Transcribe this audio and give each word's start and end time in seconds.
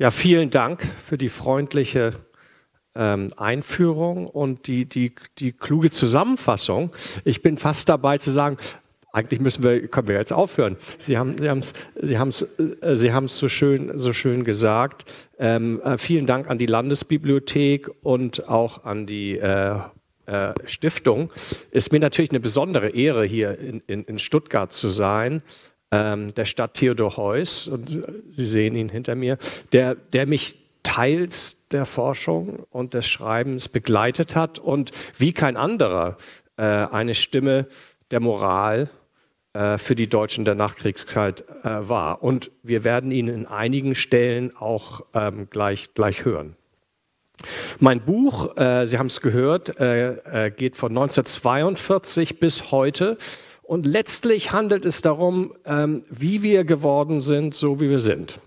Ja, 0.00 0.12
vielen 0.12 0.50
Dank 0.50 0.84
für 0.84 1.18
die 1.18 1.28
freundliche 1.28 2.12
ähm, 2.94 3.30
Einführung 3.36 4.28
und 4.28 4.68
die, 4.68 4.84
die, 4.84 5.10
die 5.38 5.50
kluge 5.50 5.90
Zusammenfassung. 5.90 6.92
Ich 7.24 7.42
bin 7.42 7.58
fast 7.58 7.88
dabei 7.88 8.18
zu 8.18 8.30
sagen, 8.30 8.58
eigentlich 9.10 9.40
müssen 9.40 9.64
wir, 9.64 9.88
können 9.88 10.06
wir 10.06 10.14
jetzt 10.14 10.32
aufhören. 10.32 10.76
Sie 10.98 11.18
haben, 11.18 11.36
Sie 11.36 11.50
haben 11.50 11.58
es, 11.58 11.72
Sie 12.00 12.16
haben 12.16 12.28
es, 12.28 12.42
äh, 12.42 12.94
Sie 12.94 13.10
so 13.26 13.48
schön, 13.48 13.98
so 13.98 14.12
schön 14.12 14.44
gesagt. 14.44 15.12
Ähm, 15.36 15.82
äh, 15.82 15.98
vielen 15.98 16.26
Dank 16.26 16.48
an 16.48 16.58
die 16.58 16.66
Landesbibliothek 16.66 17.90
und 18.04 18.48
auch 18.48 18.84
an 18.84 19.04
die 19.04 19.36
äh, 19.36 19.80
äh, 20.26 20.54
Stiftung. 20.66 21.32
Ist 21.72 21.90
mir 21.90 21.98
natürlich 21.98 22.30
eine 22.30 22.38
besondere 22.38 22.90
Ehre, 22.90 23.24
hier 23.24 23.58
in, 23.58 23.82
in, 23.88 24.04
in 24.04 24.20
Stuttgart 24.20 24.72
zu 24.72 24.86
sein 24.90 25.42
ähm, 25.90 26.34
der 26.34 26.44
Stadt 26.44 26.74
Theodor 26.74 27.16
Heuss, 27.16 27.68
und 27.68 27.90
äh, 27.90 28.02
Sie 28.30 28.46
sehen 28.46 28.74
ihn 28.76 28.88
hinter 28.88 29.14
mir, 29.14 29.38
der, 29.72 29.94
der 29.94 30.26
mich 30.26 30.56
teils 30.82 31.68
der 31.68 31.86
Forschung 31.86 32.66
und 32.70 32.94
des 32.94 33.06
Schreibens 33.06 33.68
begleitet 33.68 34.34
hat 34.34 34.58
und 34.58 34.90
wie 35.16 35.32
kein 35.32 35.56
anderer 35.56 36.16
äh, 36.56 36.62
eine 36.62 37.14
Stimme 37.14 37.66
der 38.10 38.20
Moral 38.20 38.88
äh, 39.52 39.78
für 39.78 39.94
die 39.94 40.08
Deutschen 40.08 40.44
der 40.44 40.54
Nachkriegszeit 40.54 41.44
äh, 41.62 41.88
war. 41.88 42.22
Und 42.22 42.50
wir 42.62 42.84
werden 42.84 43.10
ihn 43.10 43.28
in 43.28 43.46
einigen 43.46 43.94
Stellen 43.94 44.56
auch 44.56 45.02
ähm, 45.14 45.48
gleich, 45.50 45.94
gleich 45.94 46.24
hören. 46.24 46.56
Mein 47.78 48.00
Buch, 48.00 48.56
äh, 48.56 48.86
Sie 48.86 48.98
haben 48.98 49.06
es 49.06 49.20
gehört, 49.20 49.78
äh, 49.80 50.52
geht 50.56 50.76
von 50.76 50.90
1942 50.90 52.40
bis 52.40 52.72
heute 52.72 53.16
und 53.68 53.84
letztlich 53.84 54.52
handelt 54.52 54.86
es 54.86 55.02
darum, 55.02 55.52
ähm, 55.66 56.02
wie 56.08 56.42
wir 56.42 56.64
geworden 56.64 57.20
sind, 57.20 57.54
so 57.54 57.80
wie 57.82 57.90
wir 57.90 57.98
sind. 57.98 58.40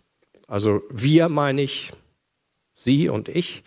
Also 0.47 0.81
wir 0.89 1.29
meine 1.29 1.61
ich 1.61 1.91
Sie 2.73 3.07
und 3.07 3.29
ich 3.29 3.61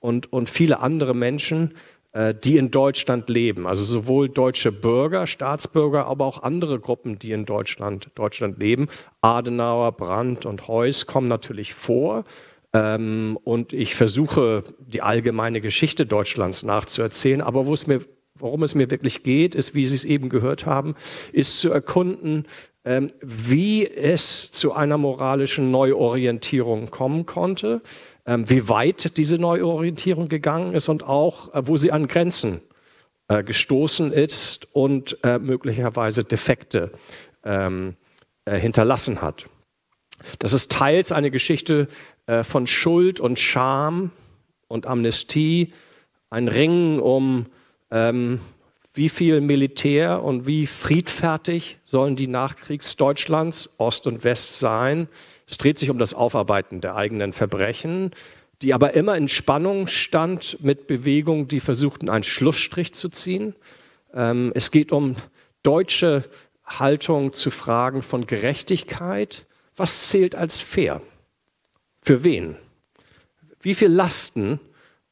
und, 0.00 0.32
und 0.32 0.50
viele 0.50 0.80
andere 0.80 1.14
Menschen, 1.14 1.74
äh, 2.10 2.34
die 2.34 2.56
in 2.56 2.72
Deutschland 2.72 3.28
leben. 3.28 3.68
Also 3.68 3.84
sowohl 3.84 4.28
deutsche 4.28 4.72
Bürger, 4.72 5.28
Staatsbürger, 5.28 6.06
aber 6.06 6.24
auch 6.24 6.42
andere 6.42 6.80
Gruppen, 6.80 7.20
die 7.20 7.30
in 7.30 7.44
Deutschland, 7.44 8.10
Deutschland 8.16 8.58
leben. 8.58 8.88
Adenauer, 9.20 9.92
Brandt 9.92 10.44
und 10.44 10.66
Heuss 10.66 11.06
kommen 11.06 11.28
natürlich 11.28 11.72
vor. 11.72 12.24
Ähm, 12.72 13.38
und 13.44 13.72
ich 13.72 13.94
versuche, 13.94 14.64
die 14.80 15.02
allgemeine 15.02 15.60
Geschichte 15.60 16.04
Deutschlands 16.04 16.64
nachzuerzählen. 16.64 17.42
Aber 17.42 17.68
wo 17.68 17.74
es 17.74 17.86
mir 17.86 18.00
worum 18.38 18.62
es 18.62 18.74
mir 18.74 18.90
wirklich 18.90 19.22
geht, 19.22 19.54
ist, 19.54 19.74
wie 19.74 19.86
Sie 19.86 19.96
es 19.96 20.04
eben 20.04 20.28
gehört 20.28 20.66
haben, 20.66 20.94
ist 21.32 21.60
zu 21.60 21.70
erkunden, 21.70 22.46
ähm, 22.86 23.10
wie 23.20 23.84
es 23.84 24.52
zu 24.52 24.72
einer 24.72 24.96
moralischen 24.96 25.72
Neuorientierung 25.72 26.92
kommen 26.92 27.26
konnte, 27.26 27.82
ähm, 28.26 28.48
wie 28.48 28.68
weit 28.68 29.16
diese 29.16 29.38
Neuorientierung 29.38 30.28
gegangen 30.28 30.72
ist 30.72 30.88
und 30.88 31.02
auch, 31.02 31.52
äh, 31.52 31.66
wo 31.66 31.76
sie 31.76 31.90
an 31.90 32.06
Grenzen 32.06 32.60
äh, 33.26 33.42
gestoßen 33.42 34.12
ist 34.12 34.72
und 34.72 35.18
äh, 35.24 35.40
möglicherweise 35.40 36.22
Defekte 36.22 36.92
ähm, 37.44 37.96
hinterlassen 38.48 39.20
hat. 39.20 39.46
Das 40.38 40.52
ist 40.52 40.70
teils 40.70 41.10
eine 41.10 41.32
Geschichte 41.32 41.88
von 42.44 42.68
Schuld 42.68 43.18
und 43.18 43.40
Scham 43.40 44.12
und 44.68 44.86
Amnestie, 44.86 45.72
ein 46.30 46.46
Ringen 46.46 47.00
um 47.00 47.46
ähm, 47.90 48.40
wie 48.94 49.08
viel 49.10 49.42
Militär 49.42 50.22
und 50.22 50.46
wie 50.46 50.66
friedfertig 50.66 51.78
sollen 51.84 52.16
die 52.16 52.28
Nachkriegsdeutschlands 52.28 53.74
Ost 53.78 54.06
und 54.06 54.24
West 54.24 54.58
sein? 54.58 55.08
Es 55.46 55.58
dreht 55.58 55.78
sich 55.78 55.90
um 55.90 55.98
das 55.98 56.14
Aufarbeiten 56.14 56.80
der 56.80 56.96
eigenen 56.96 57.34
Verbrechen, 57.34 58.12
die 58.62 58.72
aber 58.72 58.94
immer 58.94 59.16
in 59.16 59.28
Spannung 59.28 59.86
stand 59.86 60.62
mit 60.62 60.86
Bewegungen, 60.86 61.46
die 61.46 61.60
versuchten, 61.60 62.08
einen 62.08 62.24
Schlussstrich 62.24 62.94
zu 62.94 63.10
ziehen. 63.10 63.54
Ähm, 64.14 64.50
es 64.54 64.70
geht 64.70 64.92
um 64.92 65.16
deutsche 65.62 66.24
Haltung 66.64 67.34
zu 67.34 67.50
Fragen 67.50 68.00
von 68.00 68.26
Gerechtigkeit. 68.26 69.46
Was 69.76 70.08
zählt 70.08 70.34
als 70.34 70.60
fair? 70.60 71.02
Für 72.02 72.24
wen? 72.24 72.56
Wie 73.60 73.74
viel 73.74 73.88
Lasten 73.88 74.58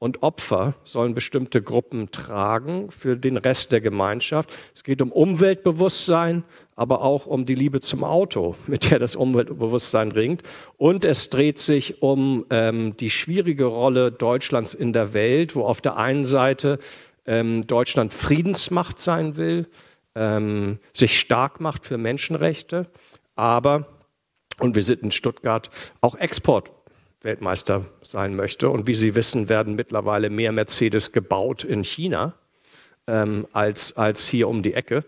und 0.04 0.22
Opfer 0.22 0.75
sollen 0.84 1.15
bestimmte 1.15 1.62
Gruppen 1.62 2.10
tragen 2.10 2.91
für 2.91 3.16
den 3.16 3.38
Rest 3.38 3.72
der 3.72 3.81
Gemeinschaft. 3.81 4.54
Es 4.75 4.84
geht 4.84 5.00
um 5.00 5.10
Umweltbewusstsein, 5.10 6.44
aber 6.76 7.00
auch 7.00 7.25
um 7.25 7.47
die 7.47 7.54
Liebe 7.54 7.81
zum 7.81 8.04
Auto, 8.04 8.54
mit 8.66 8.91
der 8.91 8.98
das 8.98 9.16
Umweltbewusstsein 9.16 10.12
ringt. 10.12 10.43
Und 10.76 11.06
es 11.06 11.31
dreht 11.31 11.59
sich 11.59 12.03
um 12.03 12.44
ähm, 12.50 12.94
die 12.98 13.09
schwierige 13.09 13.64
Rolle 13.64 14.12
Deutschlands 14.12 14.75
in 14.75 14.93
der 14.93 15.14
Welt, 15.14 15.56
wo 15.56 15.62
auf 15.64 15.81
der 15.81 15.97
einen 15.97 16.26
Seite 16.26 16.81
ähm, 17.25 17.66
Deutschland 17.66 18.12
Friedensmacht 18.12 18.98
sein 18.98 19.38
will, 19.38 19.69
ähm, 20.14 20.81
sich 20.93 21.19
stark 21.19 21.62
macht 21.62 21.87
für 21.87 21.97
Menschenrechte, 21.97 22.88
aber, 23.37 23.87
und 24.59 24.75
wir 24.75 24.82
sind 24.82 25.03
in 25.03 25.12
Stuttgart, 25.12 25.70
auch 26.03 26.14
Export 26.14 26.74
Weltmeister 27.25 27.87
sein 28.03 28.37
möchte. 28.37 28.69
Und 28.71 28.87
wie 28.87 28.95
Sie 28.95 29.15
wissen, 29.15 29.49
werden 29.49 29.75
mittlerweile 29.75 30.31
mehr 30.31 30.53
Mercedes 30.53 31.12
gebaut 31.12 31.65
in 31.65 31.83
China 31.83 32.35
ähm, 33.07 33.47
als, 33.53 33.97
als 33.97 34.29
hier 34.29 34.49
um 34.49 34.62
die 34.62 34.75
Ecke. 34.75 35.05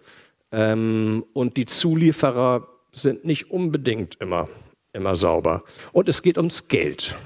Ähm, 0.52 1.24
und 1.32 1.56
die 1.56 1.66
Zulieferer 1.66 2.66
sind 2.92 3.24
nicht 3.24 3.50
unbedingt 3.50 4.16
immer, 4.20 4.48
immer 4.92 5.14
sauber. 5.14 5.64
Und 5.92 6.08
es 6.08 6.22
geht 6.22 6.38
ums 6.38 6.68
Geld. 6.68 7.16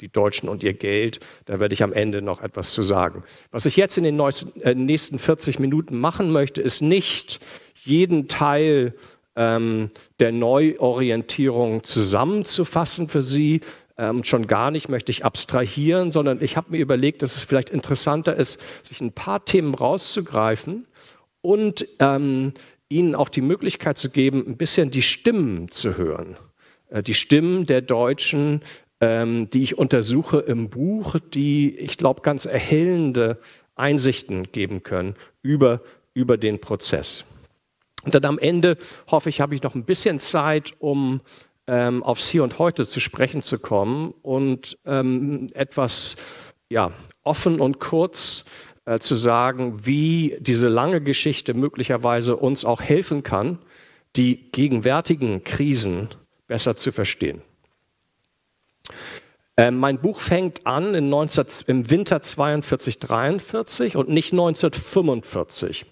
Die 0.00 0.10
Deutschen 0.10 0.48
und 0.48 0.62
ihr 0.62 0.74
Geld, 0.74 1.18
da 1.46 1.58
werde 1.58 1.74
ich 1.74 1.82
am 1.82 1.92
Ende 1.92 2.22
noch 2.22 2.40
etwas 2.40 2.72
zu 2.72 2.82
sagen. 2.82 3.24
Was 3.50 3.66
ich 3.66 3.76
jetzt 3.76 3.98
in 3.98 4.04
den 4.04 4.18
äh, 4.20 4.74
nächsten 4.74 5.18
40 5.18 5.58
Minuten 5.58 5.98
machen 5.98 6.30
möchte, 6.30 6.62
ist 6.62 6.82
nicht 6.82 7.40
jeden 7.74 8.28
Teil 8.28 8.94
ähm, 9.34 9.90
der 10.20 10.30
Neuorientierung 10.30 11.82
zusammenzufassen 11.82 13.08
für 13.08 13.22
Sie, 13.22 13.60
ähm, 13.98 14.24
schon 14.24 14.46
gar 14.46 14.70
nicht 14.70 14.88
möchte 14.88 15.10
ich 15.10 15.24
abstrahieren, 15.24 16.10
sondern 16.10 16.40
ich 16.40 16.56
habe 16.56 16.70
mir 16.70 16.78
überlegt, 16.78 17.22
dass 17.22 17.36
es 17.36 17.42
vielleicht 17.42 17.70
interessanter 17.70 18.36
ist, 18.36 18.60
sich 18.82 19.00
ein 19.00 19.12
paar 19.12 19.44
Themen 19.44 19.74
rauszugreifen 19.74 20.86
und 21.40 21.86
ähm, 21.98 22.52
ihnen 22.88 23.14
auch 23.14 23.28
die 23.28 23.40
Möglichkeit 23.40 23.98
zu 23.98 24.10
geben, 24.10 24.44
ein 24.46 24.56
bisschen 24.56 24.90
die 24.90 25.02
Stimmen 25.02 25.68
zu 25.70 25.96
hören. 25.96 26.36
Äh, 26.88 27.02
die 27.02 27.14
Stimmen 27.14 27.66
der 27.66 27.82
Deutschen, 27.82 28.62
ähm, 29.00 29.50
die 29.50 29.62
ich 29.62 29.76
untersuche 29.76 30.38
im 30.38 30.70
Buch, 30.70 31.16
die, 31.34 31.76
ich 31.76 31.96
glaube, 31.96 32.22
ganz 32.22 32.46
erhellende 32.46 33.38
Einsichten 33.74 34.50
geben 34.52 34.82
können 34.82 35.14
über, 35.42 35.82
über 36.14 36.36
den 36.36 36.60
Prozess. 36.60 37.24
Und 38.04 38.14
dann 38.14 38.24
am 38.24 38.38
Ende 38.38 38.76
hoffe 39.10 39.28
ich, 39.28 39.40
habe 39.40 39.54
ich 39.54 39.62
noch 39.62 39.74
ein 39.74 39.84
bisschen 39.84 40.18
Zeit, 40.18 40.74
um 40.78 41.20
ähm, 41.68 42.02
aufs 42.02 42.28
Hier 42.28 42.42
und 42.42 42.58
Heute 42.58 42.86
zu 42.86 42.98
sprechen 42.98 43.42
zu 43.42 43.58
kommen 43.58 44.12
und 44.22 44.78
ähm, 44.86 45.46
etwas 45.54 46.16
ja, 46.70 46.92
offen 47.22 47.60
und 47.60 47.78
kurz 47.78 48.46
äh, 48.86 48.98
zu 48.98 49.14
sagen, 49.14 49.86
wie 49.86 50.36
diese 50.40 50.68
lange 50.68 51.00
Geschichte 51.00 51.54
möglicherweise 51.54 52.36
uns 52.36 52.64
auch 52.64 52.80
helfen 52.80 53.22
kann, 53.22 53.58
die 54.16 54.50
gegenwärtigen 54.50 55.44
Krisen 55.44 56.08
besser 56.46 56.76
zu 56.76 56.90
verstehen. 56.90 57.42
Ähm, 59.58 59.76
mein 59.76 60.00
Buch 60.00 60.20
fängt 60.20 60.66
an 60.66 61.08
19, 61.08 61.44
im 61.66 61.90
Winter 61.90 62.22
42, 62.22 62.98
43 62.98 63.96
und 63.96 64.08
nicht 64.08 64.32
1945 64.32 65.84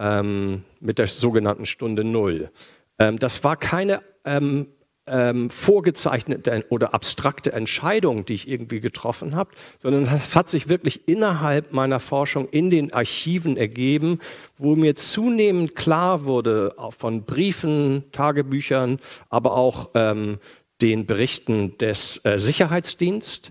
ähm, 0.00 0.64
mit 0.80 0.98
der 0.98 1.06
sogenannten 1.06 1.66
Stunde 1.66 2.02
Null. 2.02 2.50
Ähm, 2.98 3.18
das 3.18 3.44
war 3.44 3.56
keine 3.56 4.02
ähm, 4.24 4.68
ähm, 5.06 5.50
vorgezeichnete 5.50 6.64
oder 6.70 6.94
abstrakte 6.94 7.52
Entscheidung, 7.52 8.24
die 8.24 8.34
ich 8.34 8.48
irgendwie 8.48 8.80
getroffen 8.80 9.36
habe, 9.36 9.50
sondern 9.78 10.06
es 10.06 10.34
hat 10.34 10.48
sich 10.48 10.68
wirklich 10.68 11.08
innerhalb 11.08 11.72
meiner 11.72 12.00
Forschung 12.00 12.48
in 12.48 12.70
den 12.70 12.92
Archiven 12.92 13.56
ergeben, 13.56 14.18
wo 14.56 14.76
mir 14.76 14.96
zunehmend 14.96 15.74
klar 15.74 16.24
wurde, 16.24 16.74
von 16.90 17.24
Briefen, 17.24 18.04
Tagebüchern, 18.12 18.98
aber 19.28 19.56
auch 19.56 19.90
ähm, 19.94 20.38
den 20.80 21.06
Berichten 21.06 21.76
des 21.78 22.24
äh, 22.24 22.38
Sicherheitsdienst, 22.38 23.50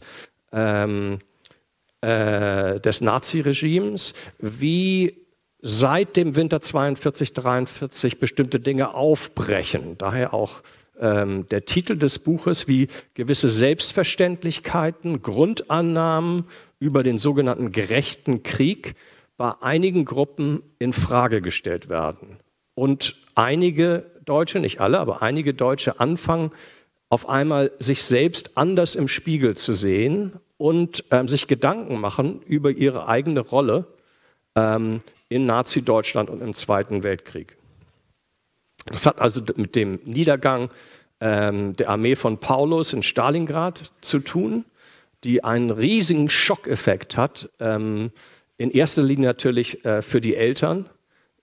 ähm, 0.52 1.20
äh, 2.02 2.80
des 2.80 3.02
Naziregimes, 3.02 4.14
wie 4.40 5.24
seit 5.62 6.18
dem 6.18 6.36
Winter 6.36 6.60
42, 6.60 7.34
43 7.34 8.20
bestimmte 8.20 8.60
Dinge 8.60 8.94
aufbrechen. 8.94 9.98
Daher 9.98 10.34
auch 10.34 10.62
ähm, 11.00 11.48
der 11.50 11.66
Titel 11.66 11.98
des 11.98 12.20
Buches, 12.20 12.68
wie 12.68 12.88
gewisse 13.14 13.50
Selbstverständlichkeiten, 13.50 15.22
Grundannahmen 15.22 16.46
über 16.80 17.04
den 17.04 17.18
sogenannten 17.18 17.72
gerechten 17.72 18.44
Krieg 18.44 18.96
bei 19.38 19.52
einigen 19.62 20.06
Gruppen 20.06 20.62
in 20.80 20.94
Frage 20.94 21.42
gestellt 21.42 21.90
werden. 21.90 22.38
Und 22.76 23.16
einige 23.36 24.12
Deutsche, 24.26 24.60
nicht 24.60 24.80
alle, 24.80 25.00
aber 25.00 25.22
einige 25.22 25.54
Deutsche 25.54 26.00
anfangen, 26.00 26.52
auf 27.10 27.30
einmal 27.30 27.72
sich 27.80 28.04
selbst 28.04 28.58
anders 28.58 28.96
im 28.96 29.08
Spiegel 29.08 29.56
zu 29.56 29.74
sehen 29.74 30.34
und 30.58 31.04
ähm, 31.12 31.28
sich 31.28 31.48
Gedanken 31.48 32.00
machen 32.00 32.42
über 32.46 32.72
ihre 32.72 33.08
eigene 33.08 33.42
Rolle 33.42 33.86
ähm, 34.56 35.02
in 35.30 35.46
Nazi-Deutschland 35.46 36.30
und 36.30 36.42
im 36.42 36.54
Zweiten 36.54 37.04
Weltkrieg. 37.04 37.58
Das 38.86 39.06
hat 39.06 39.20
also 39.20 39.42
mit 39.56 39.76
dem 39.76 40.00
Niedergang 40.04 40.70
ähm, 41.22 41.76
der 41.76 41.90
Armee 41.90 42.16
von 42.16 42.40
Paulus 42.40 42.94
in 42.94 43.04
Stalingrad 43.04 43.92
zu 44.02 44.20
tun, 44.20 44.66
die 45.24 45.44
einen 45.44 45.70
riesigen 45.70 46.30
Schockeffekt 46.30 47.18
hat. 47.18 47.50
Ähm, 47.60 48.12
in 48.58 48.72
erster 48.72 49.04
Linie 49.04 49.28
natürlich 49.28 49.86
äh, 49.86 50.02
für 50.02 50.22
die 50.22 50.36
Eltern, 50.36 50.90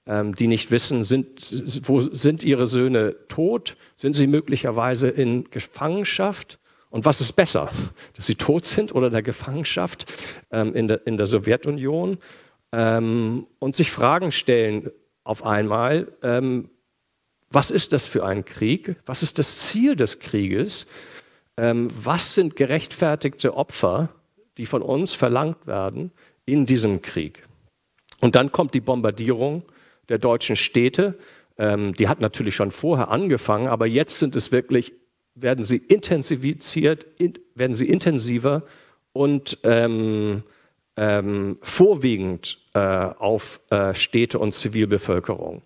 ähm, 0.06 0.34
die 0.34 0.46
nicht 0.46 0.70
wissen, 0.70 1.02
sind, 1.02 1.88
wo 1.88 2.00
sind 2.00 2.44
ihre 2.44 2.66
Söhne 2.66 3.16
tot, 3.28 3.76
sind 3.96 4.12
sie 4.12 4.26
möglicherweise 4.26 5.08
in 5.08 5.50
Gefangenschaft 5.50 6.58
und 6.90 7.04
was 7.04 7.20
ist 7.20 7.32
besser, 7.32 7.70
dass 8.14 8.26
sie 8.26 8.34
tot 8.34 8.66
sind 8.66 8.94
oder 8.94 9.06
in 9.06 9.12
der 9.12 9.22
Gefangenschaft 9.22 10.12
ähm, 10.50 10.74
in, 10.74 10.88
der, 10.88 11.06
in 11.06 11.16
der 11.16 11.26
Sowjetunion 11.26 12.18
ähm, 12.72 13.46
und 13.58 13.76
sich 13.76 13.90
Fragen 13.90 14.32
stellen 14.32 14.90
auf 15.24 15.44
einmal, 15.44 16.08
ähm, 16.22 16.70
was 17.50 17.70
ist 17.70 17.92
das 17.92 18.06
für 18.06 18.24
ein 18.24 18.44
Krieg? 18.44 18.96
Was 19.06 19.22
ist 19.22 19.38
das 19.38 19.68
Ziel 19.68 19.96
des 19.96 20.20
Krieges? 20.20 20.86
Ähm, 21.56 21.88
was 21.92 22.34
sind 22.34 22.54
gerechtfertigte 22.56 23.56
Opfer, 23.56 24.08
die 24.56 24.66
von 24.66 24.82
uns 24.82 25.14
verlangt 25.14 25.66
werden 25.66 26.12
in 26.46 26.64
diesem 26.64 27.02
Krieg? 27.02 27.46
Und 28.20 28.36
dann 28.36 28.52
kommt 28.52 28.74
die 28.74 28.80
Bombardierung 28.80 29.64
der 30.08 30.18
deutschen 30.18 30.54
Städte. 30.54 31.18
Ähm, 31.58 31.92
die 31.94 32.08
hat 32.08 32.20
natürlich 32.20 32.54
schon 32.54 32.70
vorher 32.70 33.10
angefangen, 33.10 33.66
aber 33.66 33.86
jetzt 33.86 34.18
sind 34.20 34.36
es 34.36 34.52
wirklich, 34.52 34.92
werden 35.34 35.64
sie 35.64 35.78
intensiviert, 35.78 37.04
in, 37.18 37.34
werden 37.56 37.74
sie 37.74 37.88
intensiver 37.88 38.62
und 39.12 39.58
ähm, 39.64 40.44
ähm, 40.96 41.56
vorwiegend 41.62 42.58
äh, 42.74 42.78
auf 42.78 43.60
äh, 43.70 43.92
Städte 43.94 44.38
und 44.38 44.52
Zivilbevölkerung. 44.52 45.62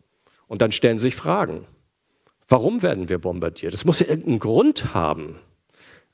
Und 0.46 0.62
dann 0.62 0.72
stellen 0.72 0.98
sich 0.98 1.14
Fragen. 1.14 1.66
Warum 2.54 2.82
werden 2.82 3.08
wir 3.08 3.18
bombardiert? 3.18 3.74
Es 3.74 3.84
muss 3.84 3.98
ja 3.98 4.06
irgendeinen 4.06 4.38
Grund 4.38 4.94
haben, 4.94 5.40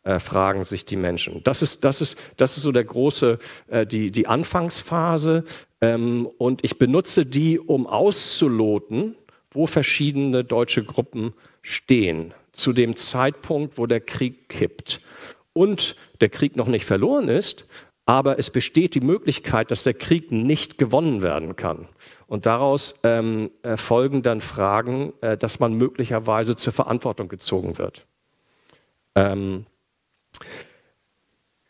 äh, 0.04 0.18
fragen 0.18 0.64
sich 0.64 0.86
die 0.86 0.96
Menschen. 0.96 1.44
Das 1.44 1.60
ist, 1.60 1.84
das 1.84 2.00
ist, 2.00 2.18
das 2.38 2.56
ist 2.56 2.62
so 2.62 2.72
der 2.72 2.84
große, 2.84 3.38
äh, 3.68 3.84
die, 3.84 4.10
die 4.10 4.26
Anfangsphase. 4.26 5.44
Ähm, 5.82 6.26
und 6.38 6.64
ich 6.64 6.78
benutze 6.78 7.26
die, 7.26 7.58
um 7.58 7.86
auszuloten, 7.86 9.16
wo 9.50 9.66
verschiedene 9.66 10.42
deutsche 10.42 10.82
Gruppen 10.82 11.34
stehen, 11.60 12.32
zu 12.52 12.72
dem 12.72 12.96
Zeitpunkt, 12.96 13.76
wo 13.76 13.84
der 13.84 14.00
Krieg 14.00 14.48
kippt. 14.48 15.02
Und 15.52 15.94
der 16.22 16.30
Krieg 16.30 16.56
noch 16.56 16.68
nicht 16.68 16.86
verloren 16.86 17.28
ist, 17.28 17.66
aber 18.06 18.38
es 18.38 18.50
besteht 18.50 18.94
die 18.94 19.00
Möglichkeit, 19.00 19.70
dass 19.70 19.84
der 19.84 19.94
Krieg 19.94 20.32
nicht 20.32 20.78
gewonnen 20.78 21.22
werden 21.22 21.56
kann. 21.56 21.86
Und 22.26 22.46
daraus 22.46 23.00
ähm, 23.04 23.50
folgen 23.76 24.22
dann 24.22 24.40
Fragen, 24.40 25.12
äh, 25.20 25.36
dass 25.36 25.60
man 25.60 25.74
möglicherweise 25.74 26.56
zur 26.56 26.72
Verantwortung 26.72 27.28
gezogen 27.28 27.78
wird. 27.78 28.06
Ähm, 29.14 29.66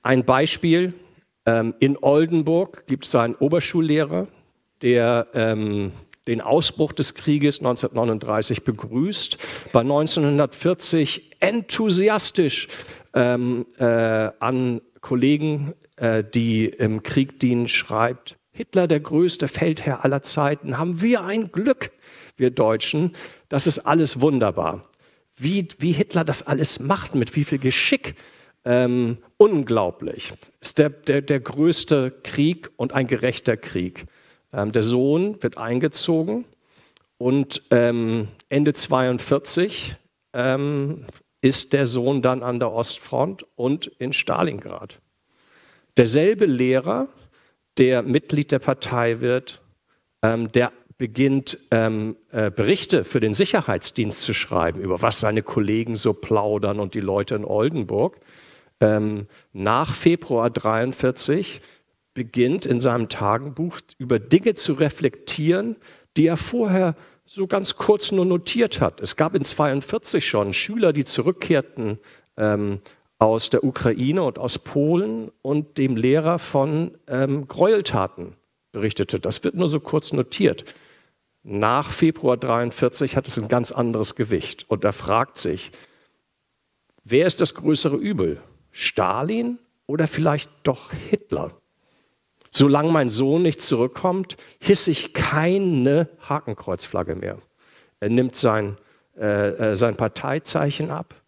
ein 0.02 0.24
Beispiel, 0.24 0.94
ähm, 1.46 1.74
in 1.78 1.98
Oldenburg 2.00 2.86
gibt 2.86 3.04
es 3.04 3.14
einen 3.14 3.34
Oberschullehrer, 3.34 4.28
der 4.82 5.26
ähm, 5.34 5.92
den 6.26 6.40
Ausbruch 6.40 6.92
des 6.92 7.14
Krieges 7.14 7.58
1939 7.58 8.64
begrüßt, 8.64 9.38
bei 9.72 9.80
1940 9.80 11.36
enthusiastisch 11.40 12.68
ähm, 13.14 13.66
äh, 13.78 13.84
an 13.84 14.80
Kollegen, 15.00 15.74
äh, 16.00 16.24
die 16.24 16.66
im 16.66 17.02
Krieg 17.02 17.38
dienen, 17.40 17.68
schreibt, 17.68 18.38
Hitler 18.52 18.88
der 18.88 19.00
größte 19.00 19.48
Feldherr 19.48 20.04
aller 20.04 20.22
Zeiten, 20.22 20.78
haben 20.78 21.00
wir 21.00 21.22
ein 21.22 21.52
Glück, 21.52 21.92
wir 22.36 22.50
Deutschen, 22.50 23.12
das 23.48 23.66
ist 23.66 23.80
alles 23.80 24.20
wunderbar. 24.20 24.82
Wie, 25.36 25.68
wie 25.78 25.92
Hitler 25.92 26.24
das 26.24 26.42
alles 26.42 26.80
macht, 26.80 27.14
mit 27.14 27.36
wie 27.36 27.44
viel 27.44 27.58
Geschick, 27.58 28.14
ähm, 28.64 29.18
unglaublich. 29.36 30.32
Ist 30.60 30.78
der, 30.78 30.90
der, 30.90 31.22
der 31.22 31.40
größte 31.40 32.12
Krieg 32.22 32.70
und 32.76 32.92
ein 32.92 33.06
gerechter 33.06 33.56
Krieg. 33.56 34.06
Ähm, 34.52 34.72
der 34.72 34.82
Sohn 34.82 35.42
wird 35.42 35.58
eingezogen 35.58 36.44
und 37.18 37.62
ähm, 37.70 38.28
Ende 38.48 38.72
42 38.72 39.96
ähm, 40.32 41.06
ist 41.40 41.72
der 41.72 41.86
Sohn 41.86 42.22
dann 42.22 42.42
an 42.42 42.58
der 42.58 42.72
Ostfront 42.72 43.46
und 43.54 43.86
in 43.86 44.12
Stalingrad. 44.12 45.00
Derselbe 45.96 46.46
Lehrer, 46.46 47.08
der 47.78 48.02
Mitglied 48.02 48.52
der 48.52 48.58
Partei 48.58 49.20
wird, 49.20 49.62
ähm, 50.22 50.50
der 50.52 50.72
beginnt 50.98 51.58
ähm, 51.70 52.16
äh, 52.30 52.50
Berichte 52.50 53.04
für 53.04 53.20
den 53.20 53.32
Sicherheitsdienst 53.32 54.20
zu 54.20 54.34
schreiben, 54.34 54.80
über 54.80 55.00
was 55.00 55.18
seine 55.18 55.42
Kollegen 55.42 55.96
so 55.96 56.12
plaudern 56.12 56.78
und 56.78 56.92
die 56.94 57.00
Leute 57.00 57.34
in 57.36 57.44
Oldenburg. 57.46 58.18
Ähm, 58.82 59.26
nach 59.54 59.94
Februar 59.94 60.50
43 60.50 61.62
beginnt 62.12 62.66
in 62.66 62.80
seinem 62.80 63.08
Tagebuch 63.08 63.80
über 63.96 64.18
Dinge 64.18 64.54
zu 64.54 64.74
reflektieren, 64.74 65.76
die 66.18 66.26
er 66.26 66.36
vorher 66.36 66.94
so 67.24 67.46
ganz 67.46 67.76
kurz 67.76 68.12
nur 68.12 68.26
notiert 68.26 68.80
hat. 68.82 69.00
Es 69.00 69.16
gab 69.16 69.34
in 69.34 69.44
42 69.44 70.28
schon 70.28 70.52
Schüler, 70.52 70.92
die 70.92 71.04
zurückkehrten 71.04 71.98
ähm, 72.36 72.80
aus 73.20 73.50
der 73.50 73.62
Ukraine 73.62 74.22
und 74.22 74.38
aus 74.38 74.58
Polen 74.58 75.30
und 75.42 75.76
dem 75.78 75.94
Lehrer 75.94 76.38
von 76.38 76.96
ähm, 77.06 77.46
Gräueltaten 77.46 78.34
berichtete. 78.72 79.20
Das 79.20 79.44
wird 79.44 79.54
nur 79.54 79.68
so 79.68 79.78
kurz 79.78 80.12
notiert. 80.12 80.74
Nach 81.42 81.90
Februar 81.90 82.38
43 82.38 83.16
hat 83.16 83.28
es 83.28 83.38
ein 83.38 83.48
ganz 83.48 83.72
anderes 83.72 84.14
Gewicht. 84.14 84.64
Und 84.68 84.84
er 84.84 84.94
fragt 84.94 85.36
sich, 85.36 85.70
wer 87.04 87.26
ist 87.26 87.42
das 87.42 87.54
größere 87.54 87.96
Übel? 87.96 88.40
Stalin 88.70 89.58
oder 89.86 90.06
vielleicht 90.06 90.50
doch 90.62 90.90
Hitler? 90.92 91.52
Solange 92.50 92.90
mein 92.90 93.10
Sohn 93.10 93.42
nicht 93.42 93.60
zurückkommt, 93.60 94.38
hisse 94.60 94.90
ich 94.90 95.12
keine 95.12 96.08
Hakenkreuzflagge 96.26 97.16
mehr. 97.16 97.38
Er 98.00 98.08
nimmt 98.08 98.34
sein, 98.34 98.78
äh, 99.18 99.72
äh 99.72 99.76
sein 99.76 99.96
Parteizeichen 99.96 100.90
ab 100.90 101.19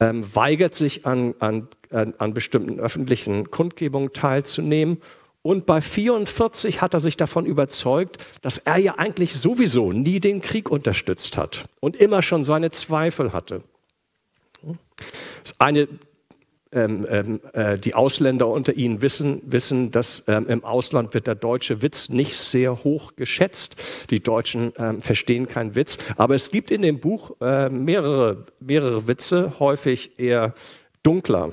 ähm, 0.00 0.24
weigert 0.34 0.74
sich 0.74 1.06
an, 1.06 1.34
an, 1.38 1.68
an 1.90 2.34
bestimmten 2.34 2.80
öffentlichen 2.80 3.50
Kundgebungen 3.50 4.12
teilzunehmen. 4.12 5.00
Und 5.42 5.64
bei 5.64 5.80
44 5.80 6.82
hat 6.82 6.92
er 6.92 7.00
sich 7.00 7.16
davon 7.16 7.46
überzeugt, 7.46 8.18
dass 8.42 8.58
er 8.58 8.76
ja 8.76 8.98
eigentlich 8.98 9.34
sowieso 9.34 9.92
nie 9.92 10.20
den 10.20 10.42
Krieg 10.42 10.70
unterstützt 10.70 11.38
hat 11.38 11.64
und 11.80 11.96
immer 11.96 12.20
schon 12.20 12.44
seine 12.44 12.70
Zweifel 12.70 13.32
hatte. 13.32 13.62
Das 14.62 15.52
ist 15.52 15.60
eine 15.60 15.88
ähm, 16.72 17.04
ähm, 17.08 17.40
äh, 17.52 17.78
die 17.78 17.94
Ausländer 17.94 18.46
unter 18.46 18.74
Ihnen 18.74 19.02
wissen, 19.02 19.42
wissen 19.44 19.90
dass 19.90 20.24
ähm, 20.28 20.46
im 20.46 20.64
Ausland 20.64 21.14
wird 21.14 21.26
der 21.26 21.34
deutsche 21.34 21.82
Witz 21.82 22.08
nicht 22.10 22.36
sehr 22.36 22.84
hoch 22.84 23.16
geschätzt. 23.16 23.76
Die 24.10 24.22
Deutschen 24.22 24.72
ähm, 24.78 25.00
verstehen 25.00 25.48
keinen 25.48 25.74
Witz. 25.74 25.98
Aber 26.16 26.36
es 26.36 26.52
gibt 26.52 26.70
in 26.70 26.82
dem 26.82 27.00
Buch 27.00 27.32
äh, 27.40 27.68
mehrere, 27.68 28.46
mehrere 28.60 29.08
Witze, 29.08 29.54
häufig 29.58 30.18
eher 30.20 30.54
dunkler 31.02 31.52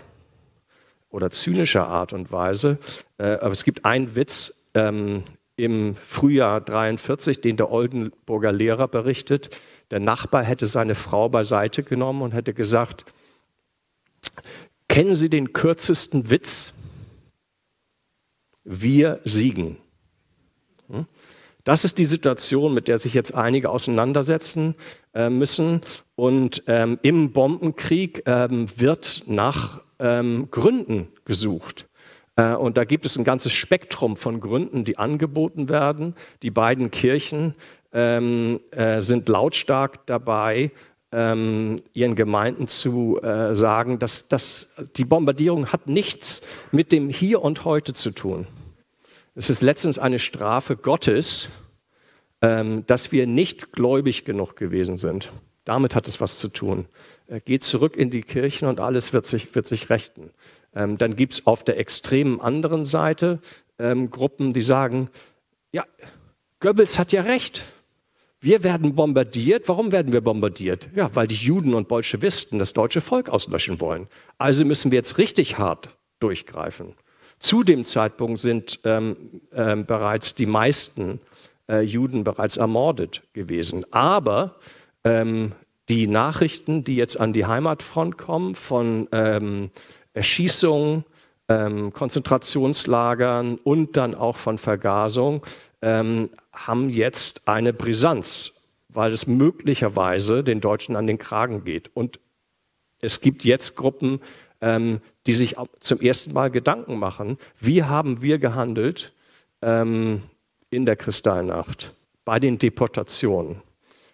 oder 1.09 1.31
zynischer 1.31 1.87
Art 1.87 2.13
und 2.13 2.31
Weise. 2.31 2.77
Äh, 3.17 3.23
aber 3.23 3.51
es 3.51 3.63
gibt 3.63 3.85
einen 3.85 4.15
Witz 4.15 4.69
ähm, 4.75 5.23
im 5.55 5.95
Frühjahr 5.95 6.61
43, 6.61 7.41
den 7.41 7.57
der 7.57 7.71
Oldenburger 7.71 8.51
Lehrer 8.51 8.87
berichtet. 8.87 9.49
Der 9.89 9.99
Nachbar 9.99 10.43
hätte 10.43 10.67
seine 10.67 10.93
Frau 10.93 11.29
beiseite 11.29 11.81
genommen 11.81 12.21
und 12.21 12.33
hätte 12.33 12.53
gesagt, 12.53 13.05
Kennen 14.97 15.13
Sie 15.13 15.29
den 15.29 15.53
kürzesten 15.53 16.31
Witz? 16.31 16.73
Wir 18.63 19.19
siegen. 19.23 19.77
Hm? 20.89 21.05
Das 21.63 21.83
ist 21.83 21.99
die 21.99 22.05
Situation, 22.05 22.73
mit 22.73 22.87
der 22.87 22.97
sich 22.97 23.13
jetzt 23.13 23.35
einige 23.35 23.69
auseinandersetzen 23.69 24.73
äh, 25.13 25.29
müssen. 25.29 25.81
Und 26.15 26.63
ähm, 26.65 26.97
im 27.03 27.31
Bombenkrieg 27.31 28.23
ähm, 28.25 28.67
wird 28.75 29.21
nach 29.27 29.83
ähm, 29.99 30.47
Gründen 30.49 31.09
gesucht. 31.25 31.87
Äh, 32.35 32.55
und 32.55 32.75
da 32.75 32.83
gibt 32.83 33.05
es 33.05 33.19
ein 33.19 33.23
ganzes 33.23 33.53
Spektrum 33.53 34.15
von 34.15 34.39
Gründen, 34.39 34.83
die 34.83 34.97
angeboten 34.97 35.69
werden. 35.69 36.15
Die 36.41 36.49
beiden 36.49 36.89
Kirchen 36.89 37.53
ähm, 37.93 38.59
äh, 38.71 38.99
sind 39.01 39.29
lautstark 39.29 40.07
dabei, 40.07 40.71
ähm, 41.11 41.77
ihren 41.93 42.15
Gemeinden 42.15 42.67
zu 42.67 43.21
äh, 43.21 43.55
sagen, 43.55 43.99
dass, 43.99 44.27
dass 44.27 44.69
die 44.97 45.05
Bombardierung 45.05 45.67
hat 45.67 45.87
nichts 45.87 46.41
mit 46.71 46.91
dem 46.91 47.09
Hier 47.09 47.41
und 47.41 47.65
Heute 47.65 47.93
zu 47.93 48.11
tun. 48.11 48.47
Es 49.35 49.49
ist 49.49 49.61
letztens 49.61 49.99
eine 49.99 50.19
Strafe 50.19 50.75
Gottes, 50.75 51.49
ähm, 52.41 52.85
dass 52.87 53.11
wir 53.11 53.27
nicht 53.27 53.71
gläubig 53.71 54.25
genug 54.25 54.55
gewesen 54.55 54.97
sind. 54.97 55.31
Damit 55.63 55.95
hat 55.95 56.07
es 56.07 56.19
was 56.21 56.39
zu 56.39 56.49
tun. 56.49 56.87
Äh, 57.27 57.39
geht 57.41 57.63
zurück 57.63 57.95
in 57.95 58.09
die 58.09 58.21
Kirchen 58.21 58.67
und 58.67 58.79
alles 58.79 59.13
wird 59.13 59.25
sich, 59.25 59.53
wird 59.55 59.67
sich 59.67 59.89
rechten. 59.89 60.31
Ähm, 60.75 60.97
dann 60.97 61.15
gibt 61.15 61.33
es 61.33 61.47
auf 61.47 61.63
der 61.63 61.79
extremen 61.79 62.41
anderen 62.41 62.85
Seite 62.85 63.39
ähm, 63.79 64.11
Gruppen, 64.11 64.53
die 64.53 64.61
sagen, 64.61 65.09
ja, 65.71 65.85
Goebbels 66.59 66.97
hat 66.99 67.11
ja 67.11 67.21
recht. 67.21 67.63
Wir 68.39 68.63
werden 68.63 68.93
bombardiert. 68.93 69.67
Warum 69.67 69.91
werden 69.91 70.13
wir 70.13 70.21
bombardiert? 70.21 70.89
Ja, 70.95 71.09
weil 71.15 71.27
die 71.27 71.35
Juden 71.35 71.73
und 71.73 71.87
Bolschewisten 71.87 72.59
das 72.59 72.73
deutsche 72.73 73.01
Volk 73.01 73.29
auslöschen 73.29 73.81
wollen. 73.81 74.07
Also 74.37 74.63
müssen 74.63 74.91
wir 74.91 74.97
jetzt 74.97 75.17
richtig 75.17 75.57
hart 75.57 75.97
durchgreifen. 76.19 76.93
Zu 77.39 77.63
dem 77.63 77.83
Zeitpunkt 77.83 78.39
sind 78.39 78.79
ähm, 78.83 79.41
ähm, 79.53 79.85
bereits 79.85 80.35
die 80.35 80.45
meisten 80.45 81.19
äh, 81.69 81.81
Juden 81.81 82.23
bereits 82.23 82.57
ermordet 82.57 83.23
gewesen. 83.33 83.85
Aber 83.91 84.55
ähm, 85.03 85.53
die 85.89 86.07
Nachrichten, 86.07 86.83
die 86.83 86.95
jetzt 86.95 87.19
an 87.19 87.33
die 87.33 87.45
Heimatfront 87.45 88.17
kommen 88.17 88.55
von 88.55 89.07
ähm, 89.11 89.71
Erschießungen, 90.13 91.05
ähm, 91.49 91.93
Konzentrationslagern 91.93 93.55
und 93.63 93.95
dann 93.95 94.15
auch 94.15 94.37
von 94.37 94.57
Vergasung, 94.57 95.45
ähm, 95.81 96.29
haben 96.51 96.89
jetzt 96.89 97.47
eine 97.47 97.73
Brisanz, 97.73 98.53
weil 98.89 99.11
es 99.11 99.27
möglicherweise 99.27 100.43
den 100.43 100.61
Deutschen 100.61 100.95
an 100.95 101.07
den 101.07 101.17
Kragen 101.17 101.63
geht. 101.63 101.91
Und 101.93 102.19
es 103.01 103.21
gibt 103.21 103.43
jetzt 103.43 103.75
Gruppen, 103.75 104.21
ähm, 104.61 105.01
die 105.27 105.33
sich 105.33 105.55
zum 105.79 106.01
ersten 106.01 106.33
Mal 106.33 106.49
Gedanken 106.49 106.97
machen, 106.97 107.37
wie 107.59 107.83
haben 107.83 108.21
wir 108.21 108.39
gehandelt 108.39 109.13
ähm, 109.61 110.23
in 110.69 110.85
der 110.85 110.95
Kristallnacht 110.95 111.93
bei 112.25 112.39
den 112.39 112.57
Deportationen. 112.57 113.61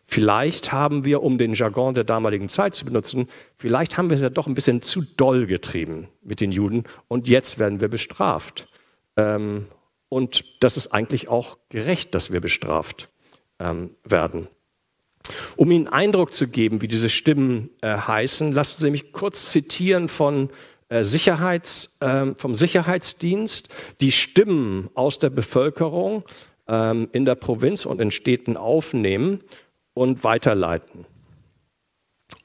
Vielleicht 0.05 0.71
haben 0.71 1.05
wir, 1.05 1.23
um 1.23 1.37
den 1.37 1.53
Jargon 1.53 1.93
der 1.93 2.03
damaligen 2.03 2.49
Zeit 2.49 2.75
zu 2.75 2.85
benutzen, 2.85 3.27
vielleicht 3.57 3.97
haben 3.97 4.09
wir 4.09 4.15
es 4.15 4.21
ja 4.21 4.29
doch 4.29 4.47
ein 4.47 4.53
bisschen 4.53 4.81
zu 4.81 5.01
doll 5.01 5.47
getrieben 5.47 6.09
mit 6.21 6.41
den 6.41 6.51
Juden 6.51 6.83
und 7.07 7.27
jetzt 7.27 7.57
werden 7.57 7.79
wir 7.79 7.87
bestraft. 7.87 8.67
Ähm, 9.15 9.67
und 10.13 10.45
das 10.59 10.77
ist 10.77 10.87
eigentlich 10.93 11.27
auch 11.27 11.57
gerecht, 11.69 12.13
dass 12.13 12.31
wir 12.31 12.39
bestraft 12.39 13.09
ähm, 13.59 13.95
werden. 14.03 14.47
Um 15.55 15.71
Ihnen 15.71 15.87
Eindruck 15.87 16.33
zu 16.33 16.47
geben, 16.47 16.81
wie 16.81 16.87
diese 16.87 17.09
Stimmen 17.09 17.69
äh, 17.81 17.97
heißen, 17.97 18.51
lassen 18.51 18.81
Sie 18.81 18.91
mich 18.91 19.11
kurz 19.11 19.49
zitieren 19.51 20.09
von 20.09 20.49
äh, 20.89 21.03
Sicherheits, 21.03 21.97
äh, 22.01 22.35
vom 22.35 22.55
Sicherheitsdienst, 22.55 23.69
die 24.01 24.11
Stimmen 24.11 24.89
aus 24.93 25.17
der 25.17 25.29
Bevölkerung 25.31 26.23
ähm, 26.67 27.09
in 27.11 27.25
der 27.25 27.35
Provinz 27.35 27.85
und 27.85 27.99
in 27.99 28.11
Städten 28.11 28.55
aufnehmen 28.55 29.39
und 29.93 30.23
weiterleiten. 30.23 31.05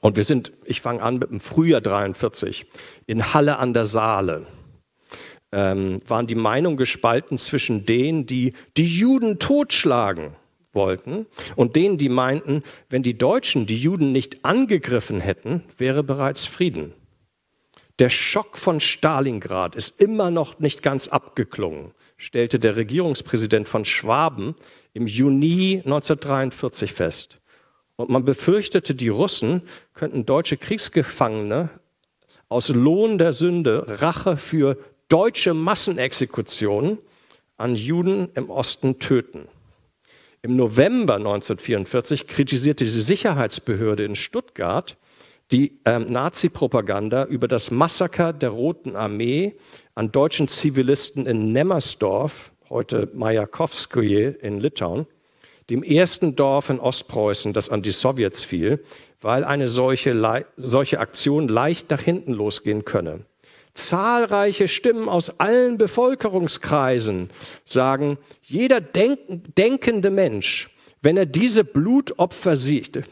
Und 0.01 0.15
wir 0.15 0.23
sind, 0.23 0.53
ich 0.65 0.81
fange 0.81 1.01
an 1.01 1.19
mit 1.19 1.29
dem 1.29 1.39
Frühjahr 1.39 1.81
43, 1.81 2.65
in 3.05 3.33
Halle 3.33 3.57
an 3.57 3.73
der 3.73 3.85
Saale. 3.85 4.47
Ähm, 5.51 5.99
waren 6.07 6.27
die 6.27 6.35
Meinungen 6.35 6.77
gespalten 6.77 7.37
zwischen 7.37 7.85
denen, 7.85 8.27
die 8.27 8.53
die 8.77 8.85
Juden 8.85 9.39
totschlagen 9.39 10.35
wollten 10.73 11.25
und 11.55 11.75
denen, 11.75 11.97
die 11.97 12.09
meinten, 12.09 12.63
wenn 12.89 13.01
die 13.01 13.17
Deutschen 13.17 13.65
die 13.65 13.77
Juden 13.77 14.11
nicht 14.11 14.45
angegriffen 14.45 15.19
hätten, 15.19 15.63
wäre 15.77 16.03
bereits 16.03 16.45
Frieden. 16.45 16.93
Der 17.99 18.09
Schock 18.09 18.57
von 18.57 18.79
Stalingrad 18.79 19.75
ist 19.75 19.99
immer 20.01 20.31
noch 20.31 20.59
nicht 20.59 20.81
ganz 20.81 21.09
abgeklungen, 21.09 21.91
stellte 22.15 22.57
der 22.57 22.77
Regierungspräsident 22.77 23.67
von 23.67 23.83
Schwaben 23.83 24.55
im 24.93 25.05
Juni 25.05 25.81
1943 25.83 26.93
fest. 26.93 27.41
Und 27.97 28.09
man 28.09 28.23
befürchtete, 28.23 28.95
die 28.95 29.09
Russen 29.09 29.63
könnten 29.93 30.25
deutsche 30.25 30.55
Kriegsgefangene 30.55 31.69
aus 32.47 32.69
Lohn 32.69 33.17
der 33.17 33.33
Sünde 33.33 33.83
Rache 34.01 34.37
für 34.37 34.77
deutsche 35.09 35.53
Massenexekutionen 35.53 36.99
an 37.57 37.75
Juden 37.75 38.29
im 38.35 38.49
Osten 38.49 38.99
töten. 38.99 39.47
Im 40.41 40.55
November 40.55 41.15
1944 41.15 42.27
kritisierte 42.27 42.85
die 42.85 42.89
Sicherheitsbehörde 42.89 44.05
in 44.05 44.15
Stuttgart 44.15 44.97
die 45.51 45.79
äh, 45.83 45.99
Nazi-Propaganda 45.99 47.25
über 47.25 47.47
das 47.47 47.71
Massaker 47.71 48.31
der 48.31 48.49
Roten 48.49 48.95
Armee 48.95 49.55
an 49.95 50.11
deutschen 50.11 50.47
Zivilisten 50.47 51.25
in 51.25 51.51
Nemmersdorf, 51.51 52.51
heute 52.69 53.09
Majakowskoje 53.13 54.29
in 54.29 54.59
Litauen 54.59 55.07
dem 55.69 55.83
ersten 55.83 56.35
Dorf 56.35 56.69
in 56.69 56.79
Ostpreußen, 56.79 57.53
das 57.53 57.69
an 57.69 57.81
die 57.81 57.91
Sowjets 57.91 58.43
fiel, 58.43 58.83
weil 59.21 59.43
eine 59.43 59.67
solche, 59.67 60.45
solche 60.55 60.99
Aktion 60.99 61.47
leicht 61.47 61.89
nach 61.89 62.01
hinten 62.01 62.33
losgehen 62.33 62.85
könne. 62.85 63.25
Zahlreiche 63.79 64.67
Stimmen 64.67 65.09
aus 65.09 65.39
allen 65.39 65.77
Bevölkerungskreisen 65.77 67.29
sagen, 67.65 68.17
jeder 68.41 68.81
denk 68.81 69.19
denkende 69.55 70.09
Mensch, 70.09 70.69
wenn 71.01 71.17
er 71.17 71.25
diese 71.25 71.63
Blutopfer 71.63 72.55
sieht, 72.55 73.03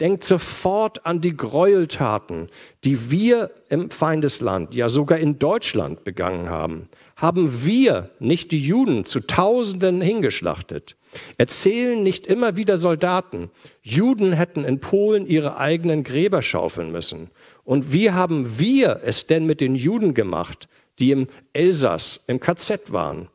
denkt 0.00 0.24
sofort 0.24 1.06
an 1.06 1.20
die 1.20 1.36
Gräueltaten, 1.36 2.48
die 2.84 3.10
wir 3.10 3.50
im 3.68 3.90
Feindesland, 3.90 4.74
ja 4.74 4.88
sogar 4.88 5.18
in 5.18 5.38
Deutschland 5.38 6.04
begangen 6.04 6.50
haben. 6.50 6.88
Haben 7.16 7.64
wir 7.64 8.10
nicht 8.18 8.50
die 8.52 8.60
Juden 8.60 9.04
zu 9.04 9.20
Tausenden 9.20 10.00
hingeschlachtet? 10.00 10.96
Erzählen 11.38 12.02
nicht 12.02 12.26
immer 12.26 12.56
wieder 12.56 12.76
Soldaten, 12.76 13.50
Juden 13.80 14.32
hätten 14.32 14.64
in 14.64 14.80
Polen 14.80 15.26
ihre 15.26 15.56
eigenen 15.56 16.04
Gräber 16.04 16.42
schaufeln 16.42 16.92
müssen. 16.92 17.30
Und 17.66 17.92
wie 17.92 18.12
haben 18.12 18.60
wir 18.60 19.00
es 19.04 19.26
denn 19.26 19.44
mit 19.44 19.60
den 19.60 19.74
Juden 19.74 20.14
gemacht, 20.14 20.68
die 21.00 21.10
im 21.10 21.26
Elsass 21.52 22.22
im 22.28 22.38
KZ 22.38 22.92
waren? 22.92 23.28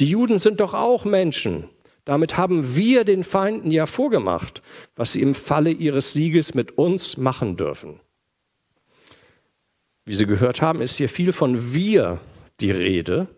Die 0.00 0.06
Juden 0.06 0.40
sind 0.40 0.58
doch 0.58 0.74
auch 0.74 1.04
Menschen. 1.04 1.68
Damit 2.04 2.36
haben 2.36 2.74
wir 2.74 3.04
den 3.04 3.22
Feinden 3.22 3.70
ja 3.70 3.86
vorgemacht, 3.86 4.60
was 4.96 5.12
sie 5.12 5.22
im 5.22 5.36
Falle 5.36 5.70
ihres 5.70 6.12
Sieges 6.12 6.52
mit 6.52 6.76
uns 6.76 7.16
machen 7.16 7.56
dürfen. 7.56 8.00
Wie 10.04 10.14
Sie 10.14 10.26
gehört 10.26 10.62
haben, 10.62 10.80
ist 10.80 10.96
hier 10.96 11.08
viel 11.08 11.32
von 11.32 11.72
wir 11.72 12.20
die 12.60 12.72
Rede. 12.72 13.28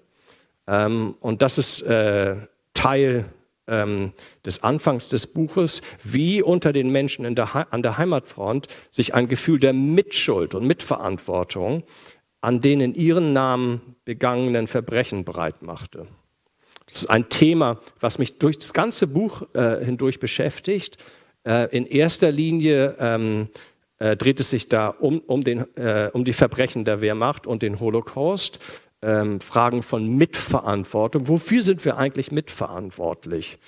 Ähm, 0.67 1.15
und 1.21 1.43
das 1.43 1.59
ist 1.59 1.83
äh, 1.83 2.37
Teil 2.73 3.27
ähm, 3.69 4.13
des 4.45 4.63
Anfangs 4.63 5.09
des 5.09 5.27
Buches, 5.27 5.83
wie 6.03 6.43
unter 6.43 6.73
den 6.73 6.91
Menschen 6.91 7.35
der 7.35 7.73
an 7.73 7.83
der 7.83 7.99
Heimatfront 7.99 8.67
sich 8.91 9.15
ein 9.15 9.29
Gefühl 9.29 9.59
der 9.59 9.73
Mitschuld 9.73 10.55
und 10.55 10.67
Mitverantwortung 10.67 11.85
an 12.41 12.61
den 12.61 12.81
in 12.81 12.95
ihren 12.95 13.33
Namen 13.33 13.97
begangenen 14.05 14.69
Verbrechen 14.69 15.25
breit 15.25 15.63
machte. 15.63 16.07
Das 16.87 17.03
ist 17.03 17.11
ein 17.11 17.29
Thema, 17.29 17.79
was 18.01 18.19
mich 18.19 18.39
durch 18.39 18.59
das 18.59 18.73
ganze 18.73 19.07
Buch 19.07 19.43
äh, 19.55 19.85
hindurch 19.85 20.21
beschäftigt. 20.21 20.97
Äh, 21.45 21.77
in 21.77 21.85
erster 21.85 22.31
Linie 22.31 22.97
ähm, 22.99 23.49
äh, 23.99 24.17
dreht 24.17 24.41
es 24.41 24.51
sich 24.51 24.69
da 24.69 24.89
um, 24.89 25.19
um, 25.21 25.43
den, 25.45 25.67
äh, 25.77 26.11
um 26.13 26.25
die 26.25 26.33
Verbrechen 26.33 26.85
der 26.85 27.01
Wehrmacht 27.01 27.47
und 27.47 27.63
den 27.63 27.81
Holocaust 27.81 28.59
ähm, 29.03 29.41
Fragen 29.41 29.83
von 29.83 30.17
Mitverantwortung. 30.17 31.29
Wofür 31.29 31.63
sind 31.63 31.85
wir 31.85 31.99
eigentlich 31.99 32.33
mitverantwortlich? 32.33 33.59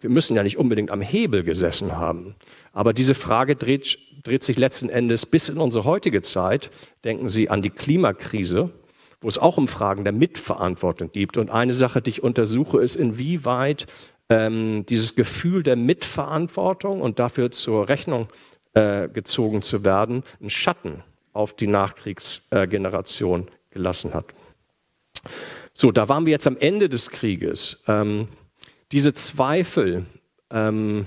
Wir 0.00 0.10
müssen 0.10 0.34
ja 0.34 0.42
nicht 0.42 0.58
unbedingt 0.58 0.90
am 0.90 1.00
Hebel 1.00 1.44
gesessen 1.44 1.96
haben. 1.96 2.34
Aber 2.72 2.92
diese 2.92 3.14
Frage 3.14 3.54
dreht, 3.54 3.98
dreht 4.24 4.42
sich 4.42 4.58
letzten 4.58 4.88
Endes 4.88 5.26
bis 5.26 5.48
in 5.48 5.58
unsere 5.58 5.84
heutige 5.84 6.22
Zeit. 6.22 6.70
Denken 7.04 7.28
Sie 7.28 7.50
an 7.50 7.62
die 7.62 7.70
Klimakrise, 7.70 8.70
wo 9.20 9.28
es 9.28 9.38
auch 9.38 9.58
um 9.58 9.68
Fragen 9.68 10.04
der 10.04 10.12
Mitverantwortung 10.12 11.12
gibt. 11.12 11.36
Und 11.36 11.50
eine 11.50 11.72
Sache, 11.72 12.02
die 12.02 12.10
ich 12.10 12.22
untersuche, 12.22 12.80
ist, 12.80 12.96
inwieweit 12.96 13.86
ähm, 14.28 14.84
dieses 14.86 15.14
Gefühl 15.14 15.62
der 15.62 15.76
Mitverantwortung 15.76 17.00
und 17.00 17.18
dafür 17.18 17.52
zur 17.52 17.88
Rechnung 17.88 18.28
äh, 18.74 19.08
gezogen 19.08 19.62
zu 19.62 19.84
werden, 19.84 20.24
einen 20.40 20.50
Schatten 20.50 21.04
auf 21.32 21.54
die 21.54 21.66
Nachkriegsgeneration 21.66 23.42
äh, 23.42 23.50
gelassen 23.70 24.14
hat. 24.14 24.26
So, 25.74 25.92
da 25.92 26.08
waren 26.08 26.26
wir 26.26 26.32
jetzt 26.32 26.46
am 26.46 26.56
Ende 26.56 26.88
des 26.88 27.10
Krieges. 27.10 27.82
Ähm, 27.86 28.28
diese 28.92 29.14
Zweifel 29.14 30.06
ähm, 30.50 31.06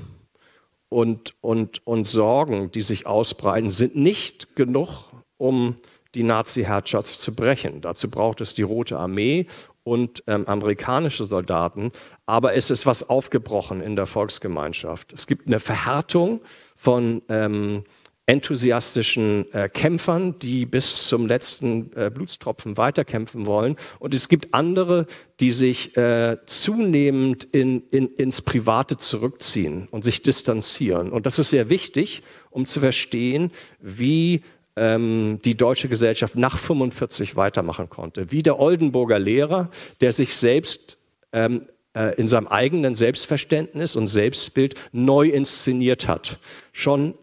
und, 0.90 1.36
und, 1.42 1.86
und 1.86 2.06
Sorgen, 2.06 2.72
die 2.72 2.82
sich 2.82 3.06
ausbreiten, 3.06 3.70
sind 3.70 3.96
nicht 3.96 4.56
genug, 4.56 5.06
um 5.38 5.76
die 6.16 6.24
Nazi-Herrschaft 6.24 7.20
zu 7.20 7.36
brechen. 7.36 7.82
Dazu 7.82 8.10
braucht 8.10 8.42
es 8.42 8.54
die 8.54 8.64
Rote 8.64 8.98
Armee 8.98 9.48
und 9.84 10.24
ähm, 10.28 10.48
amerikanische 10.48 11.26
Soldaten. 11.26 11.92
Aber 12.26 12.56
es 12.56 12.72
ist 12.72 12.86
was 12.86 13.08
aufgebrochen 13.08 13.82
in 13.82 13.96
der 13.96 14.08
Volksgemeinschaft. 14.08 15.14
Es 15.14 15.28
gibt 15.28 15.48
eine 15.48 15.60
Verhärtung 15.60 16.42
von 16.76 17.22
ähm, 17.30 17.84
enthusiastischen 18.28 19.52
äh, 19.54 19.70
Kämpfern, 19.70 20.40
die 20.40 20.66
bis 20.66 21.08
zum 21.08 21.28
letzten 21.28 21.92
äh, 21.96 22.10
Blutstropfen 22.10 22.76
weiterkämpfen 22.76 23.46
wollen. 23.46 23.76
Und 24.00 24.16
es 24.16 24.30
gibt 24.30 24.54
andere, 24.54 25.06
die 25.40 25.52
sich 25.52 25.96
äh, 25.96 26.38
zunehmend 26.48 27.44
in, 27.44 27.84
in, 27.92 28.08
ins 28.16 28.42
Private 28.42 28.98
zurückziehen 28.98 29.88
und 29.92 30.04
sich 30.04 30.24
distanzieren. 30.24 31.12
Und 31.12 31.28
das 31.28 31.38
ist 31.38 31.52
sehr 31.52 31.70
wichtig, 31.70 32.24
um 32.50 32.66
zu 32.66 32.80
verstehen, 32.80 33.52
wie 33.80 34.42
ähm, 34.76 35.40
die 35.46 35.56
deutsche 35.56 35.88
Gesellschaft 35.88 36.36
nach 36.36 36.58
45 36.58 37.36
weitermachen 37.36 37.90
konnte. 37.90 38.32
Wie 38.32 38.42
der 38.42 38.60
Oldenburger 38.60 39.20
Lehrer, 39.20 39.70
der 40.02 40.12
sich 40.12 40.36
selbst 40.36 40.98
ähm, 41.32 41.68
äh, 41.94 42.16
in 42.20 42.28
seinem 42.28 42.48
eigenen 42.48 42.96
Selbstverständnis 42.96 43.96
und 43.96 44.08
Selbstbild 44.08 44.76
neu 44.92 45.30
inszeniert 45.30 46.08
hat. 46.08 46.40
Schon 46.74 47.14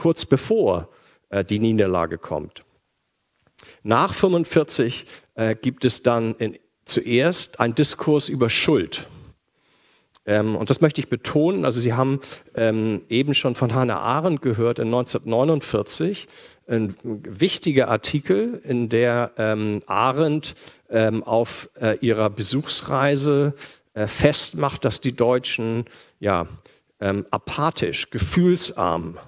kurz 0.00 0.24
bevor 0.24 0.88
äh, 1.28 1.44
die 1.44 1.58
Niederlage 1.58 2.16
kommt. 2.16 2.64
Nach 3.82 4.14
45 4.14 5.04
äh, 5.34 5.54
gibt 5.54 5.84
es 5.84 6.02
dann 6.02 6.34
in, 6.36 6.58
zuerst 6.86 7.60
einen 7.60 7.74
Diskurs 7.74 8.30
über 8.30 8.48
Schuld. 8.48 9.06
Ähm, 10.24 10.56
und 10.56 10.70
das 10.70 10.80
möchte 10.80 11.02
ich 11.02 11.08
betonen. 11.08 11.66
Also 11.66 11.80
Sie 11.80 11.92
haben 11.92 12.20
ähm, 12.54 13.02
eben 13.10 13.34
schon 13.34 13.54
von 13.54 13.74
Hannah 13.74 14.00
Arendt 14.00 14.40
gehört 14.40 14.78
in 14.78 14.86
1949, 14.86 16.28
ein 16.66 16.96
wichtiger 17.02 17.88
Artikel, 17.88 18.58
in 18.64 18.88
der 18.88 19.32
ähm, 19.36 19.82
Arendt 19.86 20.54
ähm, 20.88 21.22
auf 21.24 21.68
äh, 21.78 21.98
ihrer 21.98 22.30
Besuchsreise 22.30 23.52
äh, 23.92 24.06
festmacht, 24.06 24.86
dass 24.86 25.02
die 25.02 25.12
Deutschen 25.12 25.84
ja 26.20 26.46
ähm, 27.00 27.26
apathisch, 27.30 28.08
gefühlsarm 28.08 29.18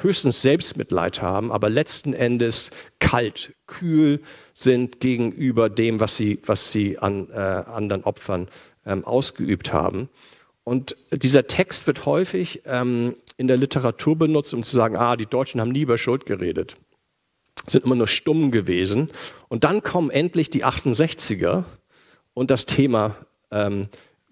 höchstens 0.00 0.42
Selbstmitleid 0.42 1.20
haben, 1.20 1.52
aber 1.52 1.68
letzten 1.68 2.14
Endes 2.14 2.70
kalt, 2.98 3.54
kühl 3.66 4.20
sind 4.54 5.00
gegenüber 5.00 5.68
dem, 5.68 6.00
was 6.00 6.16
sie, 6.16 6.40
was 6.46 6.72
sie 6.72 6.98
an 6.98 7.28
äh, 7.30 7.34
anderen 7.36 8.04
Opfern 8.04 8.48
ähm, 8.86 9.04
ausgeübt 9.04 9.72
haben. 9.72 10.08
Und 10.64 10.96
dieser 11.12 11.46
Text 11.46 11.86
wird 11.86 12.06
häufig 12.06 12.62
ähm, 12.66 13.14
in 13.36 13.46
der 13.46 13.56
Literatur 13.56 14.16
benutzt, 14.16 14.52
um 14.52 14.62
zu 14.62 14.76
sagen, 14.76 14.96
ah, 14.96 15.16
die 15.16 15.26
Deutschen 15.26 15.60
haben 15.60 15.70
nie 15.70 15.82
über 15.82 15.96
Schuld 15.96 16.26
geredet, 16.26 16.76
sind 17.66 17.84
immer 17.84 17.94
nur 17.94 18.08
stumm 18.08 18.50
gewesen. 18.50 19.10
Und 19.48 19.64
dann 19.64 19.82
kommen 19.82 20.10
endlich 20.10 20.50
die 20.50 20.64
68er 20.64 21.64
und 22.34 22.50
das 22.50 22.66
Thema 22.66 23.16
ähm, 23.50 23.88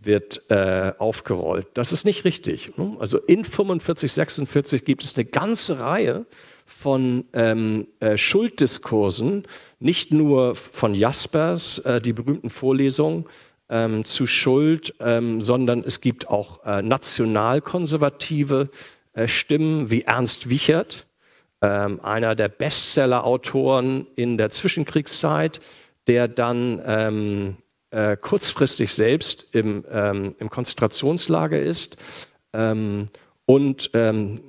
wird 0.07 0.43
äh, 0.51 0.93
aufgerollt. 0.99 1.67
Das 1.75 1.93
ist 1.93 2.05
nicht 2.05 2.25
richtig. 2.25 2.77
Ne? 2.79 2.97
Also 2.99 3.19
in 3.19 3.45
45, 3.45 4.13
46 4.13 4.85
gibt 4.85 5.05
es 5.05 5.17
eine 5.17 5.25
ganze 5.25 5.81
Reihe 5.81 6.27
von 6.65 7.25
ähm, 7.33 7.87
äh, 8.01 8.17
Schulddiskursen, 8.17 9.45
nicht 9.79 10.13
nur 10.13 10.55
von 10.55 10.95
Jaspers, 10.95 11.79
äh, 11.81 12.01
die 12.01 12.13
berühmten 12.13 12.51
Vorlesungen 12.51 13.25
ähm, 13.69 14.05
zu 14.05 14.27
Schuld, 14.27 14.95
ähm, 15.01 15.41
sondern 15.41 15.83
es 15.85 16.01
gibt 16.01 16.29
auch 16.29 16.65
äh, 16.65 16.83
nationalkonservative 16.83 18.71
äh, 19.13 19.29
Stimmen 19.29 19.91
wie 19.91 20.03
Ernst 20.03 20.49
Wichert, 20.49 21.07
ähm, 21.63 22.01
einer 22.01 22.35
der 22.35 22.49
Bestseller-Autoren 22.49 24.07
in 24.17 24.37
der 24.37 24.51
Zwischenkriegszeit, 24.51 25.61
der 26.07 26.29
dann 26.29 26.81
ähm, 26.85 27.57
äh, 27.91 28.17
kurzfristig 28.17 28.93
selbst 28.93 29.49
im, 29.53 29.85
ähm, 29.91 30.35
im 30.39 30.51
Konzentrationslager 30.51 31.59
ist 31.59 31.97
ähm, 32.53 33.07
und 33.45 33.91
ähm, 33.95 34.41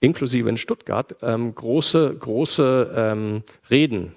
inklusive 0.00 0.48
in 0.48 0.56
Stuttgart 0.56 1.16
ähm, 1.22 1.54
große, 1.54 2.14
große 2.18 2.94
ähm, 2.96 3.42
Reden 3.70 4.14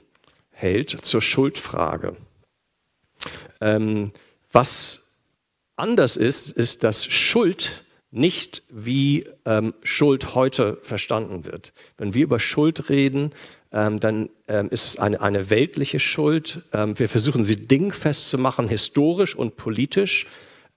hält 0.52 0.90
zur 0.90 1.22
Schuldfrage. 1.22 2.16
Was 4.52 5.12
anders 5.76 6.18
ist, 6.18 6.50
ist, 6.50 6.84
dass 6.84 7.06
Schuld 7.06 7.84
nicht 8.12 8.64
wie 8.70 9.26
ähm, 9.46 9.74
Schuld 9.84 10.36
heute 10.36 10.78
verstanden 10.82 11.46
wird. 11.46 11.74
Wenn 11.98 12.14
wir 12.14 12.24
über 12.24 12.40
Schuld 12.40 12.90
reden, 12.90 13.32
dann 14.00 14.30
ähm, 14.48 14.70
ist 14.70 14.86
es 14.86 15.00
eine, 15.00 15.22
eine 15.22 15.50
weltliche 15.50 16.00
Schuld. 16.00 16.62
Ähm, 16.74 17.00
wir 17.00 17.10
versuchen 17.10 17.44
sie 17.44 17.68
dingfest 17.68 18.30
zu 18.30 18.38
machen, 18.38 18.68
historisch 18.68 19.36
und 19.36 19.56
politisch 19.56 20.28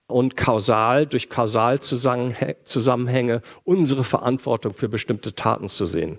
und 0.07 0.37
kausal, 0.37 1.07
durch 1.07 1.29
Kausalzusammenhänge 1.29 3.43
unsere 3.65 4.05
Verantwortung 4.05 4.75
für 4.75 4.89
bestimmte 4.89 5.35
Taten 5.35 5.69
zu 5.69 5.87
sehen. 5.87 6.19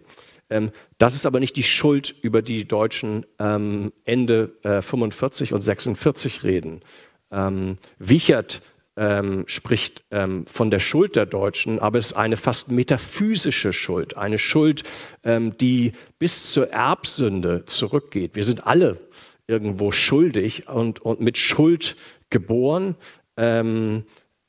Ähm, 0.49 0.71
das 0.97 1.15
ist 1.15 1.25
aber 1.25 1.39
nicht 1.39 1.55
die 1.55 1.63
Schuld, 1.63 2.13
über 2.21 2.41
die 2.41 2.57
die 2.57 2.67
Deutschen 2.67 3.25
ähm, 3.39 3.93
Ende 4.03 4.57
äh, 4.63 4.81
45 4.81 5.53
und 5.53 5.61
46 5.61 6.43
reden. 6.43 6.81
Ähm, 7.31 7.77
Wichert 7.99 8.61
ähm, 8.97 9.43
spricht 9.47 10.03
ähm, 10.12 10.45
von 10.47 10.71
der 10.71 10.79
Schuld 10.79 11.15
der 11.15 11.25
Deutschen, 11.25 11.79
aber 11.79 11.97
es 11.97 12.08
ist 12.08 12.13
eine 12.13 12.38
fast 12.38 12.71
metaphysische 12.71 13.73
Schuld, 13.73 14.17
eine 14.17 14.38
Schuld, 14.38 14.84
ähm, 15.23 15.58
die 15.58 15.91
bis 16.17 16.51
zur 16.51 16.71
Erbsünde 16.71 17.65
zurückgeht. 17.65 18.36
Wir 18.36 18.43
sind 18.43 18.65
alle 18.65 18.99
irgendwo 19.47 19.91
schuldig 19.91 20.67
und, 20.67 20.99
und 20.99 21.19
mit 21.19 21.38
Schuld 21.38 21.97
geboren 22.29 22.95
ähm, 23.38 24.05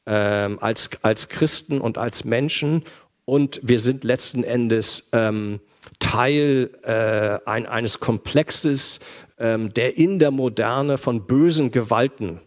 ähm, 0.07 0.59
als, 0.61 0.91
als 1.03 1.29
Christen 1.29 1.81
und 1.81 1.99
als 1.99 2.25
Menschen 2.25 2.85
und 3.25 3.61
wir 3.63 3.81
sind 3.81 4.05
letzten 4.05 4.45
Endes 4.45 5.09
ähm, 5.13 5.61
Teil 5.99 6.71
äh, 6.83 7.39
ein, 7.49 7.67
eines 7.67 8.01
Komplexes, 8.01 9.01
der 9.39 9.99
in 9.99 10.19
der 10.19 10.31
Moderne 10.31 10.97
von 10.97 11.27
bösen 11.27 11.71
Gewalten 11.71 12.41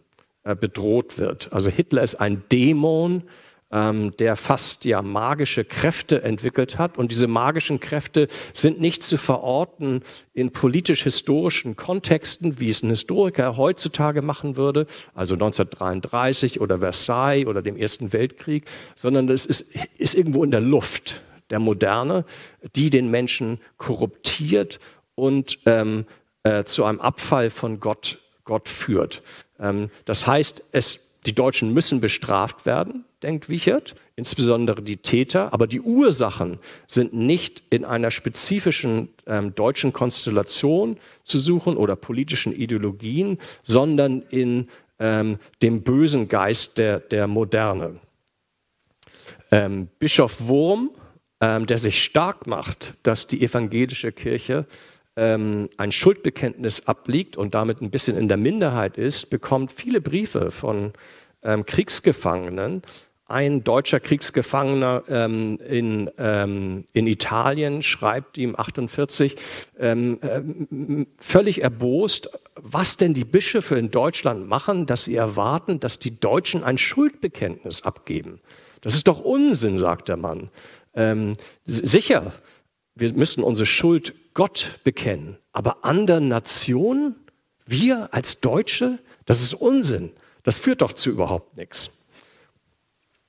bedroht 0.55 1.17
wird. 1.17 1.51
Also 1.51 1.69
Hitler 1.69 2.03
ist 2.03 2.15
ein 2.15 2.43
Dämon, 2.51 3.23
ähm, 3.71 4.15
der 4.17 4.35
fast 4.35 4.85
ja 4.85 5.01
magische 5.01 5.63
Kräfte 5.63 6.23
entwickelt 6.23 6.77
hat. 6.77 6.97
Und 6.97 7.11
diese 7.11 7.27
magischen 7.27 7.79
Kräfte 7.79 8.27
sind 8.53 8.81
nicht 8.81 9.03
zu 9.03 9.17
verorten 9.17 10.01
in 10.33 10.51
politisch-historischen 10.51 11.75
Kontexten, 11.75 12.59
wie 12.59 12.69
es 12.69 12.83
ein 12.83 12.89
Historiker 12.89 13.57
heutzutage 13.57 14.21
machen 14.21 14.57
würde, 14.57 14.87
also 15.13 15.35
1933 15.35 16.61
oder 16.61 16.79
Versailles 16.79 17.45
oder 17.45 17.61
dem 17.61 17.77
Ersten 17.77 18.11
Weltkrieg, 18.13 18.65
sondern 18.95 19.27
das 19.27 19.45
ist, 19.45 19.75
ist 19.97 20.15
irgendwo 20.15 20.43
in 20.43 20.51
der 20.51 20.61
Luft 20.61 21.21
der 21.49 21.59
Moderne, 21.59 22.25
die 22.75 22.89
den 22.89 23.09
Menschen 23.09 23.59
korruptiert 23.77 24.79
und 25.15 25.59
ähm, 25.65 26.05
äh, 26.43 26.63
zu 26.63 26.85
einem 26.85 27.01
Abfall 27.01 27.49
von 27.49 27.79
Gott, 27.79 28.19
Gott 28.49 28.67
führt. 28.67 29.21
Ähm, 29.59 29.91
das 30.05 30.25
heißt, 30.25 30.63
es, 30.71 31.11
die 31.27 31.35
Deutschen 31.35 31.71
müssen 31.71 32.01
bestraft 32.01 32.65
werden, 32.65 33.05
denkt 33.21 33.47
Wichert, 33.47 33.95
insbesondere 34.15 34.81
die 34.81 34.97
Täter, 34.97 35.53
aber 35.53 35.67
die 35.67 35.81
Ursachen 35.81 36.57
sind 36.87 37.13
nicht 37.13 37.61
in 37.69 37.85
einer 37.85 38.09
spezifischen 38.09 39.09
ähm, 39.27 39.53
deutschen 39.53 39.93
Konstellation 39.93 40.97
zu 41.23 41.37
suchen 41.37 41.77
oder 41.77 41.95
politischen 41.95 42.51
Ideologien, 42.51 43.37
sondern 43.61 44.23
in 44.31 44.67
ähm, 44.97 45.37
dem 45.61 45.83
bösen 45.83 46.27
Geist 46.27 46.79
der, 46.79 46.99
der 46.99 47.27
Moderne. 47.27 47.99
Ähm, 49.51 49.89
Bischof 49.99 50.37
Wurm, 50.47 50.89
ähm, 51.39 51.67
der 51.67 51.77
sich 51.77 52.03
stark 52.03 52.47
macht, 52.47 52.95
dass 53.03 53.27
die 53.27 53.43
evangelische 53.43 54.11
Kirche 54.11 54.65
ähm, 55.19 55.69
ein 55.75 55.91
Schuldbekenntnis 55.91 56.87
abliegt 56.87 57.35
und 57.35 57.53
damit 57.53 57.81
ein 57.81 57.91
bisschen 57.91 58.17
in 58.17 58.29
der 58.29 58.37
Minderheit 58.37 58.97
ist, 58.97 59.29
bekommt 59.29 59.71
viele 59.73 59.99
Briefe 59.99 60.49
von 60.49 60.93
ähm, 61.43 61.65
Kriegsgefangenen. 61.65 62.83
Ein 63.25 63.63
deutscher 63.63 63.99
Kriegsgefangener 63.99 65.03
ähm, 65.09 65.59
in, 65.59 66.09
ähm, 66.17 66.85
in 66.93 67.05
Italien 67.05 67.83
schreibt 67.83 68.37
ihm 68.37 68.55
48 68.57 69.35
ähm, 69.77 70.19
äh, 70.21 71.05
völlig 71.17 71.61
erbost, 71.61 72.29
was 72.55 72.95
denn 72.95 73.13
die 73.13 73.25
Bischöfe 73.25 73.75
in 73.75 73.91
Deutschland 73.91 74.47
machen, 74.47 74.85
dass 74.85 75.03
sie 75.03 75.15
erwarten, 75.15 75.81
dass 75.81 75.99
die 75.99 76.17
Deutschen 76.17 76.63
ein 76.63 76.77
Schuldbekenntnis 76.77 77.83
abgeben. 77.83 78.39
Das 78.81 78.95
ist 78.95 79.07
doch 79.09 79.19
Unsinn, 79.19 79.77
sagt 79.77 80.07
der 80.07 80.17
Mann. 80.17 80.49
Ähm, 80.95 81.35
sicher, 81.65 82.31
wir 82.95 83.13
müssen 83.13 83.43
unsere 83.43 83.65
Schuld 83.65 84.13
Gott 84.39 84.79
bekennen. 84.85 85.35
Aber 85.51 85.83
anderen 85.83 86.29
Nationen, 86.29 87.13
wir 87.65 88.13
als 88.13 88.39
Deutsche, 88.39 88.99
das 89.25 89.41
ist 89.41 89.53
Unsinn. 89.53 90.13
Das 90.43 90.59
führt 90.59 90.81
doch 90.81 90.93
zu 90.93 91.09
überhaupt 91.09 91.57
nichts. 91.57 91.91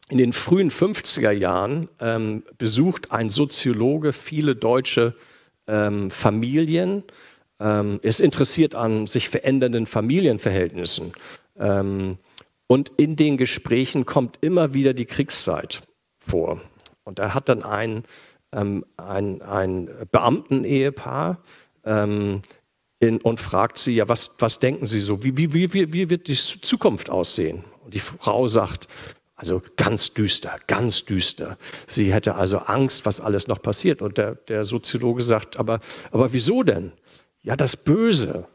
In 0.08 0.18
den 0.18 0.32
frühen 0.32 0.70
50er 0.70 1.32
Jahren 1.32 1.88
ähm, 1.98 2.44
besucht 2.58 3.10
ein 3.10 3.28
Soziologe 3.28 4.12
viele 4.12 4.54
deutsche 4.54 5.16
ähm, 5.66 6.12
Familien, 6.12 7.02
ähm, 7.58 7.98
ist 8.02 8.20
interessiert 8.20 8.76
an 8.76 9.08
sich 9.08 9.28
verändernden 9.28 9.86
Familienverhältnissen. 9.86 11.12
Ähm, 11.58 12.18
und 12.68 12.92
in 12.98 13.16
den 13.16 13.36
Gesprächen 13.36 14.06
kommt 14.06 14.38
immer 14.42 14.74
wieder 14.74 14.94
die 14.94 15.06
Kriegszeit 15.06 15.82
vor. 16.20 16.60
Und 17.02 17.18
er 17.18 17.34
hat 17.34 17.48
dann 17.48 17.64
einen 17.64 18.04
ähm, 18.52 18.84
ein, 18.96 19.42
ein 19.42 19.90
Beamtenehepaar 20.10 21.38
ähm, 21.84 22.42
in, 22.98 23.20
und 23.20 23.40
fragt 23.40 23.78
sie, 23.78 23.94
ja, 23.94 24.08
was, 24.08 24.34
was 24.38 24.58
denken 24.58 24.86
Sie 24.86 25.00
so? 25.00 25.22
Wie, 25.22 25.36
wie, 25.36 25.72
wie, 25.72 25.92
wie 25.92 26.10
wird 26.10 26.28
die 26.28 26.36
Zukunft 26.36 27.08
aussehen? 27.08 27.64
Und 27.84 27.94
die 27.94 28.00
Frau 28.00 28.46
sagt, 28.46 28.88
also 29.40 29.62
ganz 29.76 30.12
düster, 30.12 30.58
ganz 30.66 31.06
düster. 31.06 31.56
Sie 31.86 32.12
hätte 32.12 32.34
also 32.34 32.58
Angst, 32.58 33.06
was 33.06 33.22
alles 33.22 33.48
noch 33.48 33.62
passiert. 33.62 34.02
Und 34.02 34.18
der, 34.18 34.34
der 34.34 34.66
Soziologe 34.66 35.22
sagt, 35.22 35.58
aber, 35.58 35.80
aber 36.10 36.34
wieso 36.34 36.62
denn? 36.62 36.92
Ja, 37.42 37.56
das 37.56 37.74
Böse. 37.74 38.46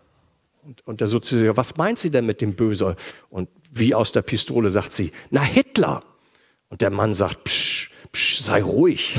Und, 0.63 0.85
und 0.85 1.01
der 1.01 1.07
Soziologe, 1.07 1.57
was 1.57 1.77
meint 1.77 1.97
sie 1.97 2.11
denn 2.11 2.27
mit 2.27 2.39
dem 2.39 2.55
Böse? 2.55 2.95
Und 3.31 3.49
wie 3.71 3.95
aus 3.95 4.11
der 4.11 4.21
Pistole 4.21 4.69
sagt 4.69 4.93
sie, 4.93 5.11
na 5.31 5.41
Hitler. 5.41 6.03
Und 6.69 6.81
der 6.81 6.91
Mann 6.91 7.15
sagt, 7.15 7.45
psch, 7.45 7.89
psch, 8.11 8.41
sei 8.41 8.61
ruhig. 8.61 9.17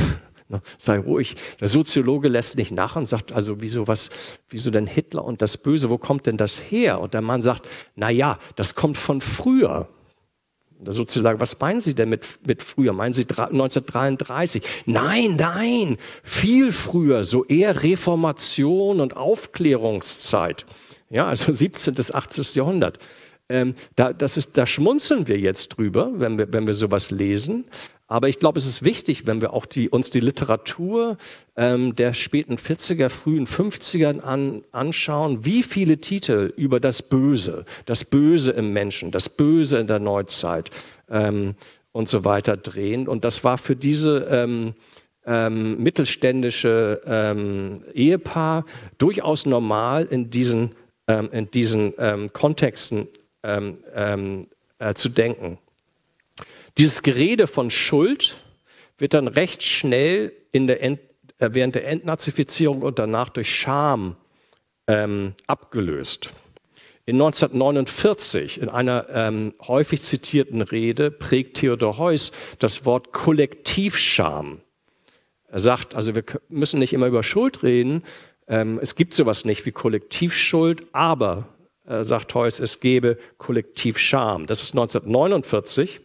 Ne, 0.49 0.63
sei 0.79 0.99
ruhig. 0.99 1.35
Der 1.61 1.67
Soziologe 1.67 2.29
lässt 2.29 2.57
nicht 2.57 2.71
nach 2.71 2.95
und 2.95 3.07
sagt, 3.07 3.33
also 3.33 3.61
wieso 3.61 3.89
was, 3.89 4.11
wieso 4.49 4.71
denn 4.71 4.87
Hitler 4.87 5.25
und 5.25 5.43
das 5.43 5.57
Böse, 5.57 5.91
wo 5.91 5.99
kommt 5.99 6.27
denn 6.27 6.37
das 6.37 6.59
her? 6.71 7.01
Und 7.01 7.15
der 7.15 7.21
Mann 7.21 7.43
sagt, 7.43 7.69
na 7.97 8.11
ja, 8.11 8.39
das 8.55 8.77
kommt 8.77 8.97
von 8.97 9.21
früher. 9.21 9.89
Der 10.79 10.93
Soziologe, 10.93 11.41
was 11.41 11.59
meinen 11.59 11.81
Sie 11.81 11.95
denn 11.95 12.11
mit, 12.11 12.25
mit 12.47 12.63
früher? 12.63 12.93
Meinen 12.93 13.13
Sie 13.13 13.23
1933? 13.23 14.63
Nein, 14.85 15.37
nein, 15.37 15.97
viel 16.23 16.73
früher, 16.73 17.25
so 17.25 17.45
eher 17.47 17.83
Reformation 17.83 19.01
und 19.01 19.17
Aufklärungszeit. 19.17 20.67
Ja, 21.09 21.27
also 21.27 21.53
17. 21.53 21.95
bis 21.95 22.13
18. 22.13 22.45
Jahrhundert. 22.55 22.99
Ähm, 23.49 23.75
da, 23.95 24.13
das 24.13 24.37
ist, 24.37 24.59
da 24.59 24.67
schmunzeln 24.67 25.29
wir 25.29 25.39
jetzt 25.39 25.69
drüber, 25.69 26.11
wenn 26.15 26.37
wir, 26.39 26.53
wenn 26.53 26.67
wir 26.67 26.75
sowas 26.75 27.11
lesen. 27.11 27.65
Aber 28.09 28.29
ich 28.29 28.39
glaube, 28.39 28.59
es 28.59 28.67
ist 28.67 28.85
wichtig, 28.85 29.27
wenn 29.27 29.41
wir 29.41 29.53
auch 29.53 29.67
die, 29.67 29.89
uns 29.89 30.11
die 30.11 30.21
Literatur 30.21 31.17
ähm, 31.57 31.97
der 31.97 32.15
späten 32.15 32.57
40er, 32.57 33.09
frühen 33.09 33.47
50er 33.47 34.21
an, 34.21 34.63
anschauen, 34.71 35.45
wie 35.45 35.65
viele 35.65 35.99
Titel 35.99 36.53
über 36.57 36.79
das 36.79 37.03
Böse, 37.03 37.65
das 37.85 38.05
Böse 38.05 38.53
im 38.53 38.73
Menschen, 38.73 39.11
das 39.11 39.29
Böse 39.29 39.79
in 39.79 39.89
der 39.89 39.99
Neuzeit 39.99 40.71
ähm, 41.11 41.57
und 41.91 42.09
so 42.09 42.25
weiter 42.25 42.57
drehen. 42.57 43.09
Und 43.09 43.25
das 43.25 43.43
war 43.43 43.59
für 43.59 43.75
diese 43.75 44.29
ähm, 44.31 44.75
ähm, 45.27 45.83
mittelständische 45.83 47.01
ähm, 47.05 47.83
Ehepaar 47.93 48.65
durchaus 48.99 49.47
normal 49.47 50.05
in 50.05 50.31
diesen, 50.31 50.77
ähm, 51.09 51.29
in 51.33 51.51
diesen 51.51 51.93
ähm, 51.99 52.33
Kontexten 52.33 53.09
ähm, 53.43 53.79
ähm, 53.95 54.47
äh, 54.79 54.95
zu 54.95 55.09
denken. 55.09 55.59
Dieses 56.79 57.03
Gerede 57.03 57.47
von 57.47 57.71
Schuld 57.71 58.37
wird 58.99 59.15
dann 59.15 59.29
recht 59.29 59.63
schnell 59.63 60.33
in 60.53 60.67
der 60.67 60.83
Ent, 60.83 61.01
äh, 61.39 61.51
während 61.53 61.75
der 61.75 61.89
Entnazifizierung 61.89 62.83
und 62.83 62.99
danach 62.99 63.31
durch 63.31 63.55
Scham 63.55 64.17
ähm, 64.87 65.35
abgelöst. 65.47 66.33
In 67.07 67.17
1949, 67.17 68.61
in 68.61 68.69
einer 68.69 69.07
ähm, 69.11 69.55
häufig 69.67 70.03
zitierten 70.03 70.61
Rede, 70.61 71.11
prägt 71.11 71.59
Theodor 71.59 71.99
Heuss 71.99 72.33
das 72.59 72.85
Wort 72.85 73.13
Kollektivscham. 73.13 74.61
Er 75.49 75.61
sagt, 75.61 75.95
also 75.95 76.15
wir 76.15 76.25
müssen 76.49 76.81
nicht 76.81 76.93
immer 76.93 77.07
über 77.07 77.23
Schuld 77.23 77.63
reden, 77.63 78.03
ähm, 78.49 78.79
es 78.83 78.97
gibt 78.97 79.15
sowas 79.15 79.45
nicht 79.45 79.65
wie 79.67 79.73
Kollektivschuld, 79.73 80.87
aber, 80.93 81.49
äh, 81.87 82.05
sagt 82.05 82.35
Heuss, 82.35 82.61
es 82.61 82.81
gebe 82.81 83.19
Kollektivscham. 83.39 84.47
Das 84.47 84.63
ist 84.63 84.75
1949. 84.75 86.01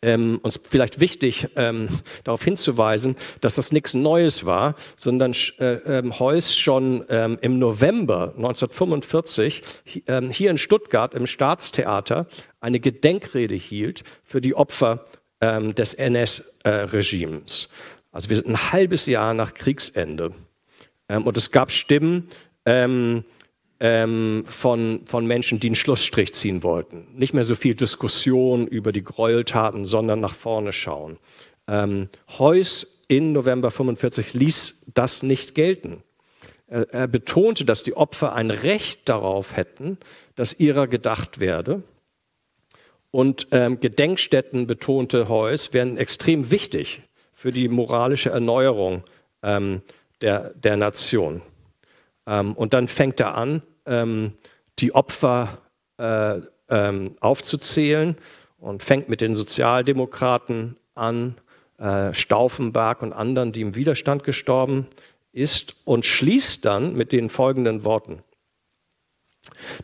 Ähm, 0.00 0.38
uns 0.42 0.60
vielleicht 0.68 1.00
wichtig 1.00 1.48
ähm, 1.56 1.88
darauf 2.24 2.44
hinzuweisen, 2.44 3.16
dass 3.40 3.56
das 3.56 3.72
nichts 3.72 3.94
Neues 3.94 4.46
war, 4.46 4.74
sondern 4.96 5.34
äh, 5.58 5.74
ähm, 5.74 6.18
Heuss 6.18 6.56
schon 6.56 7.04
ähm, 7.08 7.38
im 7.40 7.58
November 7.58 8.34
1945 8.36 9.62
ähm, 10.06 10.30
hier 10.30 10.50
in 10.50 10.58
Stuttgart 10.58 11.14
im 11.14 11.26
Staatstheater 11.26 12.26
eine 12.60 12.80
Gedenkrede 12.80 13.56
hielt 13.56 14.04
für 14.22 14.40
die 14.40 14.54
Opfer 14.54 15.04
ähm, 15.40 15.74
des 15.74 15.94
NS-Regimes. 15.94 17.66
Äh, 17.66 17.98
also 18.12 18.30
wir 18.30 18.36
sind 18.36 18.48
ein 18.48 18.72
halbes 18.72 19.06
Jahr 19.06 19.34
nach 19.34 19.54
Kriegsende 19.54 20.32
und 21.08 21.36
es 21.36 21.50
gab 21.50 21.70
Stimmen, 21.70 22.28
ähm, 23.80 24.44
von, 24.46 25.02
von 25.06 25.26
Menschen, 25.26 25.60
die 25.60 25.68
einen 25.68 25.76
Schlussstrich 25.76 26.34
ziehen 26.34 26.62
wollten. 26.62 27.06
Nicht 27.14 27.34
mehr 27.34 27.44
so 27.44 27.54
viel 27.54 27.74
Diskussion 27.74 28.66
über 28.66 28.92
die 28.92 29.04
Gräueltaten, 29.04 29.84
sondern 29.84 30.20
nach 30.20 30.34
vorne 30.34 30.72
schauen. 30.72 31.18
Ähm, 31.68 32.08
Heuss 32.38 33.00
in 33.08 33.32
November 33.32 33.70
45 33.70 34.34
ließ 34.34 34.86
das 34.94 35.22
nicht 35.22 35.54
gelten. 35.54 36.02
Er, 36.66 36.92
er 36.92 37.08
betonte, 37.08 37.64
dass 37.64 37.82
die 37.82 37.96
Opfer 37.96 38.34
ein 38.34 38.50
Recht 38.50 39.08
darauf 39.08 39.56
hätten, 39.56 39.98
dass 40.34 40.58
ihrer 40.58 40.88
gedacht 40.88 41.40
werde. 41.40 41.82
Und 43.10 43.48
ähm, 43.52 43.80
Gedenkstätten, 43.80 44.66
betonte 44.66 45.28
Heuss, 45.28 45.72
wären 45.72 45.96
extrem 45.96 46.50
wichtig 46.50 47.02
für 47.32 47.52
die 47.52 47.68
moralische 47.68 48.30
Erneuerung 48.30 49.02
ähm, 49.42 49.82
der, 50.20 50.52
der 50.54 50.76
Nation. 50.76 51.40
Ähm, 52.28 52.52
und 52.52 52.74
dann 52.74 52.86
fängt 52.86 53.18
er 53.18 53.34
an, 53.34 53.62
ähm, 53.86 54.34
die 54.78 54.94
Opfer 54.94 55.62
äh, 55.96 56.40
ähm, 56.68 57.14
aufzuzählen 57.20 58.16
und 58.58 58.82
fängt 58.82 59.08
mit 59.08 59.20
den 59.20 59.34
Sozialdemokraten 59.34 60.76
an, 60.94 61.36
äh, 61.78 62.12
Stauffenberg 62.12 63.02
und 63.02 63.12
anderen, 63.12 63.52
die 63.52 63.62
im 63.62 63.74
Widerstand 63.74 64.24
gestorben 64.24 64.86
ist, 65.32 65.76
und 65.84 66.04
schließt 66.04 66.64
dann 66.64 66.94
mit 66.94 67.12
den 67.12 67.30
folgenden 67.30 67.84
Worten. 67.84 68.22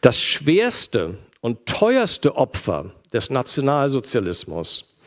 Das 0.02 0.20
schwerste 0.20 1.16
und 1.40 1.66
teuerste 1.66 2.36
Opfer 2.36 2.92
des 3.12 3.30
Nationalsozialismus 3.30 5.00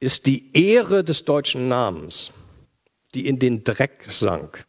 ist 0.00 0.26
die 0.26 0.50
Ehre 0.52 1.04
des 1.04 1.24
deutschen 1.24 1.68
Namens, 1.68 2.32
die 3.14 3.26
in 3.26 3.38
den 3.38 3.62
Dreck 3.64 4.04
sank. 4.08 4.66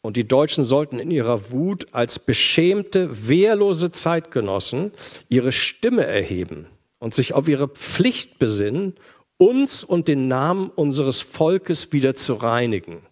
Und 0.00 0.16
die 0.16 0.28
Deutschen 0.28 0.64
sollten 0.64 0.98
in 0.98 1.10
ihrer 1.10 1.50
Wut 1.50 1.88
als 1.92 2.18
beschämte, 2.18 3.28
wehrlose 3.28 3.90
Zeitgenossen 3.90 4.92
ihre 5.28 5.52
Stimme 5.52 6.06
erheben 6.06 6.66
und 6.98 7.14
sich 7.14 7.34
auf 7.34 7.48
ihre 7.48 7.68
Pflicht 7.68 8.38
besinnen, 8.38 8.94
uns 9.38 9.84
und 9.84 10.08
den 10.08 10.28
Namen 10.28 10.70
unseres 10.70 11.20
Volkes 11.20 11.92
wieder 11.92 12.14
zu 12.14 12.34
reinigen. 12.34 13.02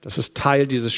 Das 0.00 0.18
ist 0.18 0.36
Teil 0.36 0.66
dieses 0.66 0.94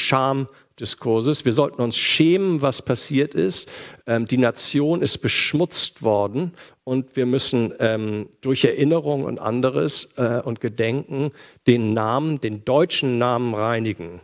Schamdiskurses. 0.79 1.45
Wir 1.45 1.53
sollten 1.53 1.83
uns 1.83 1.97
schämen, 1.97 2.63
was 2.63 2.83
passiert 2.83 3.35
ist. 3.35 3.69
Ähm, 4.07 4.27
die 4.27 4.39
Nation 4.39 5.03
ist 5.03 5.19
beschmutzt 5.19 6.03
worden 6.03 6.53
und 6.85 7.17
wir 7.17 7.27
müssen 7.27 7.75
ähm, 7.81 8.29
durch 8.41 8.63
Erinnerung 8.65 9.25
und 9.25 9.41
anderes 9.41 10.17
äh, 10.17 10.41
und 10.45 10.61
Gedenken 10.61 11.33
den 11.67 11.95
Namen, 11.95 12.41
den 12.41 12.65
deutschen 12.65 13.19
Namen 13.19 13.55
reinigen. 13.55 14.21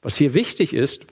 Was 0.00 0.16
hier 0.16 0.34
wichtig 0.34 0.74
ist, 0.74 1.06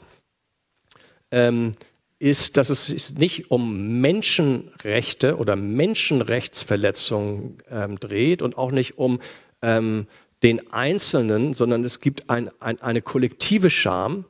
ähm, 1.33 1.73
ist, 2.21 2.57
dass 2.57 2.71
es 2.71 3.19
nicht 3.19 3.51
um 3.51 4.01
Menschenrechte 4.01 5.37
oder 5.37 5.57
Menschenrechtsverletzungen 5.57 7.59
ähm, 7.69 7.99
dreht 7.99 8.43
und 8.43 8.57
auch 8.57 8.71
nicht 8.71 8.97
um 8.97 9.19
ähm, 9.61 10.07
den 10.45 10.73
Einzelnen, 10.73 11.55
sondern 11.55 11.83
es 11.85 11.99
gibt 12.01 12.31
ein, 12.31 12.51
ein, 12.61 12.81
eine 12.81 13.03
kollektive 13.03 13.71
Scham, 13.71 14.27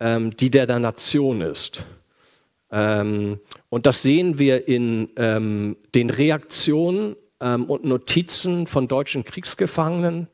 ähm, 0.00 0.36
die 0.36 0.50
der 0.50 0.66
der 0.66 0.78
Nation 0.78 1.40
ist. 1.40 1.84
Ähm, 2.70 3.40
und 3.68 3.86
das 3.86 4.02
sehen 4.02 4.38
wir 4.38 4.68
in 4.68 5.10
ähm, 5.16 5.76
den 5.94 6.10
Reaktionen 6.10 7.16
ähm, 7.40 7.64
und 7.64 7.84
Notizen 7.84 8.66
von 8.66 8.88
deutschen 8.88 9.24
Kriegsgefangenen, 9.24 10.28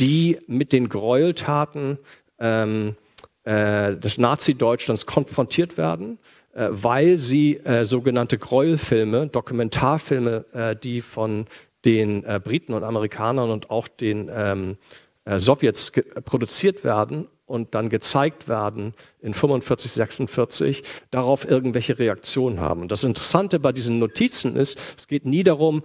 die 0.00 0.38
mit 0.46 0.72
den 0.72 0.88
Gräueltaten 0.88 1.98
ähm, 2.38 2.96
äh, 3.44 3.96
des 3.96 4.18
Nazi-Deutschlands 4.18 5.06
konfrontiert 5.06 5.76
werden, 5.76 6.18
äh, 6.54 6.68
weil 6.70 7.18
sie 7.18 7.58
äh, 7.58 7.84
sogenannte 7.84 8.38
Gräuelfilme, 8.38 9.26
Dokumentarfilme, 9.28 10.44
äh, 10.52 10.76
die 10.76 11.00
von 11.00 11.46
den 11.84 12.24
äh, 12.24 12.40
Briten 12.42 12.72
und 12.72 12.82
Amerikanern 12.82 13.50
und 13.50 13.70
auch 13.70 13.88
den 13.88 14.30
ähm, 14.32 14.76
Sowjets 15.26 15.92
produziert 16.26 16.84
werden 16.84 17.28
und 17.46 17.74
dann 17.74 17.88
gezeigt 17.88 18.48
werden 18.48 18.94
in 19.20 19.34
45, 19.34 19.92
46, 19.92 20.82
darauf 21.10 21.48
irgendwelche 21.48 21.98
Reaktionen 21.98 22.60
haben. 22.60 22.82
Und 22.82 22.92
das 22.92 23.04
Interessante 23.04 23.58
bei 23.60 23.72
diesen 23.72 23.98
Notizen 23.98 24.56
ist, 24.56 24.78
es 24.96 25.08
geht 25.08 25.26
nie 25.26 25.42
darum, 25.42 25.82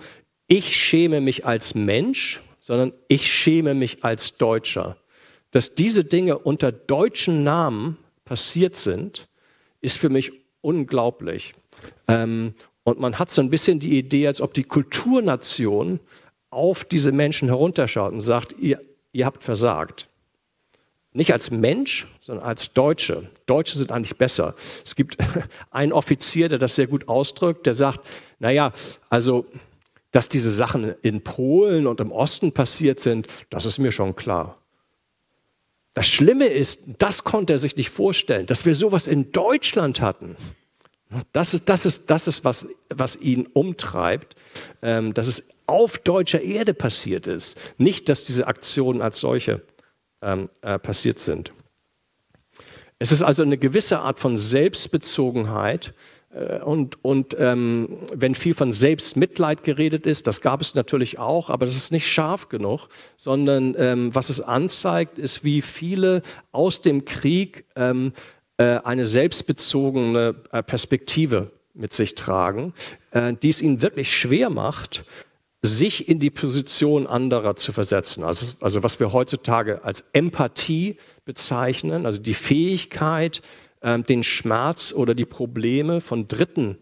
ich 0.47 0.75
schäme 0.75 1.21
mich 1.21 1.45
als 1.45 1.75
Mensch, 1.75 2.41
sondern 2.59 2.93
ich 3.07 3.31
schäme 3.31 3.73
mich 3.73 4.03
als 4.03 4.37
Deutscher. 4.37 4.97
Dass 5.51 5.75
diese 5.75 6.03
Dinge 6.03 6.37
unter 6.37 6.71
deutschen 6.71 7.43
Namen 7.43 7.97
passiert 8.25 8.75
sind, 8.75 9.27
ist 9.81 9.97
für 9.97 10.09
mich 10.09 10.31
unglaublich. 10.61 11.53
Ähm, 12.07 12.53
und 12.83 12.99
man 12.99 13.19
hat 13.19 13.31
so 13.31 13.41
ein 13.41 13.49
bisschen 13.49 13.79
die 13.79 13.97
Idee, 13.97 14.27
als 14.27 14.41
ob 14.41 14.53
die 14.53 14.63
Kulturnation 14.63 15.99
auf 16.49 16.83
diese 16.83 17.11
Menschen 17.11 17.47
herunterschaut 17.47 18.11
und 18.11 18.21
sagt, 18.21 18.55
ihr, 18.59 18.81
ihr 19.11 19.25
habt 19.25 19.43
versagt. 19.43 20.08
Nicht 21.11 21.33
als 21.33 21.49
Mensch, 21.49 22.07
sondern 22.21 22.45
als 22.45 22.73
Deutsche. 22.73 23.29
Deutsche 23.47 23.77
sind 23.77 23.91
eigentlich 23.91 24.17
besser. 24.17 24.55
Es 24.85 24.95
gibt 24.95 25.17
einen 25.71 25.91
Offizier, 25.91 26.49
der 26.49 26.59
das 26.59 26.75
sehr 26.75 26.87
gut 26.87 27.07
ausdrückt, 27.07 27.65
der 27.65 27.73
sagt, 27.73 28.07
naja, 28.37 28.73
also, 29.09 29.45
dass 30.11 30.29
diese 30.29 30.51
Sachen 30.51 30.95
in 31.01 31.23
Polen 31.23 31.87
und 31.87 31.99
im 31.99 32.11
Osten 32.11 32.51
passiert 32.51 32.99
sind, 32.99 33.27
das 33.49 33.65
ist 33.65 33.79
mir 33.79 33.91
schon 33.91 34.15
klar. 34.15 34.57
Das 35.93 36.07
Schlimme 36.07 36.45
ist, 36.45 36.81
das 36.99 37.23
konnte 37.23 37.53
er 37.53 37.59
sich 37.59 37.75
nicht 37.75 37.89
vorstellen, 37.89 38.45
dass 38.45 38.65
wir 38.65 38.75
sowas 38.75 39.07
in 39.07 39.31
Deutschland 39.31 40.01
hatten. 40.01 40.35
Das 41.33 41.55
ist, 41.55 41.69
das 41.69 41.87
ist, 41.87 42.11
das 42.11 42.27
ist 42.27 42.45
was, 42.45 42.67
was 42.89 43.15
ihn 43.15 43.47
umtreibt, 43.47 44.35
ähm, 44.83 45.15
dass 45.15 45.25
es 45.25 45.49
auf 45.65 45.97
deutscher 45.97 46.41
Erde 46.41 46.75
passiert 46.75 47.25
ist. 47.25 47.57
Nicht, 47.77 48.09
dass 48.09 48.23
diese 48.23 48.45
Aktionen 48.47 49.01
als 49.01 49.19
solche 49.19 49.61
ähm, 50.21 50.49
äh, 50.61 50.79
passiert 50.79 51.19
sind. 51.19 51.51
Es 52.99 53.11
ist 53.11 53.21
also 53.21 53.43
eine 53.43 53.57
gewisse 53.57 53.99
Art 53.99 54.19
von 54.19 54.37
Selbstbezogenheit. 54.37 55.93
Äh, 56.33 56.59
und, 56.59 57.03
und 57.03 57.35
ähm, 57.39 57.97
wenn 58.13 58.35
viel 58.35 58.53
von 58.53 58.71
Selbstmitleid 58.71 59.63
geredet 59.63 60.05
ist, 60.05 60.27
das 60.27 60.41
gab 60.41 60.61
es 60.61 60.75
natürlich 60.75 61.17
auch, 61.17 61.49
aber 61.49 61.65
das 61.65 61.75
ist 61.75 61.91
nicht 61.91 62.07
scharf 62.07 62.49
genug, 62.49 62.89
sondern 63.17 63.75
ähm, 63.77 64.13
was 64.13 64.29
es 64.29 64.41
anzeigt, 64.41 65.17
ist, 65.17 65.43
wie 65.43 65.61
viele 65.61 66.21
aus 66.51 66.81
dem 66.81 67.05
Krieg 67.05 67.65
ähm, 67.75 68.13
äh, 68.57 68.79
eine 68.83 69.05
selbstbezogene 69.05 70.35
äh, 70.51 70.61
Perspektive 70.61 71.51
mit 71.73 71.93
sich 71.93 72.15
tragen, 72.15 72.73
äh, 73.11 73.33
die 73.33 73.49
es 73.49 73.61
ihnen 73.61 73.81
wirklich 73.81 74.15
schwer 74.15 74.49
macht, 74.49 75.05
sich 75.61 76.07
in 76.07 76.19
die 76.19 76.29
Position 76.29 77.05
anderer 77.05 77.55
zu 77.55 77.73
versetzen. 77.73 78.23
Also, 78.23 78.53
also 78.61 78.83
was 78.83 78.99
wir 78.99 79.11
heutzutage 79.11 79.83
als 79.83 80.05
Empathie 80.13 80.97
bezeichnen, 81.25 82.05
also 82.05 82.21
die 82.21 82.33
Fähigkeit, 82.33 83.41
den 83.81 84.23
Schmerz 84.23 84.93
oder 84.93 85.15
die 85.15 85.25
Probleme 85.25 86.01
von 86.01 86.27
Dritten 86.27 86.77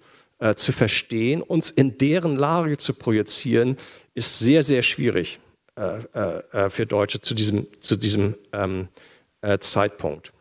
zu 0.56 0.72
verstehen, 0.72 1.42
uns 1.42 1.72
in 1.72 1.98
deren 1.98 2.36
Lage 2.36 2.78
zu 2.78 2.94
projizieren, 2.94 3.78
ist 4.13 4.40
sehr, 4.40 4.62
sehr 4.62 4.84
schwierig 4.84 5.40
für 5.76 6.86
Deutsche 6.88 7.22
zu 7.22 7.34
diesem, 7.34 7.68
zu 7.80 7.96
diesem 7.96 8.36
ähm, 8.52 8.88
Zeitpunkt. 9.60 10.34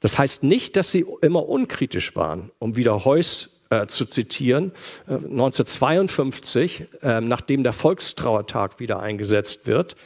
Das 0.00 0.18
heißt 0.18 0.42
nicht, 0.42 0.74
dass 0.74 0.90
sie 0.90 1.06
immer 1.20 1.48
unkritisch 1.48 2.16
waren, 2.16 2.50
um 2.58 2.76
wieder 2.76 3.04
Heuss 3.04 3.61
äh, 3.72 3.86
zu 3.86 4.04
zitieren. 4.04 4.72
Äh, 5.08 5.14
1952, 5.14 6.84
äh, 7.00 7.20
nachdem 7.22 7.62
der 7.62 7.72
Volkstrauertag 7.72 8.78
wieder 8.80 9.00
eingesetzt 9.00 9.66
wird, 9.66 9.96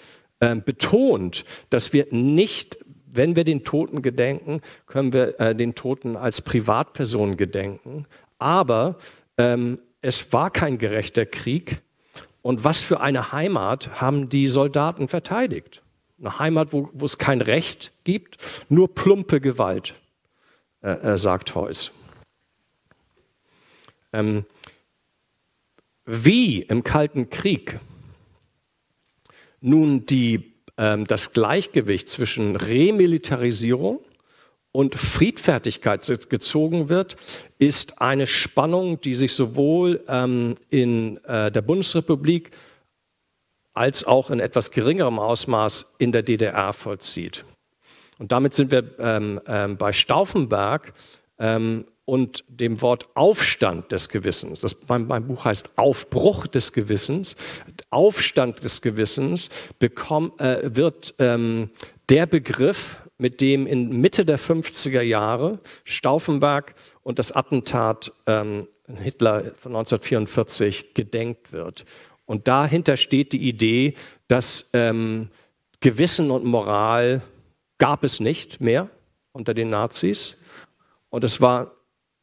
ähm, 0.40 0.62
betont, 0.62 1.44
dass 1.70 1.92
wir 1.92 2.06
nicht, 2.10 2.78
wenn 3.06 3.34
wir 3.34 3.42
den 3.42 3.64
Toten 3.64 4.02
gedenken, 4.02 4.60
können 4.86 5.12
wir 5.12 5.40
äh, 5.40 5.54
den 5.54 5.74
Toten 5.74 6.16
als 6.16 6.42
Privatperson 6.42 7.36
gedenken. 7.36 8.06
Aber 8.38 8.98
ähm, 9.36 9.80
es 10.00 10.32
war 10.32 10.50
kein 10.50 10.78
gerechter 10.78 11.26
Krieg. 11.26 11.82
Und 12.42 12.62
was 12.62 12.84
für 12.84 13.00
eine 13.00 13.32
Heimat 13.32 14.00
haben 14.00 14.28
die 14.28 14.46
Soldaten 14.46 15.08
verteidigt? 15.08 15.82
Eine 16.20 16.38
Heimat, 16.38 16.72
wo, 16.72 16.88
wo 16.92 17.04
es 17.04 17.18
kein 17.18 17.40
Recht 17.40 17.92
gibt, 18.04 18.36
nur 18.68 18.94
plumpe 18.94 19.40
Gewalt, 19.40 19.94
äh, 20.82 21.16
sagt 21.16 21.56
Heuss. 21.56 21.90
Ähm, 24.16 24.44
wie 26.06 26.62
im 26.62 26.84
Kalten 26.84 27.28
Krieg 27.28 27.80
nun 29.60 30.06
die, 30.06 30.54
ähm, 30.78 31.04
das 31.04 31.32
Gleichgewicht 31.32 32.08
zwischen 32.08 32.56
Remilitarisierung 32.56 34.00
und 34.72 34.94
Friedfertigkeit 34.94 36.30
gezogen 36.30 36.88
wird, 36.88 37.16
ist 37.58 38.00
eine 38.00 38.26
Spannung, 38.26 39.00
die 39.00 39.14
sich 39.14 39.34
sowohl 39.34 40.02
ähm, 40.08 40.56
in 40.70 41.22
äh, 41.24 41.50
der 41.50 41.62
Bundesrepublik 41.62 42.50
als 43.74 44.04
auch 44.04 44.30
in 44.30 44.40
etwas 44.40 44.70
geringerem 44.70 45.18
Ausmaß 45.18 45.96
in 45.98 46.12
der 46.12 46.22
DDR 46.22 46.72
vollzieht. 46.72 47.44
Und 48.18 48.32
damit 48.32 48.54
sind 48.54 48.70
wir 48.70 48.98
ähm, 48.98 49.40
ähm, 49.46 49.76
bei 49.76 49.92
Stauffenberg 49.92 50.94
ähm, 51.38 51.84
und 52.06 52.44
dem 52.48 52.80
Wort 52.80 53.08
Aufstand 53.14 53.92
des 53.92 54.08
Gewissens. 54.08 54.60
Das, 54.60 54.76
mein, 54.88 55.06
mein, 55.06 55.26
Buch 55.26 55.44
heißt 55.44 55.70
Aufbruch 55.76 56.46
des 56.46 56.72
Gewissens. 56.72 57.36
Aufstand 57.90 58.64
des 58.64 58.80
Gewissens 58.80 59.50
bekomm, 59.78 60.32
äh, 60.38 60.60
wird 60.62 61.14
ähm, 61.18 61.70
der 62.08 62.26
Begriff, 62.26 62.96
mit 63.18 63.40
dem 63.40 63.66
in 63.66 64.00
Mitte 64.00 64.24
der 64.24 64.38
50er 64.38 65.00
Jahre 65.00 65.58
Stauffenberg 65.84 66.74
und 67.02 67.18
das 67.18 67.32
Attentat 67.32 68.12
ähm, 68.26 68.68
Hitler 68.86 69.52
von 69.56 69.74
1944 69.74 70.94
gedenkt 70.94 71.52
wird. 71.52 71.84
Und 72.24 72.46
dahinter 72.46 72.96
steht 72.96 73.32
die 73.32 73.48
Idee, 73.48 73.94
dass 74.28 74.70
ähm, 74.74 75.28
Gewissen 75.80 76.30
und 76.30 76.44
Moral 76.44 77.22
gab 77.78 78.04
es 78.04 78.20
nicht 78.20 78.60
mehr 78.60 78.90
unter 79.32 79.54
den 79.54 79.70
Nazis. 79.70 80.40
Und 81.08 81.24
es 81.24 81.40
war 81.40 81.75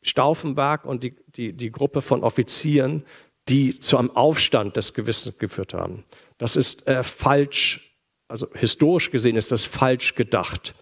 Stauffenberg 0.04 0.86
und 0.86 1.04
die, 1.04 1.16
die, 1.36 1.54
die 1.54 1.72
Gruppe 1.72 2.02
von 2.02 2.24
Offizieren, 2.24 3.04
die 3.50 3.80
zu 3.80 3.98
einem 3.98 4.12
Aufstand 4.12 4.78
des 4.78 4.94
Gewissens 4.94 5.38
geführt 5.38 5.74
haben. 5.74 6.04
Das 6.38 6.56
ist 6.56 6.88
äh, 6.88 7.04
falsch, 7.04 7.98
also 8.28 8.48
historisch 8.54 9.12
gesehen 9.12 9.36
ist 9.36 9.52
das 9.52 9.66
falsch 9.66 10.16
gedacht. 10.16 10.76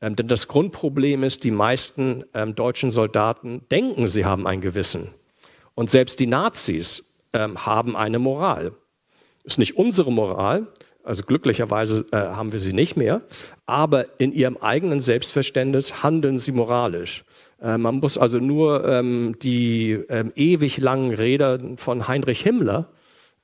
Ähm, 0.00 0.16
denn 0.16 0.28
das 0.28 0.48
Grundproblem 0.48 1.22
ist, 1.22 1.44
die 1.44 1.50
meisten 1.50 2.24
ähm, 2.34 2.54
deutschen 2.54 2.90
Soldaten 2.90 3.62
denken, 3.70 4.06
sie 4.06 4.24
haben 4.24 4.46
ein 4.46 4.60
Gewissen. 4.60 5.08
Und 5.74 5.90
selbst 5.90 6.20
die 6.20 6.26
Nazis 6.26 7.14
ähm, 7.32 7.66
haben 7.66 7.96
eine 7.96 8.18
Moral. 8.18 8.72
Ist 9.42 9.58
nicht 9.58 9.76
unsere 9.76 10.12
Moral, 10.12 10.68
also 11.02 11.22
glücklicherweise 11.22 12.06
äh, 12.12 12.16
haben 12.16 12.52
wir 12.52 12.60
sie 12.60 12.72
nicht 12.72 12.96
mehr, 12.96 13.20
aber 13.66 14.18
in 14.18 14.32
ihrem 14.32 14.56
eigenen 14.56 15.00
Selbstverständnis 15.00 16.02
handeln 16.02 16.38
sie 16.38 16.52
moralisch. 16.52 17.24
Äh, 17.64 17.78
man 17.78 17.96
muss 17.96 18.18
also 18.18 18.38
nur 18.38 18.86
ähm, 18.86 19.36
die 19.40 19.92
ähm, 20.08 20.32
ewig 20.36 20.78
langen 20.78 21.12
Reden 21.12 21.78
von 21.78 22.06
Heinrich 22.06 22.42
Himmler 22.42 22.90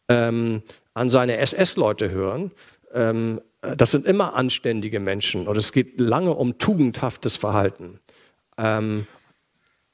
ähm, 0.09 0.63
an 0.93 1.09
seine 1.09 1.39
SS-Leute 1.39 2.11
hören. 2.11 2.53
Ähm, 2.93 3.41
das 3.63 3.91
sind 3.91 4.07
immer 4.07 4.35
anständige 4.35 5.01
Menschen 5.01 5.49
und 5.49 5.57
es 5.57 5.73
geht 5.73 5.99
lange 6.01 6.35
um 6.35 6.59
tugendhaftes 6.59 7.37
Verhalten. 7.37 7.99
Ähm, 8.59 9.07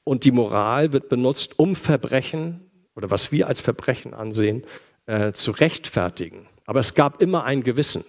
und 0.03 0.23
die 0.23 0.31
Moral 0.31 0.93
wird 0.93 1.09
benutzt, 1.09 1.59
um 1.59 1.75
Verbrechen 1.75 2.61
oder 2.95 3.11
was 3.11 3.31
wir 3.31 3.47
als 3.47 3.61
Verbrechen 3.61 4.13
ansehen, 4.13 4.63
äh, 5.05 5.31
zu 5.31 5.51
rechtfertigen. 5.51 6.47
Aber 6.65 6.79
es 6.79 6.93
gab 6.93 7.21
immer 7.21 7.43
ein 7.43 7.63
Gewissen. 7.63 8.03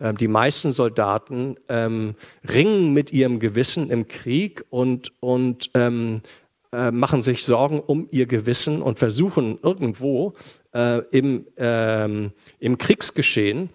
Ähm, 0.00 0.16
die 0.16 0.28
meisten 0.28 0.72
Soldaten 0.72 1.56
ähm, 1.68 2.14
ringen 2.48 2.92
mit 2.92 3.12
ihrem 3.12 3.40
Gewissen 3.40 3.90
im 3.90 4.06
Krieg 4.08 4.64
und, 4.70 5.12
und 5.20 5.70
ähm, 5.74 6.22
äh, 6.70 6.90
machen 6.90 7.22
sich 7.22 7.44
Sorgen 7.44 7.80
um 7.80 8.08
ihr 8.10 8.26
Gewissen 8.26 8.82
und 8.82 8.98
versuchen 8.98 9.58
irgendwo 9.62 10.34
äh, 10.74 10.98
im, 11.10 11.46
ähm, 11.56 12.32
im 12.58 12.76
Kriegsgeschehen 12.76 13.70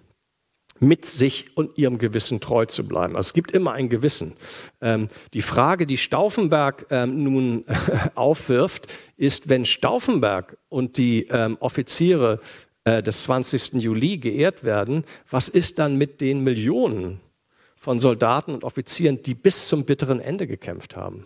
mit 0.79 1.05
sich 1.05 1.57
und 1.57 1.77
ihrem 1.77 1.97
Gewissen 1.97 2.39
treu 2.39 2.65
zu 2.65 2.87
bleiben. 2.87 3.15
Also 3.15 3.29
es 3.29 3.33
gibt 3.33 3.51
immer 3.51 3.71
ein 3.73 3.89
Gewissen. 3.89 4.33
Ähm, 4.79 5.09
die 5.33 5.41
Frage, 5.41 5.87
die 5.87 5.97
Stauffenberg 5.97 6.85
ähm, 6.91 7.23
nun 7.23 7.65
aufwirft, 8.15 8.93
ist, 9.17 9.49
wenn 9.49 9.65
Stauffenberg 9.65 10.57
und 10.69 10.97
die 10.97 11.29
Offiziere 11.59 12.39
äh, 12.85 13.01
des 13.01 13.23
20. 13.23 13.73
Juli 13.73 14.17
geehrt 14.17 14.63
werden, 14.63 15.03
was 15.29 15.49
ist 15.49 15.79
dann 15.79 15.97
mit 15.97 16.21
den 16.21 16.43
Millionen 16.43 17.19
von 17.75 17.99
Soldaten 17.99 18.53
und 18.53 18.63
Offizieren, 18.63 19.21
die 19.23 19.35
bis 19.35 19.67
zum 19.67 19.85
bitteren 19.85 20.19
Ende 20.19 20.47
gekämpft 20.47 20.95
haben? 20.95 21.25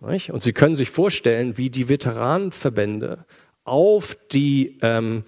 Und 0.00 0.42
Sie 0.42 0.52
können 0.54 0.76
sich 0.76 0.90
vorstellen, 0.90 1.58
wie 1.58 1.68
die 1.68 1.88
Veteranenverbände 1.88 3.26
auf 3.64 4.16
die 4.32 4.78
ähm, 4.80 5.24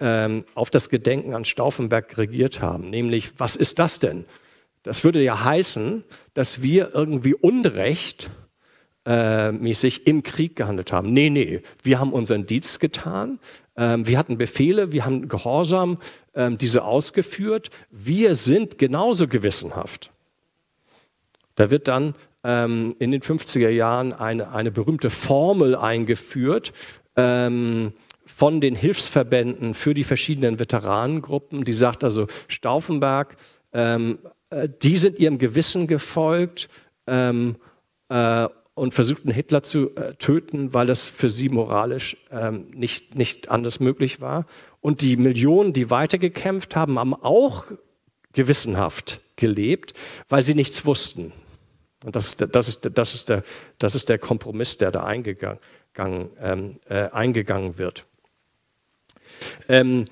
ähm, 0.00 0.44
auf 0.54 0.70
das 0.70 0.88
Gedenken 0.88 1.34
an 1.34 1.44
Stauffenberg 1.44 2.18
regiert 2.18 2.60
haben. 2.60 2.90
Nämlich, 2.90 3.38
was 3.38 3.54
ist 3.54 3.78
das 3.78 4.00
denn? 4.00 4.24
Das 4.82 5.04
würde 5.04 5.22
ja 5.22 5.44
heißen, 5.44 6.04
dass 6.34 6.62
wir 6.62 6.90
irgendwie 6.94 7.34
Unrecht 7.34 8.30
äh, 9.06 9.50
im 9.50 10.22
Krieg 10.22 10.56
gehandelt 10.56 10.92
haben. 10.92 11.12
Nee, 11.12 11.30
nee, 11.30 11.62
wir 11.82 12.00
haben 12.00 12.12
unseren 12.12 12.46
Dienst 12.46 12.80
getan, 12.80 13.38
wir 13.80 14.18
hatten 14.18 14.36
Befehle, 14.38 14.92
wir 14.92 15.04
haben 15.04 15.28
gehorsam 15.28 15.98
ähm, 16.34 16.58
diese 16.58 16.84
ausgeführt, 16.84 17.70
wir 17.90 18.34
sind 18.34 18.78
genauso 18.78 19.26
gewissenhaft. 19.26 20.10
Da 21.54 21.70
wird 21.70 21.88
dann 21.88 22.14
ähm, 22.44 22.94
in 22.98 23.10
den 23.10 23.22
50er 23.22 23.68
Jahren 23.68 24.12
eine, 24.12 24.52
eine 24.52 24.70
berühmte 24.70 25.10
Formel 25.10 25.76
eingeführt, 25.76 26.72
ähm, 27.16 27.92
von 28.24 28.60
den 28.60 28.74
Hilfsverbänden 28.74 29.74
für 29.74 29.92
die 29.92 30.04
verschiedenen 30.04 30.58
Veteranengruppen. 30.58 31.64
Die 31.64 31.72
sagt 31.72 32.04
also, 32.04 32.26
Stauffenberg, 32.48 33.36
ähm, 33.72 34.18
äh, 34.50 34.68
die 34.82 34.96
sind 34.96 35.18
ihrem 35.18 35.38
Gewissen 35.38 35.86
gefolgt 35.86 36.68
ähm, 37.06 37.56
äh, 38.08 38.48
und 38.80 38.94
versuchten 38.94 39.30
Hitler 39.30 39.62
zu 39.62 39.94
äh, 39.94 40.14
töten, 40.14 40.72
weil 40.72 40.86
das 40.86 41.10
für 41.10 41.28
sie 41.28 41.50
moralisch 41.50 42.16
ähm, 42.30 42.66
nicht, 42.72 43.14
nicht 43.14 43.50
anders 43.50 43.78
möglich 43.78 44.22
war. 44.22 44.46
Und 44.80 45.02
die 45.02 45.18
Millionen, 45.18 45.74
die 45.74 45.90
weitergekämpft 45.90 46.76
haben, 46.76 46.98
haben 46.98 47.12
auch 47.12 47.66
gewissenhaft 48.32 49.20
gelebt, 49.36 49.92
weil 50.30 50.40
sie 50.40 50.54
nichts 50.54 50.86
wussten. 50.86 51.34
Und 52.06 52.16
das 52.16 52.28
ist 52.28 52.40
der, 52.40 52.46
das 52.48 52.68
ist 52.68 52.90
das 52.94 53.14
ist 53.14 53.28
der, 53.28 53.42
das 53.76 53.94
ist 53.94 54.08
der 54.08 54.18
Kompromiss, 54.18 54.78
der 54.78 54.90
da 54.90 55.04
eingegangen, 55.04 55.58
ähm, 56.40 56.80
äh, 56.88 57.10
eingegangen 57.10 57.76
wird. 57.76 58.06
Ähm, 59.68 60.06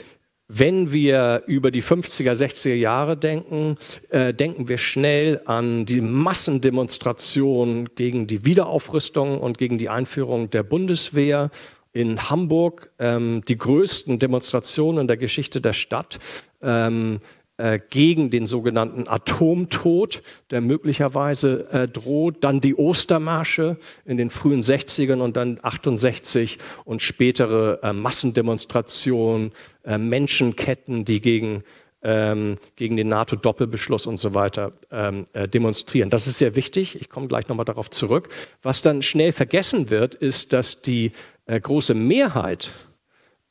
wenn 0.49 0.93
wir 0.93 1.43
über 1.47 1.71
die 1.71 1.83
50er, 1.83 2.33
60er 2.33 2.75
Jahre 2.75 3.19
denken, 3.19 3.77
äh, 4.09 4.33
denken 4.33 4.69
wir 4.69 4.79
schnell 4.79 5.43
an 5.45 5.85
die 5.85 6.01
Massendemonstration 6.01 7.91
gegen 7.95 8.27
die 8.27 8.47
Wiederaufrüstung 8.47 9.39
und 9.39 9.59
gegen 9.59 9.77
die 9.77 9.91
Einführung 9.91 10.49
der 10.49 10.63
Bundeswehr 10.63 11.51
in 11.93 12.31
Hamburg, 12.31 12.91
ähm, 12.99 13.43
die 13.47 13.59
größten 13.59 14.19
Demonstrationen 14.19 15.07
der 15.07 15.19
Geschichte 15.19 15.61
der 15.61 15.75
Stadt. 15.75 16.19
Ähm, 16.63 17.21
äh, 17.59 17.81
gegen 17.91 18.31
den 18.31 18.47
sogenannten 18.47 19.09
Atomtod, 19.09 20.23
der 20.51 20.61
möglicherweise 20.61 21.69
äh, 21.73 21.89
droht, 21.89 22.45
dann 22.45 22.61
die 22.61 22.77
Ostermärsche 22.77 23.79
in 24.05 24.17
den 24.17 24.31
frühen 24.31 24.63
60ern 24.63 25.21
und 25.21 25.37
dann 25.37 25.59
68 25.61 26.59
und 26.85 27.03
spätere 27.03 27.81
äh, 27.83 27.93
Massendemonstrationen, 27.93 29.51
äh, 29.85 29.99
Menschenketten, 29.99 31.05
die 31.05 31.21
gegen 31.21 31.65
ähm, 32.01 32.59
gegen 32.77 32.97
den 32.97 33.09
NATO-Doppelbeschluss 33.09 34.07
und 34.07 34.19
so 34.19 34.33
weiter 34.33 34.73
ähm, 34.93 35.27
äh, 35.33 35.49
demonstrieren. 35.49 36.11
Das 36.11 36.29
ist 36.29 36.39
sehr 36.39 36.55
wichtig. 36.55 36.95
Ich 37.01 37.09
komme 37.09 37.27
gleich 37.27 37.49
nochmal 37.49 37.65
darauf 37.65 37.91
zurück. 37.91 38.29
Was 38.63 38.83
dann 38.83 39.03
schnell 39.03 39.33
vergessen 39.33 39.91
wird, 39.91 40.15
ist, 40.15 40.53
dass 40.53 40.81
die 40.81 41.11
äh, 41.47 41.59
große 41.59 41.95
Mehrheit 41.95 42.71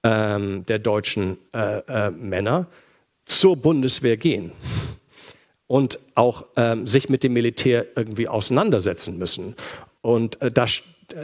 ähm, 0.01 0.65
der 0.65 0.79
deutschen 0.79 1.39
äh, 1.51 2.09
Männer 2.11 2.67
zur 3.27 3.57
Bundeswehr 3.57 4.17
gehen 4.17 4.51
und 5.67 5.99
auch 6.15 6.45
ähm, 6.55 6.87
sich 6.87 7.09
mit 7.09 7.23
dem 7.23 7.33
Militär 7.33 7.85
irgendwie 7.95 8.27
auseinandersetzen 8.27 9.17
müssen. 9.17 9.55
Und 10.01 10.41
äh, 10.41 10.49
das 10.49 10.81
äh, 11.13 11.17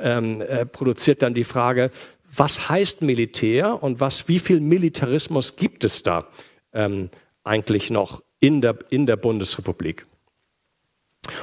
ähm, 0.00 0.40
äh, 0.40 0.66
produziert 0.66 1.22
dann 1.22 1.34
die 1.34 1.44
Frage, 1.44 1.90
was 2.34 2.68
heißt 2.68 3.02
Militär 3.02 3.82
und 3.82 4.00
was, 4.00 4.28
wie 4.28 4.38
viel 4.38 4.60
Militarismus 4.60 5.56
gibt 5.56 5.84
es 5.84 6.02
da 6.02 6.26
ähm, 6.72 7.10
eigentlich 7.44 7.90
noch 7.90 8.22
in 8.38 8.60
der, 8.60 8.78
in 8.90 9.06
der 9.06 9.16
Bundesrepublik? 9.16 10.06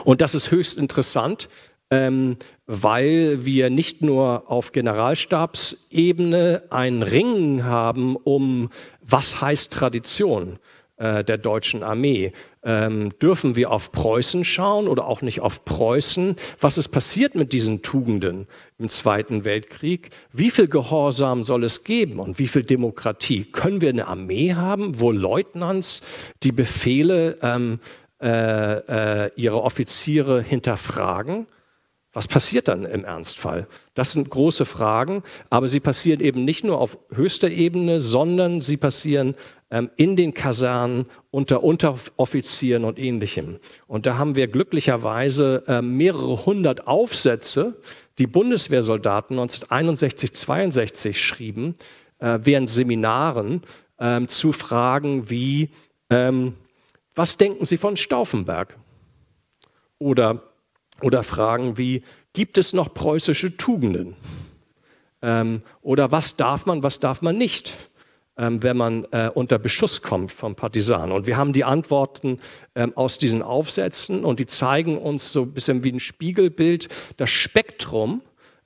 Und 0.04 0.22
das 0.22 0.34
ist 0.34 0.52
höchst 0.52 0.78
interessant, 0.78 1.50
ähm, 1.92 2.38
weil 2.68 3.46
wir 3.46 3.70
nicht 3.70 4.02
nur 4.02 4.52
auf 4.52 4.74
Generalstabsebene 4.74 6.64
ein 6.70 7.02
Ringen 7.02 7.64
haben 7.64 8.18
um, 8.18 8.70
was 9.02 9.42
heißt 9.42 9.72
Tradition 9.72 10.60
äh, 10.98 11.24
der 11.24 11.38
deutschen 11.38 11.82
Armee. 11.82 12.34
Ähm, 12.64 13.18
dürfen 13.20 13.56
wir 13.56 13.72
auf 13.72 13.94
Preußen 13.94 14.44
schauen 14.44 14.90
oder 14.90 15.06
auch 15.06 15.22
nicht 15.22 15.40
auf 15.40 15.64
Preußen? 15.64 16.36
Was 16.60 16.78
ist 16.78 16.90
passiert 16.90 17.36
mit 17.36 17.54
diesen 17.54 17.84
Tugenden 17.84 18.48
im 18.78 18.90
Zweiten 18.90 19.46
Weltkrieg? 19.46 20.10
Wie 20.34 20.52
viel 20.52 20.68
Gehorsam 20.68 21.46
soll 21.46 21.64
es 21.64 21.86
geben 21.86 22.20
und 22.20 22.38
wie 22.38 22.50
viel 22.50 22.64
Demokratie? 22.64 23.46
Können 23.46 23.80
wir 23.80 23.90
eine 23.90 24.08
Armee 24.08 24.56
haben, 24.56 25.00
wo 25.00 25.12
Leutnants 25.12 26.02
die 26.44 26.52
Befehle 26.52 27.38
ähm, 27.42 27.80
äh, 28.22 29.28
äh, 29.28 29.32
ihrer 29.38 29.64
Offiziere 29.64 30.42
hinterfragen? 30.42 31.48
Was 32.18 32.28
passiert 32.28 32.68
dann 32.68 32.84
im 32.84 33.06
Ernstfall? 33.06 33.68
Das 33.94 34.14
sind 34.14 34.32
große 34.32 34.66
Fragen, 34.66 35.22
aber 35.52 35.68
sie 35.68 35.80
passieren 35.80 36.20
eben 36.20 36.46
nicht 36.46 36.64
nur 36.64 36.82
auf 36.82 36.98
höchster 37.14 37.48
Ebene, 37.48 38.00
sondern 38.00 38.62
sie 38.62 38.76
passieren 38.76 39.36
ähm, 39.70 39.92
in 39.98 40.16
den 40.16 40.34
Kasernen 40.34 41.06
unter 41.30 41.64
Unteroffizieren 41.64 42.86
und 42.86 42.98
ähnlichem. 42.98 43.60
Und 43.86 44.08
da 44.08 44.18
haben 44.18 44.36
wir 44.36 44.48
glücklicherweise 44.48 45.64
äh, 45.68 45.84
mehrere 45.84 46.48
hundert 46.48 46.88
Aufsätze, 46.88 47.80
die 48.18 48.26
Bundeswehrsoldaten 48.26 49.38
1961, 49.38 50.34
62 50.34 51.24
schrieben, 51.24 51.76
äh, 52.18 52.40
während 52.42 52.68
Seminaren 52.68 53.62
äh, 54.00 54.26
zu 54.26 54.54
Fragen 54.54 55.30
wie, 55.30 55.70
ähm, 56.10 56.56
was 57.14 57.38
denken 57.38 57.64
Sie 57.64 57.78
von 57.78 57.96
Stauffenberg? 57.96 58.76
Oder 60.00 60.47
oder 61.02 61.24
Fragen 61.24 61.78
wie, 61.78 62.04
gibt 62.34 62.58
es 62.58 62.74
noch 62.74 62.94
preußische 62.94 63.58
Tugenden? 63.58 64.16
Ähm, 65.22 65.62
oder 65.82 66.12
was 66.12 66.36
darf 66.36 66.66
man, 66.66 66.84
was 66.84 67.00
darf 67.00 67.22
man 67.22 67.38
nicht, 67.38 67.76
ähm, 68.38 68.62
wenn 68.62 68.78
man 68.78 69.06
äh, 69.12 69.30
unter 69.34 69.58
Beschuss 69.58 70.02
kommt 70.02 70.32
vom 70.32 70.56
Partisanen? 70.56 71.12
Und 71.12 71.28
wir 71.28 71.38
haben 71.38 71.54
die 71.54 71.64
Antworten 71.64 72.40
ähm, 72.76 72.96
aus 72.96 73.18
diesen 73.18 73.42
Aufsätzen 73.42 74.24
und 74.24 74.40
die 74.40 74.46
zeigen 74.46 74.98
uns 74.98 75.32
so 75.32 75.44
ein 75.44 75.54
bisschen 75.54 75.84
wie 75.84 75.92
ein 75.92 76.00
Spiegelbild 76.00 76.90
das 77.18 77.30
Spektrum 77.30 78.22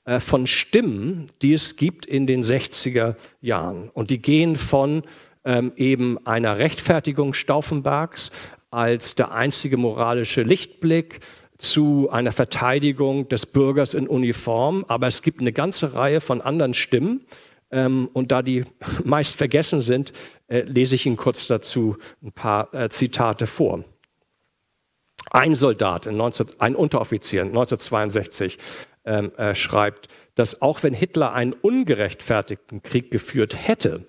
äh, 0.06 0.20
von 0.20 0.48
Stimmen, 0.48 1.28
die 1.42 1.54
es 1.54 1.76
gibt 1.76 2.06
in 2.06 2.28
den 2.28 2.44
60er 2.44 3.16
Jahren. 3.40 3.90
Und 3.90 4.10
die 4.10 4.22
gehen 4.22 4.56
von 4.56 5.04
ähm, 5.46 5.72
eben 5.76 6.26
einer 6.26 6.58
Rechtfertigung 6.58 7.34
Stauffenbergs 7.34 8.32
als 8.72 9.16
der 9.16 9.32
einzige 9.32 9.78
moralische 9.78 10.44
Lichtblick 10.44 11.20
zu 11.62 12.10
einer 12.12 12.32
Verteidigung 12.32 13.30
des 13.30 13.46
Bürgers 13.46 13.94
in 13.94 14.08
Uniform, 14.08 14.86
aber 14.88 15.08
es 15.08 15.22
gibt 15.22 15.42
eine 15.42 15.54
ganze 15.54 15.94
Reihe 15.94 16.22
von 16.22 16.42
anderen 16.42 16.74
Stimmen. 16.74 17.26
Ähm, 17.72 18.10
und 18.14 18.32
da 18.32 18.42
die 18.42 18.66
meist 19.04 19.38
vergessen 19.38 19.82
sind, 19.82 20.14
äh, 20.48 20.62
lese 20.62 20.96
ich 20.96 21.06
Ihnen 21.06 21.18
kurz 21.18 21.48
dazu 21.48 21.98
ein 22.22 22.32
paar 22.32 22.74
äh, 22.74 22.90
Zitate 22.90 23.48
vor. 23.48 23.84
Ein 25.30 25.56
Soldat, 25.56 26.08
19, 26.08 26.48
ein 26.60 26.76
Unteroffizier 26.76 27.44
1962 27.44 28.58
ähm, 29.06 29.32
äh, 29.38 29.56
schreibt, 29.56 30.08
dass 30.36 30.62
auch 30.62 30.84
wenn 30.84 30.94
Hitler 30.94 31.34
einen 31.34 31.54
ungerechtfertigten 31.54 32.82
Krieg 32.82 33.12
geführt 33.12 33.56
hätte, 33.56 34.06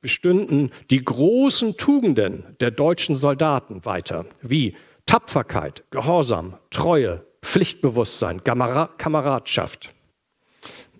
bestünden 0.00 0.70
die 0.90 1.04
großen 1.04 1.76
Tugenden 1.76 2.56
der 2.60 2.70
deutschen 2.70 3.14
Soldaten 3.14 3.84
weiter, 3.84 4.26
wie 4.42 4.76
Tapferkeit, 5.10 5.82
Gehorsam, 5.90 6.54
Treue, 6.70 7.26
Pflichtbewusstsein, 7.42 8.44
Kameradschaft. 8.44 9.92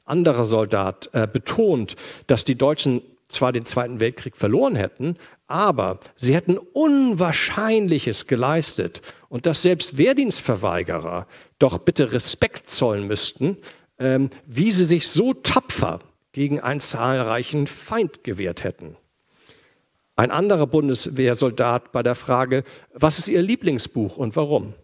Ein 0.05 0.19
anderer 0.19 0.47
Soldat 0.47 1.11
äh, 1.13 1.29
betont, 1.33 1.95
dass 2.27 2.45
die 2.45 2.59
Deutschen 2.59 3.03
zwar 3.29 3.53
den 3.53 3.67
Zweiten 3.67 4.01
Weltkrieg 4.01 4.37
verloren 4.37 4.75
hätten, 4.75 5.17
aber 5.47 6.01
sie 6.17 6.35
hätten 6.35 6.59
Unwahrscheinliches 6.59 8.27
geleistet 8.27 9.01
und 9.29 9.47
dass 9.47 9.63
selbst 9.63 9.97
Wehrdienstverweigerer 9.97 11.29
doch 11.61 11.79
bitte 11.79 12.11
Respekt 12.11 12.69
zollen 12.69 13.07
müssten, 13.07 13.59
ähm, 14.01 14.31
wie 14.45 14.73
sie 14.73 14.87
sich 14.87 15.07
so 15.07 15.35
tapfer 15.35 16.01
gegen 16.33 16.59
einen 16.59 16.81
zahlreichen 16.81 17.69
Feind 17.69 18.25
gewehrt 18.25 18.65
hätten. 18.65 18.97
Ein 20.21 20.33
anderer 20.33 20.67
Bundeswehrsoldat 20.67 21.93
bei 21.93 22.03
der 22.03 22.15
Frage, 22.15 22.63
was 22.93 23.19
ist 23.19 23.29
Ihr 23.29 23.41
Lieblingsbuch 23.41 24.19
und 24.19 24.37
warum, 24.37 24.75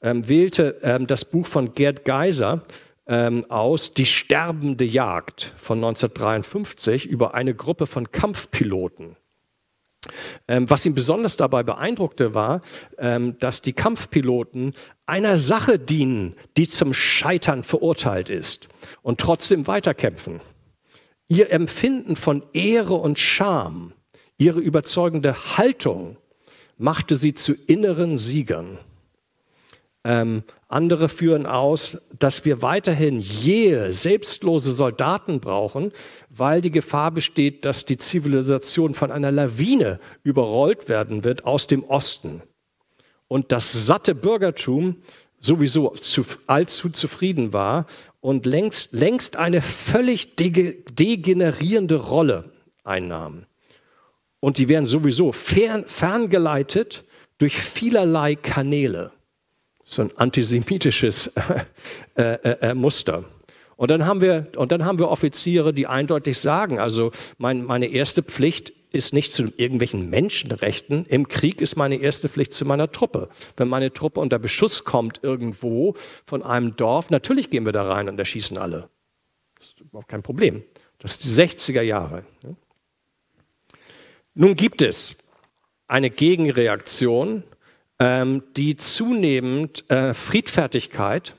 ähm, 0.00 0.26
wählte 0.26 0.78
ähm, 0.82 1.06
das 1.06 1.26
Buch 1.26 1.46
von 1.46 1.74
Gerd 1.74 2.06
Geiser 2.06 2.62
ähm, 3.06 3.44
aus, 3.50 3.92
Die 3.92 4.06
sterbende 4.06 4.86
Jagd 4.86 5.52
von 5.58 5.76
1953 5.84 7.04
über 7.04 7.34
eine 7.34 7.54
Gruppe 7.54 7.86
von 7.86 8.10
Kampfpiloten. 8.10 9.16
Ähm, 10.48 10.70
was 10.70 10.86
ihn 10.86 10.94
besonders 10.94 11.36
dabei 11.36 11.62
beeindruckte, 11.62 12.32
war, 12.32 12.62
ähm, 12.96 13.38
dass 13.38 13.60
die 13.60 13.74
Kampfpiloten 13.74 14.72
einer 15.04 15.36
Sache 15.36 15.78
dienen, 15.78 16.36
die 16.56 16.68
zum 16.68 16.94
Scheitern 16.94 17.64
verurteilt 17.64 18.30
ist 18.30 18.70
und 19.02 19.20
trotzdem 19.20 19.66
weiterkämpfen. 19.66 20.40
Ihr 21.28 21.52
Empfinden 21.52 22.16
von 22.16 22.44
Ehre 22.54 22.94
und 22.94 23.18
Scham 23.18 23.92
Ihre 24.40 24.58
überzeugende 24.58 25.58
Haltung 25.58 26.16
machte 26.78 27.14
sie 27.14 27.34
zu 27.34 27.52
inneren 27.66 28.16
Siegern. 28.16 28.78
Ähm, 30.02 30.44
andere 30.66 31.10
führen 31.10 31.44
aus, 31.44 31.98
dass 32.18 32.46
wir 32.46 32.62
weiterhin 32.62 33.18
jähe, 33.18 33.92
selbstlose 33.92 34.72
Soldaten 34.72 35.40
brauchen, 35.40 35.92
weil 36.30 36.62
die 36.62 36.70
Gefahr 36.70 37.10
besteht, 37.10 37.66
dass 37.66 37.84
die 37.84 37.98
Zivilisation 37.98 38.94
von 38.94 39.12
einer 39.12 39.30
Lawine 39.30 40.00
überrollt 40.22 40.88
werden 40.88 41.22
wird 41.22 41.44
aus 41.44 41.66
dem 41.66 41.84
Osten. 41.84 42.40
Und 43.28 43.52
das 43.52 43.84
satte 43.84 44.14
Bürgertum 44.14 45.02
sowieso 45.38 45.90
zu, 45.90 46.24
allzu 46.46 46.88
zufrieden 46.88 47.52
war 47.52 47.84
und 48.20 48.46
längst, 48.46 48.94
längst 48.94 49.36
eine 49.36 49.60
völlig 49.60 50.34
degenerierende 50.36 51.96
Rolle 51.96 52.52
einnahmen. 52.84 53.44
Und 54.40 54.58
die 54.58 54.68
werden 54.68 54.86
sowieso 54.86 55.32
fern, 55.32 55.84
ferngeleitet 55.86 57.04
durch 57.38 57.56
vielerlei 57.56 58.34
Kanäle. 58.34 59.12
So 59.84 60.02
ein 60.02 60.10
antisemitisches 60.16 61.26
äh, 62.14 62.22
äh, 62.22 62.70
äh, 62.70 62.74
Muster. 62.74 63.24
Und 63.76 63.90
dann, 63.90 64.06
haben 64.06 64.20
wir, 64.20 64.48
und 64.56 64.72
dann 64.72 64.84
haben 64.84 64.98
wir 64.98 65.08
Offiziere, 65.08 65.72
die 65.72 65.86
eindeutig 65.86 66.38
sagen, 66.38 66.78
also 66.78 67.12
mein, 67.38 67.64
meine 67.64 67.86
erste 67.86 68.22
Pflicht 68.22 68.72
ist 68.92 69.14
nicht 69.14 69.32
zu 69.32 69.52
irgendwelchen 69.56 70.10
Menschenrechten. 70.10 71.06
Im 71.06 71.28
Krieg 71.28 71.60
ist 71.60 71.76
meine 71.76 71.96
erste 71.96 72.28
Pflicht 72.28 72.52
zu 72.52 72.64
meiner 72.64 72.92
Truppe. 72.92 73.28
Wenn 73.56 73.68
meine 73.68 73.92
Truppe 73.92 74.20
unter 74.20 74.38
Beschuss 74.38 74.84
kommt 74.84 75.20
irgendwo 75.22 75.94
von 76.26 76.42
einem 76.42 76.76
Dorf, 76.76 77.10
natürlich 77.10 77.50
gehen 77.50 77.64
wir 77.64 77.72
da 77.72 77.90
rein 77.90 78.08
und 78.08 78.18
erschießen 78.18 78.58
alle. 78.58 78.90
Das 79.56 79.68
ist 79.68 79.80
überhaupt 79.80 80.08
kein 80.08 80.22
Problem. 80.22 80.62
Das 80.98 81.12
ist 81.12 81.24
die 81.24 81.28
60er 81.28 81.82
Jahre. 81.82 82.24
Nun 84.34 84.54
gibt 84.54 84.80
es 84.82 85.16
eine 85.88 86.10
Gegenreaktion, 86.10 87.42
ähm, 87.98 88.42
die 88.56 88.76
zunehmend 88.76 89.90
äh, 89.90 90.14
Friedfertigkeit 90.14 91.34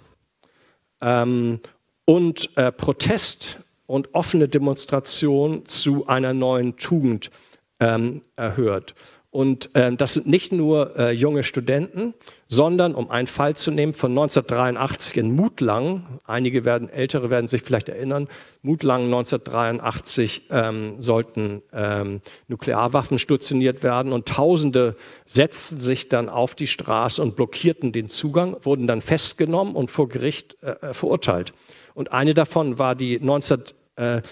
ähm, 1.02 1.62
und 2.06 2.56
äh, 2.58 2.72
Protest 2.72 3.60
und 3.88 4.14
offene 4.14 4.48
Demonstration 4.48 5.66
zu 5.66 6.08
einer 6.08 6.34
neuen 6.34 6.78
Tugend 6.78 7.32
ähm, 7.80 8.22
erhört. 8.36 8.94
Und 9.32 9.74
äh, 9.78 9.96
das 9.96 10.16
sind 10.16 10.28
nicht 10.28 10.52
nur 10.52 10.98
äh, 11.00 11.12
junge 11.12 11.46
Studenten, 11.46 12.14
sondern, 12.50 12.94
um 12.94 13.10
einen 13.10 13.28
Fall 13.28 13.56
zu 13.56 13.72
nehmen, 13.72 13.94
von 13.94 14.12
1983 14.12 15.16
in 15.16 15.34
Mutlang, 15.34 16.20
einige 16.26 16.66
werden, 16.66 16.90
ältere 16.90 17.30
werden 17.30 17.48
sich 17.48 17.62
vielleicht 17.62 17.88
erinnern, 17.88 18.28
Mutlang 18.62 19.06
1983 19.06 20.48
ähm, 20.52 20.96
sollten 21.00 21.62
ähm, 21.72 22.20
Nuklearwaffen 22.50 23.20
stationiert 23.20 23.84
werden 23.84 24.12
und 24.12 24.28
Tausende 24.28 24.98
setzten 25.26 25.80
sich 25.80 26.10
dann 26.10 26.28
auf 26.28 26.54
die 26.54 26.68
Straße 26.68 27.22
und 27.22 27.38
blockierten 27.38 27.94
den 27.94 28.10
Zugang, 28.10 28.58
wurden 28.64 28.86
dann 28.86 29.02
festgenommen 29.02 29.78
und 29.78 29.90
vor 29.90 30.10
Gericht 30.10 30.58
äh, 30.62 30.72
äh 30.72 30.94
verurteilt. 30.94 31.54
Und 31.94 32.12
eine 32.12 32.34
davon 32.34 32.78
war 32.80 32.96
die 32.96 33.20
19 33.20 33.64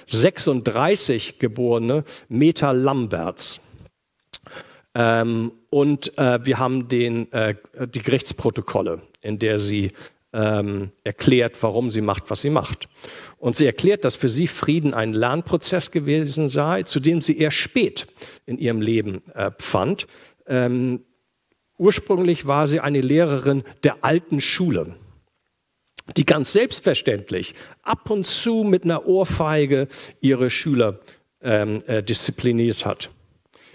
36 0.07 1.37
geborene 1.37 2.03
Meta 2.27 2.71
Lamberts. 2.71 3.59
Ähm, 4.95 5.51
und 5.69 6.17
äh, 6.17 6.43
wir 6.45 6.59
haben 6.59 6.87
den, 6.87 7.31
äh, 7.31 7.55
die 7.93 8.01
Gerichtsprotokolle, 8.01 9.01
in 9.21 9.39
der 9.39 9.59
sie 9.59 9.91
ähm, 10.33 10.91
erklärt, 11.03 11.61
warum 11.61 11.89
sie 11.89 12.01
macht, 12.01 12.29
was 12.29 12.41
sie 12.41 12.49
macht. 12.49 12.87
Und 13.37 13.55
sie 13.55 13.65
erklärt, 13.65 14.05
dass 14.05 14.15
für 14.15 14.29
sie 14.29 14.47
Frieden 14.47 14.93
ein 14.93 15.13
Lernprozess 15.13 15.91
gewesen 15.91 16.49
sei, 16.49 16.83
zu 16.83 16.99
dem 16.99 17.21
sie 17.21 17.37
eher 17.37 17.51
spät 17.51 18.07
in 18.45 18.57
ihrem 18.57 18.81
Leben 18.81 19.21
äh, 19.33 19.51
fand. 19.57 20.07
Ähm, 20.47 21.01
ursprünglich 21.77 22.47
war 22.47 22.67
sie 22.67 22.79
eine 22.79 23.01
Lehrerin 23.01 23.63
der 23.83 24.03
alten 24.03 24.41
Schule 24.41 24.95
die 26.17 26.25
ganz 26.25 26.53
selbstverständlich 26.53 27.53
ab 27.83 28.09
und 28.09 28.25
zu 28.25 28.63
mit 28.63 28.83
einer 28.83 29.05
Ohrfeige 29.05 29.87
ihre 30.21 30.49
Schüler 30.49 30.99
ähm, 31.41 31.83
äh, 31.87 32.03
diszipliniert 32.03 32.85
hat. 32.85 33.09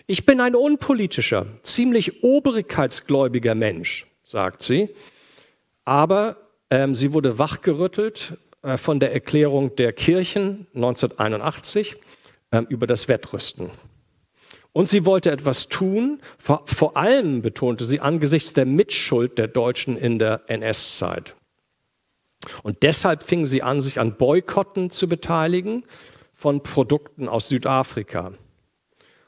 Ich 0.06 0.26
bin 0.26 0.40
ein 0.40 0.54
unpolitischer, 0.54 1.46
ziemlich 1.62 2.22
obrigkeitsgläubiger 2.22 3.54
Mensch, 3.54 4.06
sagt 4.22 4.62
sie, 4.62 4.90
aber 5.86 6.36
ähm, 6.68 6.94
sie 6.94 7.14
wurde 7.14 7.38
wachgerüttelt 7.38 8.36
äh, 8.60 8.76
von 8.76 9.00
der 9.00 9.14
Erklärung 9.14 9.74
der 9.76 9.94
Kirchen 9.94 10.66
1981 10.74 11.96
äh, 12.50 12.62
über 12.68 12.86
das 12.86 13.08
Wettrüsten. 13.08 13.70
Und 14.72 14.90
sie 14.90 15.06
wollte 15.06 15.30
etwas 15.30 15.68
tun, 15.68 16.20
vor, 16.36 16.64
vor 16.66 16.98
allem 16.98 17.40
betonte 17.40 17.86
sie 17.86 18.00
angesichts 18.00 18.52
der 18.52 18.66
Mitschuld 18.66 19.38
der 19.38 19.48
Deutschen 19.48 19.96
in 19.96 20.18
der 20.18 20.42
NS-Zeit. 20.48 21.34
Und 22.62 22.82
deshalb 22.82 23.22
fingen 23.22 23.46
sie 23.46 23.62
an, 23.62 23.80
sich 23.80 23.98
an 23.98 24.16
Boykotten 24.18 24.90
zu 24.90 25.08
beteiligen 25.08 25.84
von 26.34 26.62
Produkten 26.62 27.26
aus 27.26 27.48
Südafrika. 27.48 28.32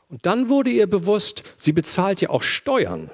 Und 0.08 0.24
dann 0.24 0.48
wurde 0.48 0.70
ihr 0.70 0.86
bewusst, 0.86 1.42
sie 1.56 1.72
bezahlt 1.72 2.20
ja 2.20 2.30
auch 2.30 2.42
Steuern. 2.42 3.10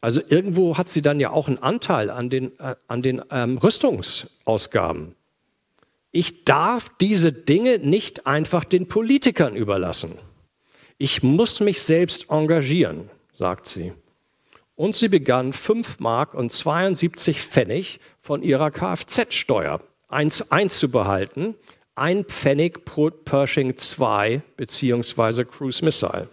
Also 0.00 0.20
irgendwo 0.28 0.76
hat 0.76 0.88
sie 0.88 1.00
dann 1.00 1.18
ja 1.18 1.30
auch 1.30 1.48
einen 1.48 1.58
Anteil 1.58 2.10
an 2.10 2.28
den, 2.28 2.58
äh, 2.58 2.76
an 2.88 3.00
den 3.02 3.22
ähm, 3.30 3.58
Rüstungsausgaben. 3.58 5.14
Ich 6.12 6.44
darf 6.44 6.90
diese 7.00 7.32
Dinge 7.32 7.78
nicht 7.78 8.26
einfach 8.26 8.64
den 8.64 8.86
Politikern 8.86 9.56
überlassen. 9.56 10.18
Ich 10.98 11.22
muss 11.22 11.60
mich 11.60 11.82
selbst 11.82 12.30
engagieren, 12.30 13.10
sagt 13.32 13.66
sie. 13.66 13.92
Und 14.76 14.94
sie 14.94 15.08
begann 15.08 15.52
5 15.52 16.00
Mark 16.00 16.34
und 16.34 16.52
72 16.52 17.40
Pfennig 17.40 18.00
von 18.20 18.42
ihrer 18.42 18.70
Kfz-Steuer 18.70 19.80
einzubehalten. 20.08 21.54
Ein 21.96 22.24
Pfennig 22.24 22.84
pro 22.84 23.10
Pershing 23.10 23.76
2 23.76 24.42
beziehungsweise 24.56 25.44
Cruise 25.44 25.84
Missile. 25.84 26.28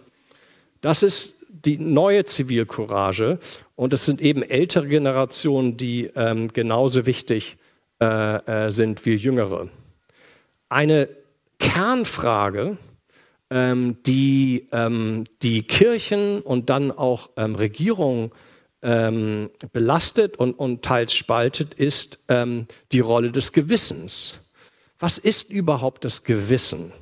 Das 0.80 1.02
ist 1.02 1.36
die 1.48 1.78
neue 1.78 2.24
Zivilcourage 2.24 3.38
und 3.76 3.92
es 3.92 4.04
sind 4.04 4.20
eben 4.20 4.42
ältere 4.42 4.88
Generationen, 4.88 5.76
die 5.76 6.10
ähm, 6.16 6.48
genauso 6.52 7.06
wichtig 7.06 7.56
äh, 8.00 8.66
äh, 8.66 8.70
sind 8.70 9.06
wie 9.06 9.14
jüngere. 9.14 9.68
Eine 10.68 11.08
Kernfrage, 11.60 12.76
ähm, 13.50 13.98
die 14.04 14.66
ähm, 14.72 15.24
die 15.42 15.62
Kirchen 15.62 16.40
und 16.40 16.70
dann 16.70 16.90
auch 16.90 17.30
ähm, 17.36 17.54
Regierungen 17.54 18.32
ähm, 18.82 19.50
belastet 19.72 20.36
und, 20.38 20.54
und 20.54 20.82
teils 20.82 21.14
spaltet, 21.14 21.74
ist 21.74 22.18
ähm, 22.28 22.66
die 22.90 23.00
Rolle 23.00 23.30
des 23.30 23.52
Gewissens. 23.52 24.42
Was 25.02 25.18
ist 25.18 25.50
überhaupt 25.50 26.04
das 26.04 26.22
Gewissen? 26.22 26.92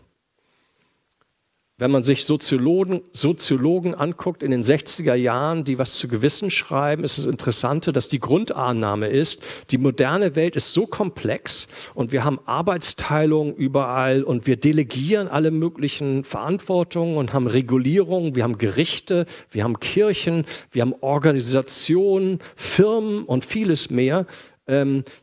Wenn 1.77 1.91
man 1.91 2.03
sich 2.03 2.25
Soziologen, 2.25 3.03
Soziologen 3.13 3.95
anguckt 3.95 4.43
in 4.43 4.53
den 4.53 4.63
60er 4.63 5.15
Jahren, 5.15 5.65
die 5.65 5.79
was 5.79 5.97
zu 5.97 6.09
Gewissen 6.09 6.51
schreiben, 6.51 7.05
ist 7.05 7.19
es 7.19 7.27
interessant, 7.27 7.95
dass 7.95 8.09
die 8.09 8.19
Grundannahme 8.19 9.09
ist, 9.09 9.43
die 9.71 9.77
moderne 9.77 10.35
Welt 10.35 10.57
ist 10.57 10.73
so 10.73 10.87
komplex 10.87 11.69
und 11.95 12.11
wir 12.11 12.25
haben 12.25 12.39
Arbeitsteilung 12.47 13.55
überall 13.55 14.23
und 14.23 14.47
wir 14.47 14.57
delegieren 14.57 15.29
alle 15.29 15.51
möglichen 15.51 16.25
Verantwortungen 16.25 17.19
und 17.19 17.35
haben 17.35 17.47
Regulierungen, 17.47 18.35
wir 18.35 18.45
haben 18.45 18.57
Gerichte, 18.57 19.27
wir 19.51 19.65
haben 19.65 19.79
Kirchen, 19.79 20.47
wir 20.71 20.81
haben 20.81 20.95
Organisationen, 21.01 22.41
Firmen 22.57 23.25
und 23.25 23.45
vieles 23.45 23.91
mehr 23.91 24.27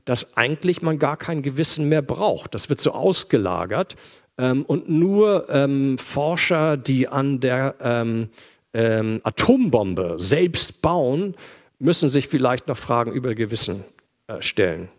dass 0.05 0.35
eigentlich 0.35 0.81
man 0.81 0.99
gar 0.99 1.15
kein 1.15 1.41
Gewissen 1.41 1.87
mehr 1.87 2.01
braucht. 2.01 2.53
Das 2.53 2.69
wird 2.69 2.81
so 2.81 2.91
ausgelagert. 2.91 3.95
Ähm, 4.37 4.63
und 4.65 4.89
nur 4.89 5.49
ähm, 5.49 5.97
Forscher, 5.97 6.77
die 6.77 7.07
an 7.07 7.39
der 7.39 7.75
ähm, 7.81 8.29
ähm, 8.73 9.19
Atombombe 9.23 10.15
selbst 10.17 10.81
bauen, 10.81 11.35
müssen 11.79 12.09
sich 12.09 12.27
vielleicht 12.27 12.67
noch 12.67 12.77
Fragen 12.77 13.11
über 13.11 13.35
Gewissen 13.35 13.83
äh, 14.27 14.41
stellen. 14.41 14.89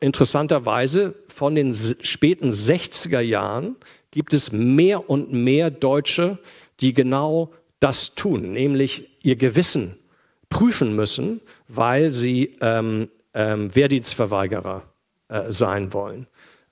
Interessanterweise, 0.00 1.14
von 1.28 1.54
den 1.54 1.74
späten 1.74 2.50
60er 2.50 3.20
Jahren 3.20 3.76
gibt 4.10 4.34
es 4.34 4.52
mehr 4.52 5.08
und 5.08 5.32
mehr 5.32 5.70
Deutsche, 5.70 6.38
die 6.80 6.92
genau 6.92 7.52
das 7.78 8.14
tun, 8.14 8.52
nämlich 8.52 9.08
ihr 9.22 9.36
Gewissen 9.36 9.99
prüfen 10.50 10.94
müssen, 10.94 11.40
weil 11.68 12.10
sie 12.10 12.56
ähm, 12.60 13.08
ähm, 13.32 13.74
Wehrdienstverweigerer 13.74 14.82
äh, 15.28 15.50
sein 15.50 15.94
wollen. 15.94 16.26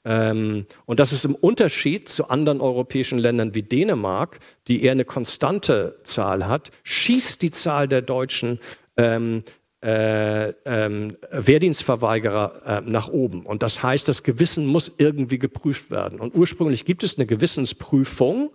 Ähm, 0.05 0.67
und 0.85 1.01
das 1.01 1.13
ist 1.13 1.25
im 1.25 1.35
Unterschied 1.35 2.09
zu 2.09 2.29
anderen 2.29 2.61
europäischen 2.61 3.19
Ländern 3.19 3.55
wie 3.55 3.63
Dänemark, 3.63 4.41
die 4.67 4.83
eher 4.83 4.93
eine 4.93 5.05
konstante 5.05 6.01
Zahl 6.05 6.47
hat, 6.47 6.71
schießt 6.83 7.41
die 7.43 7.51
Zahl 7.51 7.89
der 7.89 8.03
Deutschen 8.03 8.59
ähm, 8.97 9.45
äh, 9.81 10.49
ähm, 10.65 11.17
Wehrdienstverweigerer 11.31 12.83
äh, 12.85 12.91
nach 12.91 13.09
oben. 13.09 13.47
Und 13.47 13.63
das 13.63 13.83
heißt, 13.83 14.09
das 14.09 14.25
Gewissen 14.25 14.67
muss 14.67 14.91
irgendwie 14.99 15.39
geprüft 15.39 15.91
werden. 15.91 16.19
Und 16.19 16.35
ursprünglich 16.35 16.85
gibt 16.85 17.05
es 17.05 17.17
eine 17.17 17.27
Gewissensprüfung, 17.27 18.51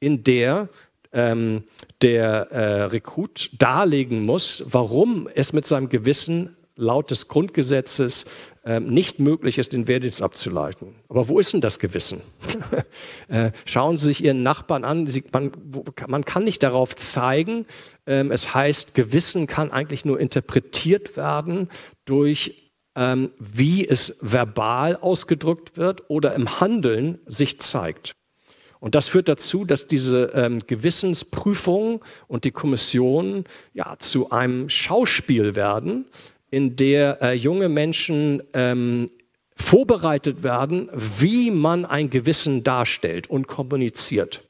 in 0.00 0.24
der 0.24 0.68
ähm, 1.16 1.64
der 2.02 2.52
äh, 2.52 2.82
Rekrut 2.84 3.50
darlegen 3.58 4.24
muss, 4.24 4.64
warum 4.70 5.28
es 5.34 5.52
mit 5.52 5.66
seinem 5.66 5.88
Gewissen 5.88 6.56
laut 6.76 7.10
des 7.10 7.28
Grundgesetzes 7.28 8.26
äh, 8.64 8.80
nicht 8.80 9.18
möglich 9.18 9.56
ist, 9.56 9.72
den 9.72 9.88
Wehrdienst 9.88 10.20
abzuleiten. 10.20 10.94
Aber 11.08 11.30
wo 11.30 11.40
ist 11.40 11.54
denn 11.54 11.62
das 11.62 11.78
Gewissen? 11.78 12.20
äh, 13.28 13.50
schauen 13.64 13.96
Sie 13.96 14.06
sich 14.06 14.22
Ihren 14.22 14.42
Nachbarn 14.42 14.84
an. 14.84 15.06
Sie, 15.06 15.24
man, 15.32 15.52
wo, 15.64 15.84
man, 16.06 16.22
kann 16.26 16.44
nicht 16.44 16.62
darauf 16.62 16.94
zeigen. 16.94 17.64
Ähm, 18.06 18.30
es 18.30 18.54
heißt, 18.54 18.94
Gewissen 18.94 19.46
kann 19.46 19.72
eigentlich 19.72 20.04
nur 20.04 20.20
interpretiert 20.20 21.16
werden 21.16 21.70
durch 22.04 22.66
ähm, 22.94 23.30
wie 23.38 23.86
es 23.86 24.18
verbal 24.20 24.96
ausgedrückt 24.96 25.76
wird 25.78 26.08
oder 26.08 26.34
im 26.34 26.60
Handeln 26.60 27.18
sich 27.26 27.60
zeigt. 27.60 28.12
Und 28.80 28.94
das 28.94 29.08
führt 29.08 29.28
dazu, 29.28 29.64
dass 29.64 29.86
diese 29.86 30.32
ähm, 30.34 30.60
Gewissensprüfung 30.66 32.04
und 32.28 32.44
die 32.44 32.50
Kommission 32.50 33.44
ja, 33.72 33.96
zu 33.98 34.30
einem 34.30 34.68
Schauspiel 34.68 35.56
werden, 35.56 36.06
in 36.50 36.76
der 36.76 37.22
äh, 37.22 37.32
junge 37.32 37.68
Menschen 37.68 38.42
ähm, 38.54 39.10
vorbereitet 39.56 40.42
werden, 40.42 40.90
wie 41.18 41.50
man 41.50 41.84
ein 41.84 42.10
Gewissen 42.10 42.62
darstellt 42.62 43.28
und 43.28 43.46
kommuniziert. 43.46 44.42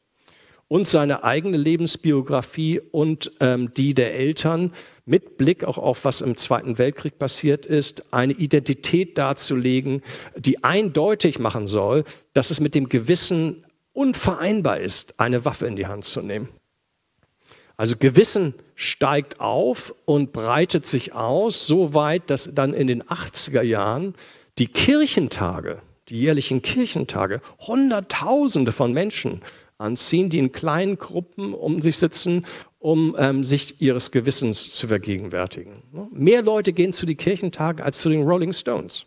Und 0.68 0.88
seine 0.88 1.22
eigene 1.22 1.56
Lebensbiografie 1.56 2.80
und 2.90 3.30
ähm, 3.38 3.72
die 3.76 3.94
der 3.94 4.14
Eltern 4.14 4.72
mit 5.04 5.36
Blick 5.36 5.62
auch 5.62 5.78
auf, 5.78 6.04
was 6.04 6.22
im 6.22 6.36
Zweiten 6.36 6.76
Weltkrieg 6.78 7.20
passiert 7.20 7.66
ist, 7.66 8.12
eine 8.12 8.32
Identität 8.32 9.16
darzulegen, 9.16 10.02
die 10.36 10.64
eindeutig 10.64 11.38
machen 11.38 11.68
soll, 11.68 12.02
dass 12.34 12.50
es 12.50 12.58
mit 12.58 12.74
dem 12.74 12.88
Gewissen 12.88 13.64
unvereinbar 13.96 14.78
ist, 14.78 15.18
eine 15.18 15.44
Waffe 15.44 15.66
in 15.66 15.76
die 15.76 15.86
Hand 15.86 16.04
zu 16.04 16.20
nehmen. 16.20 16.48
Also 17.76 17.96
Gewissen 17.96 18.54
steigt 18.74 19.40
auf 19.40 19.94
und 20.04 20.32
breitet 20.32 20.86
sich 20.86 21.14
aus, 21.14 21.66
so 21.66 21.94
weit, 21.94 22.30
dass 22.30 22.54
dann 22.54 22.72
in 22.72 22.86
den 22.86 23.02
80er 23.02 23.62
Jahren 23.62 24.14
die 24.58 24.66
Kirchentage, 24.66 25.82
die 26.08 26.18
jährlichen 26.18 26.62
Kirchentage, 26.62 27.40
Hunderttausende 27.66 28.72
von 28.72 28.92
Menschen 28.92 29.42
anziehen, 29.78 30.30
die 30.30 30.38
in 30.38 30.52
kleinen 30.52 30.98
Gruppen 30.98 31.52
um 31.52 31.82
sich 31.82 31.98
sitzen, 31.98 32.46
um 32.78 33.14
ähm, 33.18 33.44
sich 33.44 33.80
ihres 33.80 34.10
Gewissens 34.10 34.74
zu 34.74 34.88
vergegenwärtigen. 34.88 35.82
Mehr 36.12 36.42
Leute 36.42 36.72
gehen 36.72 36.92
zu 36.92 37.04
den 37.04 37.16
Kirchentagen 37.16 37.84
als 37.84 38.00
zu 38.00 38.08
den 38.08 38.22
Rolling 38.22 38.52
Stones. 38.52 39.06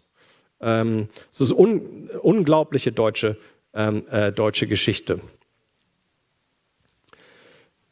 Ähm, 0.61 1.07
das 1.31 1.41
ist 1.41 1.51
un 1.53 2.09
unglaubliche 2.21 2.91
deutsche, 2.91 3.37
ähm, 3.73 4.05
äh, 4.09 4.31
deutsche 4.31 4.67
Geschichte. 4.67 5.21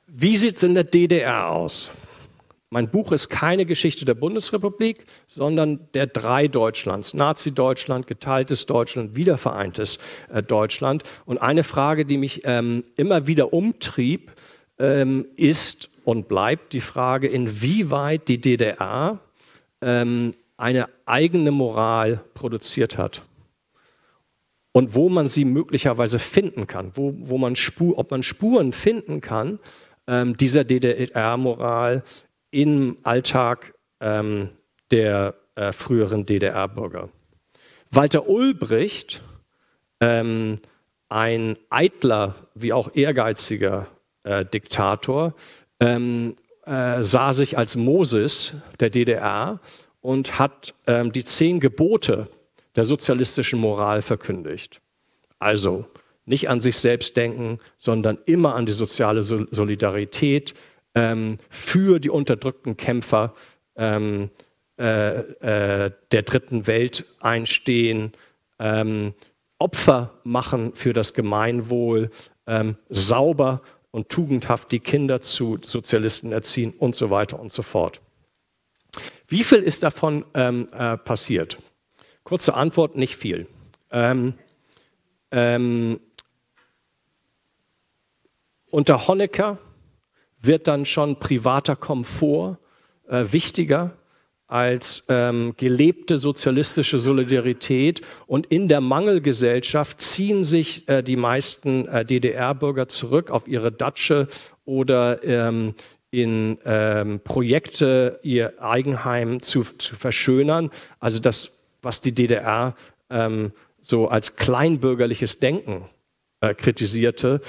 Wie 0.08 0.38
sieht 0.38 0.58
es 0.58 0.64
in 0.64 0.74
der 0.74 0.84
DDR 0.84 1.50
aus? 1.50 1.92
Mein 2.70 2.90
Buch 2.90 3.14
ist 3.14 3.30
keine 3.30 3.66
Geschichte 3.66 4.04
der 4.04 4.14
Bundesrepublik, 4.14 5.06
sondern 5.26 5.88
der 5.94 6.08
drei 6.08 6.50
Deutschlands. 6.50 7.14
Nazi-Deutschland, 7.14 8.08
geteiltes 8.08 8.66
Deutschland, 8.66 9.16
wiedervereintes 9.16 10.00
äh, 10.30 10.44
Deutschland. 10.44 11.04
Und 11.26 11.38
eine 11.38 11.64
Frage, 11.64 12.06
die 12.06 12.18
mich 12.18 12.42
ähm, 12.44 12.84
immer 12.98 13.28
wieder 13.28 13.54
umtrieb, 13.54 14.34
ähm, 14.80 15.26
ist 15.38 15.90
und 16.04 16.28
bleibt 16.28 16.74
die 16.74 16.82
Frage, 16.82 17.28
inwieweit 17.28 18.28
die 18.28 18.42
DDR 18.42 19.20
ähm, 19.82 20.32
eine 20.58 20.90
eigene 21.06 21.52
Moral 21.52 22.22
produziert 22.34 22.98
hat 22.98 23.24
und 24.78 24.94
wo 24.94 25.10
man 25.10 25.28
sie 25.28 25.44
möglicherweise 25.44 26.20
finden 26.20 26.68
kann, 26.68 26.92
wo, 26.94 27.12
wo 27.18 27.40
man 27.40 27.56
Spur, 27.56 27.98
ob 27.98 28.12
man 28.12 28.22
Spuren 28.22 28.74
finden 28.74 29.22
kann, 29.22 29.58
ähm, 30.06 30.38
dieser 30.38 30.66
DDR-Moral 30.66 32.04
im 32.52 32.98
Alltag 33.02 33.74
ähm, 34.02 34.50
der 34.92 35.34
äh, 35.56 35.72
früheren 35.72 36.28
DDR-Bürger. 36.28 37.10
Walter 37.90 38.30
Ulbricht, 38.30 39.24
ähm, 40.00 40.60
ein 41.10 41.58
eitler 41.72 42.36
wie 42.54 42.72
auch 42.72 42.94
ehrgeiziger 42.94 43.88
äh, 44.26 44.46
Diktator, 44.46 45.34
ähm, 45.80 46.36
äh, 46.68 47.02
sah 47.02 47.34
sich 47.34 47.58
als 47.58 47.78
Moses 47.78 48.54
der 48.80 48.92
DDR 48.92 49.60
und 50.02 50.38
hat 50.38 50.76
ähm, 50.86 51.12
die 51.12 51.26
zehn 51.26 51.60
Gebote 51.60 52.28
der 52.78 52.86
sozialistischen 52.86 53.60
Moral 53.60 54.02
verkündigt. 54.02 54.82
Also 55.40 55.86
nicht 56.26 56.50
an 56.50 56.62
sich 56.62 56.78
selbst 56.78 57.18
denken, 57.18 57.58
sondern 57.78 58.20
immer 58.26 58.56
an 58.56 58.66
die 58.66 58.74
soziale 58.74 59.24
Solidarität 59.24 60.54
ähm, 60.96 61.38
für 61.50 62.00
die 62.00 62.10
unterdrückten 62.10 62.78
Kämpfer 62.78 63.34
ähm, 63.76 64.30
äh, 64.80 65.86
äh, 65.86 65.92
der 66.12 66.22
dritten 66.22 66.68
Welt 66.68 67.06
einstehen, 67.20 68.14
ähm, 68.60 69.14
Opfer 69.58 70.14
machen 70.24 70.74
für 70.76 70.94
das 70.94 71.14
Gemeinwohl, 71.14 72.12
ähm, 72.46 72.78
sauber 72.90 73.62
und 73.90 74.10
tugendhaft 74.10 74.72
die 74.72 74.80
Kinder 74.80 75.22
zu 75.22 75.58
Sozialisten 75.64 76.32
erziehen 76.32 76.74
und 76.78 76.96
so 76.96 77.10
weiter 77.10 77.40
und 77.40 77.52
so 77.52 77.64
fort. 77.64 78.02
Wie 79.28 79.44
viel 79.44 79.60
ist 79.60 79.84
davon 79.84 80.26
ähm, 80.36 80.68
äh, 80.72 80.98
passiert? 80.98 81.58
Kurze 82.28 82.56
Antwort, 82.56 82.98
nicht 82.98 83.16
viel. 83.16 83.48
Ähm, 83.90 84.34
ähm, 85.32 86.02
unter 88.70 89.08
Honecker 89.08 89.60
wird 90.42 90.68
dann 90.68 90.84
schon 90.84 91.20
privater 91.20 91.78
Komfort 91.78 92.58
äh, 93.08 93.24
wichtiger 93.32 93.94
als 94.46 95.06
ähm, 95.08 95.54
gelebte 95.56 96.18
sozialistische 96.18 97.00
Solidarität. 97.00 98.02
Und 98.26 98.48
in 98.48 98.68
der 98.68 98.82
Mangelgesellschaft 98.82 100.02
ziehen 100.02 100.44
sich 100.44 100.86
äh, 100.90 101.04
die 101.04 101.16
meisten 101.16 101.88
äh, 101.88 102.04
DDR-Bürger 102.04 102.90
zurück 102.90 103.32
auf 103.32 103.48
ihre 103.48 103.72
Datsche 103.72 104.28
oder 104.66 105.24
ähm, 105.24 105.76
in 106.12 106.58
ähm, 106.66 107.22
Projekte, 107.22 108.20
ihr 108.22 108.62
Eigenheim 108.62 109.42
zu, 109.42 109.64
zu 109.78 109.96
verschönern. 109.96 110.72
Also 111.00 111.20
das, 111.20 111.57
was 111.88 112.02
die 112.02 112.14
DDR 112.14 112.76
ähm, 113.10 113.54
so 113.80 114.10
als 114.10 114.36
kleinbürgerliches 114.36 115.40
Denken 115.40 115.88
äh, 116.42 116.54
kritisierte, 116.54 117.40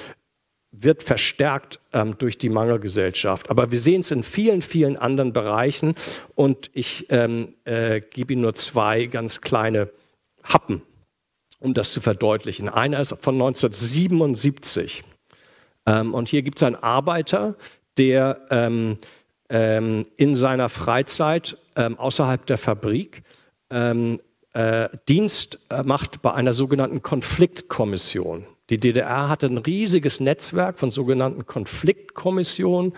wird 0.71 1.03
verstärkt 1.03 1.81
ähm, 1.91 2.17
durch 2.17 2.37
die 2.37 2.49
Mangelgesellschaft. 2.49 3.49
Aber 3.49 3.71
wir 3.71 3.79
sehen 3.79 3.99
es 3.99 4.11
in 4.11 4.23
vielen, 4.23 4.61
vielen 4.61 4.95
anderen 4.95 5.33
Bereichen 5.33 5.95
und 6.35 6.69
ich 6.73 7.07
ähm, 7.09 7.55
äh, 7.65 7.99
gebe 7.99 8.33
Ihnen 8.33 8.43
nur 8.43 8.55
zwei 8.55 9.07
ganz 9.07 9.41
kleine 9.41 9.89
Happen, 10.43 10.83
um 11.59 11.73
das 11.73 11.91
zu 11.91 11.99
verdeutlichen. 11.99 12.69
Einer 12.69 13.01
ist 13.01 13.15
von 13.19 13.35
1977 13.35 15.03
ähm, 15.85 16.13
und 16.13 16.29
hier 16.29 16.43
gibt 16.43 16.59
es 16.59 16.63
einen 16.63 16.77
Arbeiter, 16.77 17.55
der 17.97 18.45
ähm, 18.51 18.99
ähm, 19.49 20.05
in 20.15 20.35
seiner 20.35 20.69
Freizeit 20.69 21.57
ähm, 21.75 21.97
außerhalb 21.97 22.45
der 22.45 22.57
Fabrik 22.57 23.23
äh, 24.53 24.89
Dienst 25.07 25.59
äh, 25.69 25.83
macht 25.83 26.21
bei 26.21 26.33
einer 26.33 26.53
sogenannten 26.53 27.01
Konfliktkommission. 27.01 28.45
Die 28.69 28.79
DDR 28.79 29.29
hatte 29.29 29.47
ein 29.47 29.57
riesiges 29.57 30.19
Netzwerk 30.19 30.79
von 30.79 30.91
sogenannten 30.91 31.45
Konfliktkommissionen. 31.45 32.93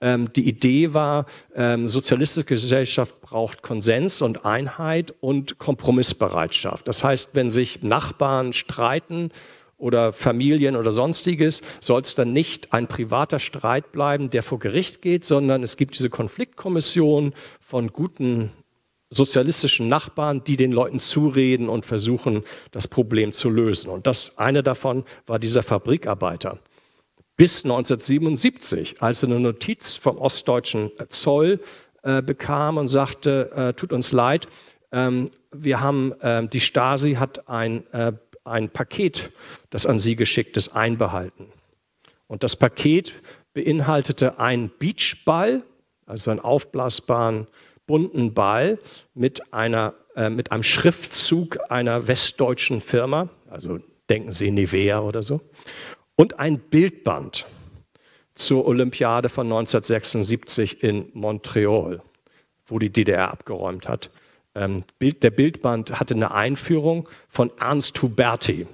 Ähm, 0.00 0.32
die 0.34 0.48
Idee 0.48 0.92
war, 0.92 1.26
ähm, 1.54 1.88
sozialistische 1.88 2.46
Gesellschaft 2.46 3.20
braucht 3.20 3.62
Konsens 3.62 4.22
und 4.22 4.44
Einheit 4.44 5.14
und 5.20 5.58
Kompromissbereitschaft. 5.58 6.86
Das 6.88 7.04
heißt, 7.04 7.34
wenn 7.34 7.48
sich 7.48 7.82
Nachbarn 7.82 8.52
streiten 8.52 9.30
oder 9.78 10.12
Familien 10.12 10.76
oder 10.76 10.90
sonstiges, 10.90 11.62
soll 11.80 12.02
es 12.02 12.14
dann 12.14 12.32
nicht 12.32 12.72
ein 12.72 12.86
privater 12.86 13.38
Streit 13.38 13.92
bleiben, 13.92 14.30
der 14.30 14.42
vor 14.42 14.58
Gericht 14.58 15.02
geht, 15.02 15.24
sondern 15.24 15.62
es 15.62 15.76
gibt 15.76 15.94
diese 15.98 16.10
Konfliktkommission 16.10 17.32
von 17.60 17.88
guten 17.88 18.50
sozialistischen 19.14 19.88
Nachbarn, 19.88 20.44
die 20.44 20.56
den 20.56 20.72
Leuten 20.72 20.98
zureden 20.98 21.68
und 21.68 21.86
versuchen, 21.86 22.42
das 22.70 22.88
Problem 22.88 23.32
zu 23.32 23.50
lösen. 23.50 23.90
Und 23.90 24.06
das 24.06 24.38
eine 24.38 24.62
davon 24.62 25.04
war 25.26 25.38
dieser 25.38 25.62
Fabrikarbeiter. 25.62 26.58
Bis 27.36 27.64
1977, 27.64 29.02
als 29.02 29.22
er 29.22 29.30
eine 29.30 29.40
Notiz 29.40 29.96
vom 29.96 30.18
ostdeutschen 30.18 30.90
Zoll 31.08 31.60
äh, 32.02 32.22
bekam 32.22 32.76
und 32.76 32.88
sagte, 32.88 33.50
äh, 33.54 33.72
tut 33.72 33.92
uns 33.92 34.12
leid, 34.12 34.46
ähm, 34.92 35.30
wir 35.52 35.80
haben, 35.80 36.12
äh, 36.20 36.46
die 36.46 36.60
Stasi 36.60 37.14
hat 37.14 37.48
ein, 37.48 37.86
äh, 37.92 38.12
ein 38.44 38.70
Paket, 38.70 39.32
das 39.70 39.86
an 39.86 39.98
sie 39.98 40.14
geschickt 40.14 40.56
ist, 40.56 40.76
einbehalten. 40.76 41.46
Und 42.28 42.44
das 42.44 42.56
Paket 42.56 43.14
beinhaltete 43.52 44.38
einen 44.38 44.70
Beachball, 44.78 45.62
also 46.06 46.30
einen 46.30 46.40
aufblasbaren 46.40 47.46
bunten 47.86 48.34
Ball 48.34 48.78
mit, 49.14 49.52
einer, 49.52 49.94
äh, 50.16 50.30
mit 50.30 50.52
einem 50.52 50.62
Schriftzug 50.62 51.58
einer 51.70 52.06
westdeutschen 52.08 52.80
Firma, 52.80 53.28
also 53.48 53.78
denken 54.08 54.32
Sie 54.32 54.50
Nivea 54.50 55.00
oder 55.00 55.22
so, 55.22 55.40
und 56.16 56.38
ein 56.38 56.58
Bildband 56.58 57.46
zur 58.34 58.66
Olympiade 58.66 59.28
von 59.28 59.46
1976 59.46 60.82
in 60.82 61.10
Montreal. 61.12 62.02
wo 62.66 62.78
die 62.78 62.90
DDR 62.90 63.30
abgeräumt 63.30 63.88
hat. 63.88 64.10
Ähm, 64.54 64.84
Bild, 64.98 65.22
der 65.22 65.30
Bildband 65.30 66.00
hatte 66.00 66.14
eine 66.14 66.30
Einführung 66.32 67.08
von 67.28 67.50
Ernst 67.58 68.00
Huberti. 68.00 68.66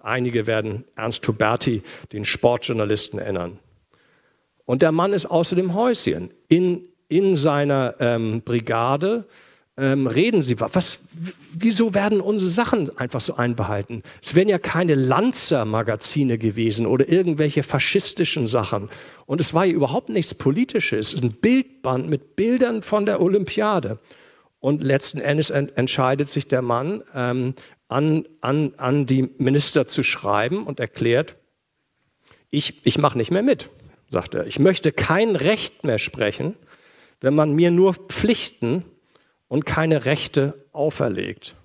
Einige 0.00 0.46
werden 0.46 0.84
Ernst 0.96 1.26
Huberti, 1.26 1.82
den 2.12 2.24
Sportjournalisten, 2.24 3.18
erinnern. 3.18 3.58
Und 4.66 4.82
der 4.82 4.92
Mann 4.92 5.12
ist 5.12 5.26
außer 5.26 5.56
dem 5.56 5.74
Häuschen. 5.74 6.30
In, 6.48 6.84
in 7.14 7.36
seiner 7.36 7.94
ähm, 8.00 8.42
Brigade 8.42 9.24
ähm, 9.76 10.08
reden 10.08 10.42
sie. 10.42 10.58
Was, 10.58 10.98
wieso 11.52 11.94
werden 11.94 12.20
unsere 12.20 12.50
Sachen 12.50 12.96
einfach 12.98 13.20
so 13.20 13.36
einbehalten? 13.36 14.02
Es 14.20 14.34
wären 14.34 14.48
ja 14.48 14.58
keine 14.58 14.96
Lanzer-Magazine 14.96 16.38
gewesen 16.38 16.86
oder 16.86 17.08
irgendwelche 17.08 17.62
faschistischen 17.62 18.48
Sachen. 18.48 18.88
Und 19.26 19.40
es 19.40 19.54
war 19.54 19.64
ja 19.64 19.72
überhaupt 19.72 20.08
nichts 20.08 20.34
Politisches. 20.34 21.14
Ein 21.14 21.32
Bildband 21.32 22.10
mit 22.10 22.34
Bildern 22.34 22.82
von 22.82 23.06
der 23.06 23.20
Olympiade. 23.20 24.00
Und 24.58 24.82
letzten 24.82 25.18
Endes 25.18 25.50
entscheidet 25.50 26.28
sich 26.28 26.48
der 26.48 26.62
Mann, 26.62 27.02
ähm, 27.14 27.54
an, 27.86 28.26
an, 28.40 28.72
an 28.76 29.06
die 29.06 29.30
Minister 29.38 29.86
zu 29.86 30.02
schreiben 30.02 30.64
und 30.66 30.80
erklärt, 30.80 31.36
ich, 32.50 32.84
ich 32.84 32.98
mache 32.98 33.18
nicht 33.18 33.30
mehr 33.30 33.42
mit, 33.42 33.70
sagt 34.10 34.34
er. 34.34 34.48
Ich 34.48 34.58
möchte 34.58 34.90
kein 34.90 35.36
Recht 35.36 35.84
mehr 35.84 35.98
sprechen, 35.98 36.56
wenn 37.24 37.34
man 37.34 37.54
mir 37.54 37.70
nur 37.70 37.94
Pflichten 37.94 38.84
und 39.48 39.64
keine 39.64 40.04
Rechte 40.04 40.66
auferlegt. 40.72 41.56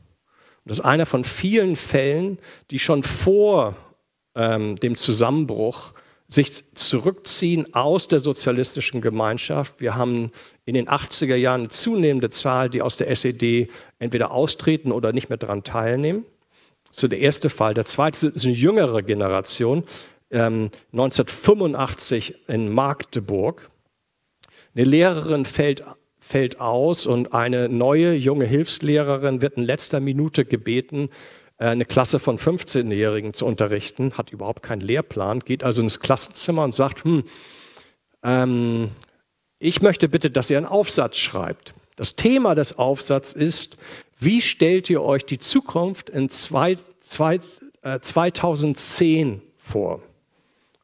Das 0.63 0.79
ist 0.79 0.85
einer 0.85 1.05
von 1.05 1.25
vielen 1.25 1.75
Fällen, 1.75 2.39
die 2.71 2.79
schon 2.79 3.03
vor 3.03 3.75
ähm, 4.35 4.77
dem 4.77 4.95
Zusammenbruch 4.95 5.91
sich 6.29 6.73
zurückziehen 6.75 7.73
aus 7.73 8.07
der 8.07 8.19
sozialistischen 8.19 9.01
Gemeinschaft. 9.01 9.81
Wir 9.81 9.95
haben 9.95 10.31
in 10.63 10.75
den 10.75 10.87
80er 10.87 11.35
Jahren 11.35 11.61
eine 11.61 11.69
zunehmende 11.69 12.29
Zahl, 12.29 12.69
die 12.69 12.81
aus 12.81 12.95
der 12.95 13.09
SED 13.09 13.69
entweder 13.97 14.31
austreten 14.31 14.93
oder 14.93 15.11
nicht 15.11 15.27
mehr 15.27 15.37
daran 15.37 15.65
teilnehmen. 15.65 16.23
So 16.89 17.09
der 17.09 17.19
erste 17.19 17.49
Fall. 17.49 17.73
Der 17.73 17.85
zweite 17.85 18.29
ist 18.29 18.45
eine 18.45 18.55
jüngere 18.55 19.03
Generation, 19.03 19.83
ähm, 20.31 20.69
1985 20.93 22.47
in 22.47 22.71
Magdeburg. 22.71 23.69
Eine 24.75 24.85
Lehrerin 24.85 25.45
fällt, 25.45 25.83
fällt 26.19 26.59
aus 26.59 27.05
und 27.05 27.33
eine 27.33 27.69
neue 27.69 28.13
junge 28.13 28.45
Hilfslehrerin 28.45 29.41
wird 29.41 29.57
in 29.57 29.63
letzter 29.63 29.99
Minute 29.99 30.45
gebeten, 30.45 31.09
äh, 31.57 31.65
eine 31.65 31.85
Klasse 31.85 32.19
von 32.19 32.37
15-Jährigen 32.37 33.33
zu 33.33 33.45
unterrichten, 33.45 34.13
hat 34.17 34.31
überhaupt 34.31 34.63
keinen 34.63 34.81
Lehrplan, 34.81 35.39
geht 35.39 35.63
also 35.63 35.81
ins 35.81 35.99
Klassenzimmer 35.99 36.63
und 36.63 36.73
sagt, 36.73 37.03
hm, 37.03 37.23
ähm, 38.23 38.91
ich 39.59 39.81
möchte 39.81 40.07
bitte, 40.07 40.31
dass 40.31 40.49
ihr 40.49 40.57
einen 40.57 40.65
Aufsatz 40.65 41.17
schreibt. 41.17 41.73
Das 41.95 42.15
Thema 42.15 42.55
des 42.55 42.79
Aufsatzes 42.79 43.33
ist, 43.33 43.77
wie 44.19 44.41
stellt 44.41 44.89
ihr 44.89 45.01
euch 45.01 45.25
die 45.25 45.37
Zukunft 45.37 46.09
in 46.09 46.29
zwei, 46.29 46.77
zwei, 47.01 47.39
äh, 47.81 47.99
2010 47.99 49.41
vor? 49.57 50.01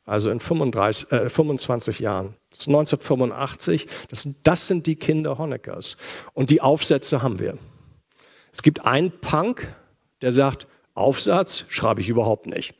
Also 0.05 0.29
in 0.29 0.39
35, 0.39 1.11
äh, 1.11 1.29
25 1.29 1.99
Jahren. 1.99 2.35
Das 2.55 2.61
ist 2.61 2.67
1985. 2.69 3.87
Das, 4.09 4.29
das 4.43 4.67
sind 4.67 4.87
die 4.87 4.95
Kinder 4.95 5.37
Honeckers. 5.37 5.97
Und 6.33 6.51
die 6.51 6.61
Aufsätze 6.61 7.21
haben 7.21 7.39
wir. 7.39 7.57
Es 8.53 8.63
gibt 8.63 8.85
einen 8.85 9.11
Punk, 9.11 9.67
der 10.21 10.31
sagt, 10.31 10.65
Aufsatz 10.93 11.65
schreibe 11.67 11.99
ich 11.99 12.07
überhaupt 12.07 12.47
nicht. 12.47 12.75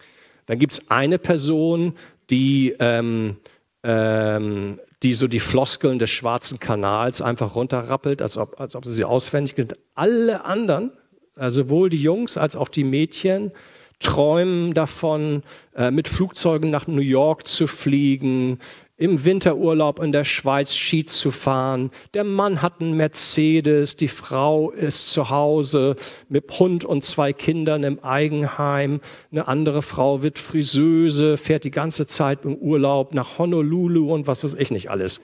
Dann 0.45 0.59
gibt 0.59 0.71
es 0.71 0.89
eine 0.89 1.19
Person, 1.19 1.95
die, 2.29 2.73
ähm, 2.79 3.35
ähm, 3.83 4.79
die 5.03 5.13
so 5.13 5.27
die 5.27 5.41
Floskeln 5.41 5.99
des 5.99 6.09
Schwarzen 6.09 6.57
Kanals 6.57 7.21
einfach 7.21 7.55
runterrappelt, 7.55 8.21
als 8.21 8.37
ob, 8.37 8.61
als 8.61 8.77
ob 8.77 8.85
sie 8.85 8.93
sie 8.93 9.03
auswendig 9.03 9.55
kennt. 9.55 9.75
Alle 9.93 10.45
anderen, 10.45 10.93
also 11.35 11.63
sowohl 11.63 11.89
die 11.89 12.01
Jungs 12.01 12.37
als 12.37 12.55
auch 12.55 12.69
die 12.69 12.85
Mädchen, 12.85 13.51
träumen 13.99 14.73
davon, 14.73 15.43
äh, 15.75 15.91
mit 15.91 16.07
Flugzeugen 16.07 16.69
nach 16.69 16.87
New 16.87 17.01
York 17.01 17.47
zu 17.47 17.67
fliegen, 17.67 18.59
im 18.97 19.25
Winterurlaub 19.25 19.99
in 19.99 20.13
der 20.13 20.23
Schweiz 20.23 20.73
Ski 20.73 21.05
zu 21.05 21.31
fahren. 21.31 21.91
Der 22.13 22.23
Mann 22.23 22.61
hat 22.61 22.79
einen 22.79 22.95
Mercedes, 22.95 23.97
die 23.97 24.07
Frau 24.07 24.71
ist 24.71 25.11
zu 25.11 25.29
Hause 25.29 25.97
mit 26.29 26.49
Hund 26.59 26.85
und 26.85 27.03
zwei 27.03 27.33
Kindern 27.33 27.83
im 27.83 28.01
Eigenheim. 28.03 29.01
Eine 29.31 29.47
andere 29.49 29.81
Frau 29.81 30.23
wird 30.23 30.39
Friseuse, 30.39 31.35
fährt 31.35 31.65
die 31.65 31.71
ganze 31.71 32.07
Zeit 32.07 32.45
im 32.45 32.55
Urlaub 32.55 33.13
nach 33.13 33.37
Honolulu 33.37 34.13
und 34.13 34.27
was 34.27 34.43
weiß 34.45 34.55
ich 34.57 34.71
nicht 34.71 34.89
alles. 34.89 35.19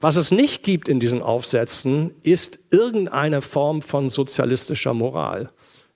Was 0.00 0.16
es 0.16 0.32
nicht 0.32 0.64
gibt 0.64 0.88
in 0.88 0.98
diesen 0.98 1.22
Aufsätzen, 1.22 2.10
ist 2.22 2.58
irgendeine 2.72 3.40
Form 3.40 3.82
von 3.82 4.10
sozialistischer 4.10 4.94
Moral. 4.94 5.46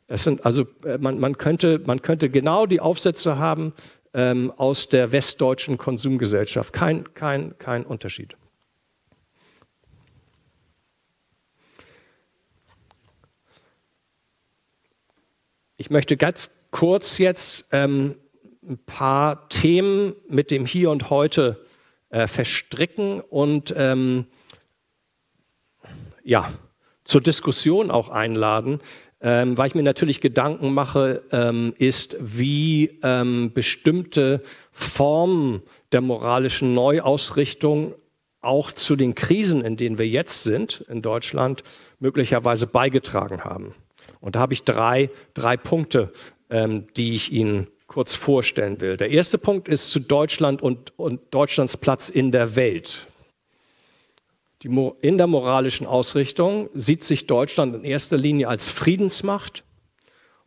Es 0.07 0.23
sind 0.23 0.47
also, 0.47 0.65
äh, 0.85 0.99
man, 0.99 1.19
man, 1.19 1.37
könnte, 1.37 1.81
man 1.85 2.01
könnte 2.01 2.31
genau 2.31 2.67
die 2.67 2.79
Aufsätze 2.79 3.39
haben, 3.39 3.73
ähm, 4.15 4.53
aus 4.57 4.89
der 4.89 5.13
westdeutschen 5.13 5.79
Konsumgesellschaft. 5.79 6.73
Kein, 6.73 7.13
kein, 7.15 7.59
kein 7.59 7.85
Unterschied. 7.85 8.37
Ich 15.79 15.91
möchte 15.91 16.17
ganz 16.17 16.51
kurz 16.71 17.19
jetzt 17.19 17.69
ähm, 17.73 18.17
ein 18.67 18.79
paar 18.79 19.49
Themen 19.49 20.15
mit 20.29 20.51
dem 20.51 20.67
Hier 20.67 20.91
und 20.91 21.11
Heute 21.11 21.65
äh, 22.09 22.27
verstricken 22.27 23.21
und 23.21 23.75
ähm, 23.77 24.27
ja, 26.25 26.51
zur 27.05 27.21
Diskussion 27.21 27.91
auch 27.91 28.09
einladen. 28.09 28.81
Ähm, 29.21 29.57
weil 29.57 29.69
ich 29.69 29.75
mir 29.75 29.83
natürlich 29.83 30.21
Gedanken 30.21 30.75
mache, 30.75 31.23
ähm, 31.33 31.73
ist, 31.79 32.17
wie 32.21 32.99
ähm, 33.03 33.51
bestimmte 33.55 34.43
Formen 34.71 35.63
der 35.93 36.03
moralischen 36.03 36.75
Neuausrichtung 36.75 37.95
auch 38.43 38.71
zu 38.73 38.95
den 38.95 39.15
Krisen, 39.15 39.65
in 39.65 39.77
denen 39.77 39.99
wir 39.99 40.07
jetzt 40.07 40.43
sind 40.43 40.85
in 40.89 41.03
Deutschland, 41.03 41.63
möglicherweise 41.99 42.67
beigetragen 42.67 43.45
haben. 43.45 43.75
Und 44.21 44.37
da 44.37 44.41
habe 44.41 44.53
ich 44.53 44.65
drei, 44.65 45.11
drei 45.35 45.57
Punkte, 45.57 46.13
ähm, 46.51 46.87
die 46.97 47.15
ich 47.15 47.33
Ihnen 47.33 47.69
kurz 47.87 48.15
vorstellen 48.15 48.81
will. 48.81 48.97
Der 48.97 49.11
erste 49.11 49.39
Punkt 49.39 49.69
ist 49.69 49.91
zu 49.91 50.01
Deutschland 50.01 50.63
und, 50.63 50.99
und 50.99 51.33
Deutschlands 51.33 51.77
Platz 51.77 52.09
in 52.09 52.33
der 52.33 52.57
Welt. 52.57 53.07
Die, 54.63 54.93
in 55.03 55.19
der 55.19 55.27
moralischen 55.27 55.87
Ausrichtung 55.87 56.71
sieht 56.75 57.05
sich 57.05 57.27
Deutschland 57.27 57.75
in 57.75 57.85
erster 57.85 58.17
Linie 58.17 58.49
als 58.49 58.69
Friedensmacht 58.69 59.65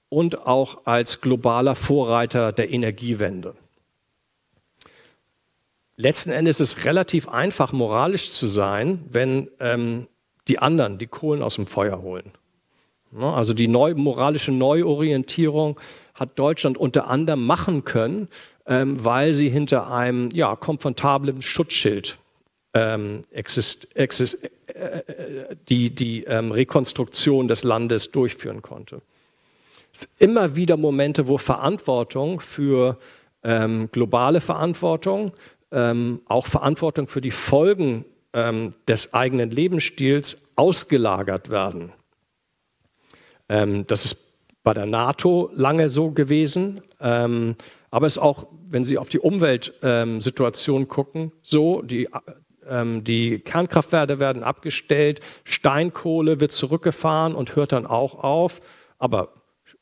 und 0.09 0.47
auch 0.47 0.85
als 0.85 1.21
globaler 1.21 1.75
Vorreiter 1.75 2.51
der 2.51 2.71
Energiewende. 2.71 3.55
Letzten 5.95 6.31
Endes 6.31 6.59
ist 6.59 6.77
es 6.77 6.85
relativ 6.85 7.27
einfach, 7.27 7.71
moralisch 7.73 8.31
zu 8.31 8.47
sein, 8.47 9.03
wenn 9.11 9.49
ähm, 9.59 10.07
die 10.47 10.59
anderen 10.59 10.97
die 10.97 11.07
Kohlen 11.07 11.43
aus 11.43 11.55
dem 11.55 11.67
Feuer 11.67 12.01
holen. 12.01 12.31
Also 13.17 13.53
die 13.53 13.67
neu, 13.67 13.95
moralische 13.95 14.51
Neuorientierung 14.51 15.79
hat 16.13 16.37
Deutschland 16.37 16.77
unter 16.77 17.07
anderem 17.07 17.45
machen 17.45 17.83
können, 17.83 18.27
ähm, 18.65 19.03
weil 19.03 19.33
sie 19.33 19.49
hinter 19.49 19.91
einem 19.91 20.29
ja, 20.31 20.55
komfortablen 20.55 21.41
Schutzschild 21.41 22.17
ähm, 22.73 23.23
exist, 23.31 23.95
exist, 23.95 24.49
äh, 24.67 25.55
die, 25.67 25.89
die 25.89 26.23
ähm, 26.25 26.51
Rekonstruktion 26.51 27.47
des 27.47 27.63
Landes 27.63 28.11
durchführen 28.11 28.61
konnte. 28.61 29.01
Es 29.91 30.01
sind 30.01 30.11
immer 30.19 30.55
wieder 30.55 30.77
Momente, 30.77 31.27
wo 31.27 31.37
Verantwortung 31.37 32.39
für 32.39 32.99
ähm, 33.43 33.89
globale 33.91 34.41
Verantwortung, 34.41 35.33
ähm, 35.71 36.21
auch 36.25 36.45
Verantwortung 36.45 37.07
für 37.07 37.21
die 37.21 37.31
Folgen 37.31 38.05
ähm, 38.33 38.73
des 38.87 39.13
eigenen 39.13 39.49
Lebensstils 39.49 40.37
ausgelagert 40.55 41.49
werden. 41.49 41.91
Ähm, 43.47 43.87
das 43.87 44.05
ist 44.05 44.25
bei 44.61 44.73
der 44.73 44.85
NATO 44.85 45.49
lange 45.55 45.89
so 45.89 46.11
gewesen, 46.11 46.81
aber 46.99 48.05
es 48.05 48.17
ist 48.17 48.21
auch, 48.21 48.47
wenn 48.69 48.83
Sie 48.83 48.97
auf 48.97 49.07
die 49.07 49.19
Umweltsituation 49.19 50.87
gucken, 50.89 51.31
so. 51.41 51.81
Die 51.81 52.09
ähm, 52.69 53.03
die 53.03 53.39
Kernkraftwerke 53.39 54.19
werden 54.19 54.43
abgestellt, 54.43 55.19
Steinkohle 55.43 56.39
wird 56.39 56.51
zurückgefahren 56.51 57.35
und 57.35 57.55
hört 57.55 57.71
dann 57.71 57.85
auch 57.85 58.23
auf, 58.23 58.61
aber 58.97 59.33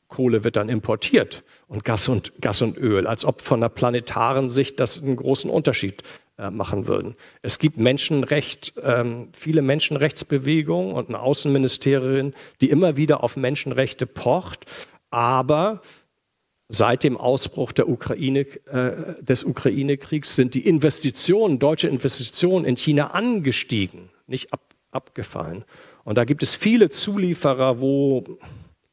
Kohle 0.08 0.44
wird 0.44 0.56
dann 0.56 0.70
importiert 0.70 1.44
und 1.68 1.84
Gas 1.84 2.08
und, 2.08 2.34
Gas 2.42 2.62
und 2.62 2.78
Öl, 2.78 3.08
als 3.08 3.26
ob 3.26 3.42
von 3.42 3.60
der 3.60 3.70
planetaren 3.70 4.50
Sicht 4.50 4.80
das 4.80 5.02
einen 5.02 5.18
großen 5.18 5.50
Unterschied 5.50 6.04
äh, 6.38 6.50
machen 6.50 6.88
würden. 6.88 7.16
Es 7.42 7.60
gibt 7.60 7.78
Menschenrecht, 7.78 8.74
ähm, 8.84 9.30
viele 9.34 9.62
Menschenrechtsbewegungen 9.62 10.94
und 10.94 11.10
eine 11.10 11.20
Außenministerin, 11.20 12.34
die 12.62 12.70
immer 12.70 12.96
wieder 12.96 13.24
auf 13.24 13.36
Menschenrechte 13.36 14.06
pocht, 14.06 14.66
aber 15.10 15.82
Seit 16.70 17.04
dem 17.04 17.16
Ausbruch 17.16 17.72
Ukraine, 17.78 18.40
äh, 18.40 19.24
des 19.24 19.46
Ukraine-Kriegs 19.46 20.36
sind 20.36 20.54
die 20.54 20.68
Investitionen, 20.68 21.60
deutsche 21.60 21.88
Investitionen 21.88 22.66
in 22.66 22.76
China 22.76 23.12
angestiegen. 23.12 24.10
Nicht 24.28 24.52
ab, 24.52 24.62
abgefallen. 24.92 25.64
Und 26.04 26.18
da 26.18 26.26
gibt 26.26 26.44
es 26.44 26.56
viele 26.56 26.90
Zulieferer, 26.90 27.80
wo 27.80 28.24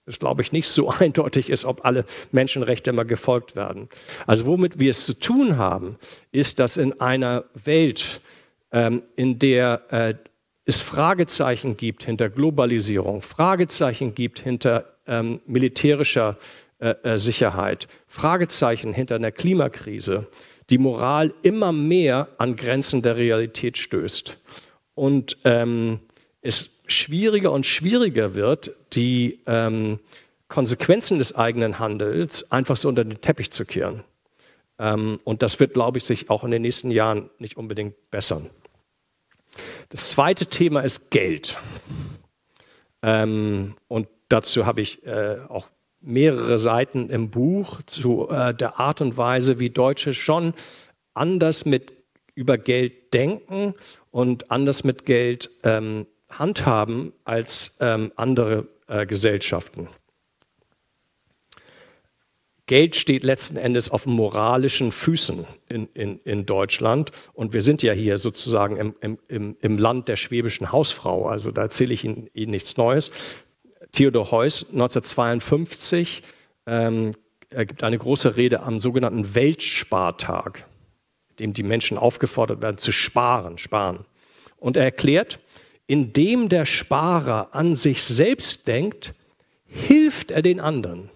es, 0.06 0.18
glaube 0.18 0.42
ich, 0.42 0.52
nicht 0.52 0.68
so 0.68 0.90
eindeutig 0.98 1.50
ist, 1.50 1.64
ob 1.64 1.84
alle 1.84 2.04
Menschenrechte 2.30 2.90
immer 2.90 3.04
gefolgt 3.04 3.56
werden. 3.56 3.88
Also 4.26 4.46
womit 4.46 4.78
wir 4.78 4.90
es 4.90 5.04
zu 5.04 5.14
tun 5.14 5.56
haben, 5.56 5.96
ist, 6.30 6.60
dass 6.60 6.76
in 6.76 7.00
einer 7.00 7.44
Welt, 7.54 8.20
ähm, 8.70 9.02
in 9.16 9.38
der 9.38 9.82
äh, 9.90 10.14
es 10.64 10.80
Fragezeichen 10.80 11.76
gibt 11.76 12.04
hinter 12.04 12.30
Globalisierung, 12.30 13.20
Fragezeichen 13.20 14.14
gibt 14.14 14.38
hinter 14.38 14.96
ähm, 15.06 15.40
militärischer 15.46 16.38
äh, 16.78 16.94
äh, 17.02 17.18
Sicherheit, 17.18 17.86
Fragezeichen 18.06 18.92
hinter 18.92 19.16
einer 19.16 19.32
Klimakrise, 19.32 20.26
die 20.70 20.78
Moral 20.78 21.34
immer 21.42 21.72
mehr 21.72 22.28
an 22.38 22.56
Grenzen 22.56 23.02
der 23.02 23.16
Realität 23.16 23.78
stößt. 23.78 24.38
Und 24.94 25.36
ähm, 25.44 26.00
es 26.40 26.82
schwieriger 26.86 27.52
und 27.52 27.66
schwieriger 27.66 28.34
wird, 28.34 28.72
die 28.92 29.40
ähm, 29.46 29.98
Konsequenzen 30.48 31.18
des 31.18 31.34
eigenen 31.34 31.78
Handels 31.78 32.50
einfach 32.52 32.76
so 32.76 32.88
unter 32.88 33.04
den 33.04 33.20
Teppich 33.20 33.50
zu 33.50 33.64
kehren. 33.64 34.04
Ähm, 34.78 35.20
und 35.24 35.42
das 35.42 35.60
wird, 35.60 35.74
glaube 35.74 35.98
ich, 35.98 36.04
sich 36.04 36.30
auch 36.30 36.44
in 36.44 36.50
den 36.50 36.62
nächsten 36.62 36.90
Jahren 36.90 37.30
nicht 37.38 37.56
unbedingt 37.56 38.10
bessern. 38.10 38.50
Das 39.88 40.10
zweite 40.10 40.46
Thema 40.46 40.80
ist 40.80 41.10
Geld. 41.10 41.58
Ähm, 43.02 43.74
und 43.88 44.08
dazu 44.28 44.66
habe 44.66 44.80
ich 44.80 45.06
äh, 45.06 45.38
auch 45.48 45.68
mehrere 46.05 46.59
Seiten 46.59 47.09
im 47.11 47.30
Buch 47.30 47.82
zu 47.86 48.28
äh, 48.28 48.55
der 48.55 48.78
Art 48.78 49.00
und 49.00 49.16
Weise, 49.16 49.59
wie 49.59 49.70
Deutsche 49.70 50.14
schon 50.14 50.55
anders 51.14 51.64
mit 51.64 51.92
über 52.34 52.59
Geld 52.59 53.14
denken 53.14 53.74
und 54.11 54.50
anders 54.50 54.84
mit 54.84 55.07
Geld 55.07 55.50
ähm, 55.62 56.07
handhaben 56.28 57.12
als 57.24 57.76
ähm, 57.80 58.12
andere 58.16 58.66
äh, 58.88 59.07
Gesellschaften. 59.07 59.88
Geld 62.66 62.96
steht 62.96 63.24
letzten 63.24 63.59
Endes 63.59 63.90
auf 63.90 64.07
moralischen 64.07 64.90
Füßen 64.90 65.44
in, 65.68 65.86
in, 65.92 66.18
in 66.20 66.46
Deutschland. 66.46 67.11
Und 67.34 67.52
wir 67.52 67.61
sind 67.61 67.82
ja 67.82 67.92
hier 67.92 68.16
sozusagen 68.16 68.94
im, 69.00 69.18
im, 69.28 69.57
im 69.61 69.78
Land 69.78 70.09
der 70.09 70.16
schwäbischen 70.16 70.72
Hausfrau. 70.72 71.26
Also 71.26 71.50
da 71.50 71.62
erzähle 71.62 71.92
ich 71.92 72.05
Ihnen, 72.05 72.30
Ihnen 72.32 72.52
nichts 72.52 72.78
Neues. 72.78 73.11
Theodor 73.95 74.30
Heuss 74.30 74.66
1952 74.70 76.22
ähm, 76.66 77.12
er 77.55 77.66
gibt 77.66 77.84
eine 77.84 77.99
große 77.99 78.36
Rede 78.36 78.62
am 78.62 78.80
sogenannten 78.80 79.34
Weltspartag, 79.34 80.66
dem 81.38 81.53
die 81.53 81.62
Menschen 81.62 81.97
aufgefordert 81.97 82.62
werden 82.62 82.78
zu 82.78 82.90
sparen, 82.90 83.59
sparen. 83.59 84.05
Und 84.57 84.76
er 84.76 84.84
erklärt, 84.84 85.38
indem 85.86 86.49
der 86.49 86.66
Sparer 86.66 87.55
an 87.55 87.74
sich 87.74 88.03
selbst 88.03 88.66
denkt, 88.66 89.14
hilft 89.66 90.30
er 90.30 90.42
den 90.42 90.61
anderen. 90.61 91.11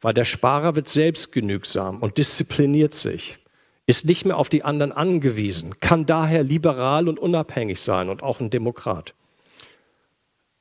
Weil 0.00 0.14
der 0.14 0.24
Sparer 0.24 0.76
wird 0.76 0.88
selbstgenügsam 0.88 2.00
und 2.00 2.18
diszipliniert 2.18 2.94
sich, 2.94 3.38
ist 3.86 4.04
nicht 4.04 4.24
mehr 4.24 4.36
auf 4.36 4.48
die 4.48 4.62
anderen 4.62 4.92
angewiesen, 4.92 5.80
kann 5.80 6.06
daher 6.06 6.42
liberal 6.42 7.08
und 7.08 7.18
unabhängig 7.18 7.80
sein 7.80 8.08
und 8.08 8.22
auch 8.22 8.40
ein 8.40 8.50
Demokrat. 8.50 9.14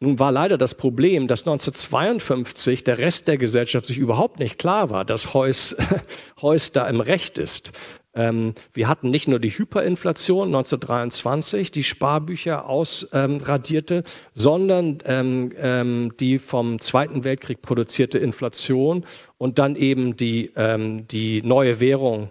Nun 0.02 0.20
war 0.20 0.32
leider 0.32 0.58
das 0.58 0.76
Problem, 0.76 1.28
dass 1.28 1.48
1952 1.48 2.84
der 2.84 2.98
Rest 2.98 3.28
der 3.28 3.38
Gesellschaft 3.38 3.86
sich 3.86 3.98
überhaupt 3.98 4.40
nicht 4.40 4.60
klar 4.60 4.90
war, 4.90 5.06
dass 5.06 5.34
Heuss, 5.34 5.76
Heuss 6.42 6.72
da 6.72 6.88
im 6.88 7.00
Recht 7.00 7.38
ist. 7.38 7.72
Ähm, 8.14 8.56
wir 8.74 8.88
hatten 8.88 9.10
nicht 9.10 9.28
nur 9.28 9.40
die 9.40 9.50
Hyperinflation 9.50 10.48
1923, 10.48 11.72
die 11.72 11.84
Sparbücher 11.84 12.68
ausradierte, 12.68 14.04
sondern 14.34 15.00
ähm, 15.06 15.52
ähm, 15.58 16.14
die 16.20 16.40
vom 16.40 16.80
Zweiten 16.80 17.24
Weltkrieg 17.24 17.62
produzierte 17.62 18.18
Inflation 18.18 19.06
und 19.38 19.60
dann 19.60 19.76
eben 19.76 20.16
die, 20.16 20.52
ähm, 20.56 21.08
die 21.08 21.42
neue 21.42 21.80
Währung 21.80 22.30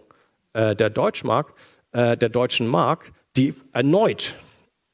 äh, 0.54 0.74
der 0.74 0.90
Deutschmark, 0.90 1.54
äh, 1.92 2.16
der 2.16 2.30
deutschen 2.30 2.66
Mark, 2.66 3.12
die 3.36 3.54
erneut 3.72 4.36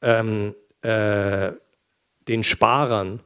ähm, 0.01 0.55
äh, 0.81 1.51
den 2.27 2.43
Sparern 2.43 3.21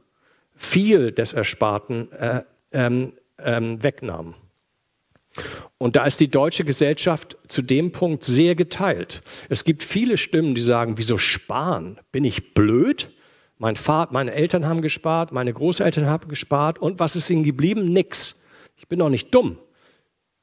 viel 0.54 1.12
des 1.12 1.32
Ersparten 1.32 2.10
äh, 2.12 2.42
ähm, 2.72 3.12
ähm, 3.38 3.82
wegnahm. 3.82 4.34
Und 5.78 5.96
da 5.96 6.06
ist 6.06 6.20
die 6.20 6.28
deutsche 6.28 6.64
Gesellschaft 6.64 7.36
zu 7.46 7.60
dem 7.60 7.92
Punkt 7.92 8.24
sehr 8.24 8.54
geteilt. 8.54 9.20
Es 9.50 9.64
gibt 9.64 9.82
viele 9.82 10.16
Stimmen, 10.16 10.54
die 10.54 10.62
sagen, 10.62 10.96
wieso 10.96 11.18
sparen? 11.18 11.98
Bin 12.10 12.24
ich 12.24 12.54
blöd? 12.54 13.10
Mein 13.58 13.76
Vater, 13.76 14.12
meine 14.12 14.32
Eltern 14.32 14.66
haben 14.66 14.80
gespart, 14.82 15.32
meine 15.32 15.52
Großeltern 15.52 16.06
haben 16.06 16.28
gespart 16.28 16.78
und 16.78 17.00
was 17.00 17.16
ist 17.16 17.28
ihnen 17.30 17.44
geblieben? 17.44 17.92
Nix. 17.92 18.42
Ich 18.76 18.88
bin 18.88 18.98
doch 18.98 19.08
nicht 19.08 19.34
dumm. 19.34 19.58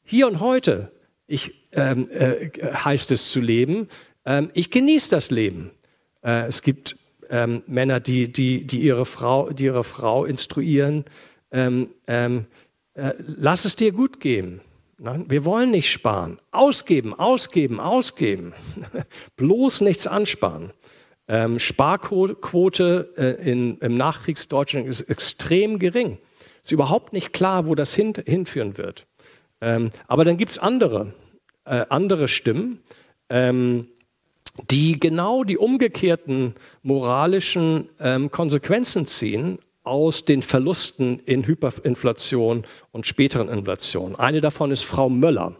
Hier 0.04 0.28
und 0.28 0.40
heute 0.40 0.92
ich, 1.28 1.70
ähm, 1.72 2.08
äh, 2.10 2.50
heißt 2.74 3.12
es 3.12 3.32
zu 3.32 3.40
leben. 3.40 3.88
Ähm, 4.26 4.50
ich 4.54 4.70
genieße 4.72 5.12
das 5.12 5.32
Leben. 5.32 5.72
Äh, 6.24 6.48
es 6.48 6.62
gibt 6.62 6.98
ähm, 7.30 7.64
Männer, 7.68 8.00
die, 8.00 8.32
die, 8.32 8.66
die, 8.66 8.80
ihre 8.80 9.06
Frau, 9.06 9.52
die 9.52 9.66
ihre 9.66 9.84
Frau 9.84 10.26
instruieren, 10.26 11.06
ähm, 11.52 11.90
ähm, 12.08 12.46
äh, 12.96 13.12
lass 13.18 13.66
es 13.66 13.76
dir 13.76 13.92
gut 13.92 14.20
gehen. 14.20 14.62
Nein, 14.98 15.26
wir 15.28 15.44
wollen 15.44 15.72
nicht 15.72 15.92
sparen. 15.92 16.40
Ausgeben, 16.52 17.14
ausgeben, 17.14 17.80
ausgeben. 17.80 18.54
Bloß 19.36 19.82
nichts 19.82 20.08
ansparen. 20.08 20.72
Ähm, 21.28 21.60
Sparquote 21.60 23.14
äh, 23.18 23.50
in, 23.50 23.78
im 23.80 23.98
Nachkriegsdeutschland 23.98 24.88
ist 24.88 25.02
extrem 25.02 25.80
gering. 25.80 26.18
Ist 26.62 26.72
überhaupt 26.72 27.14
nicht 27.14 27.34
klar, 27.34 27.68
wo 27.68 27.76
das 27.76 27.94
hin, 27.94 28.14
hinführen 28.26 28.78
wird. 28.78 29.06
Ähm, 29.62 29.90
aber 30.08 30.26
dann 30.26 30.38
gibt 30.38 30.52
es 30.52 30.60
andere, 30.60 31.14
äh, 31.66 31.86
andere 31.90 32.28
Stimmen. 32.28 32.84
Ähm, 33.30 33.88
die 34.70 35.00
genau 35.00 35.44
die 35.44 35.58
umgekehrten 35.58 36.56
moralischen 36.84 37.90
ähm, 38.00 38.30
Konsequenzen 38.32 39.08
ziehen 39.08 39.60
aus 39.84 40.26
den 40.26 40.42
Verlusten 40.42 41.20
in 41.20 41.46
Hyperinflation 41.46 42.66
und 42.92 43.06
späteren 43.06 43.50
Inflation. 43.50 44.16
Eine 44.16 44.42
davon 44.42 44.72
ist 44.72 44.84
Frau 44.84 45.10
Möller, 45.10 45.56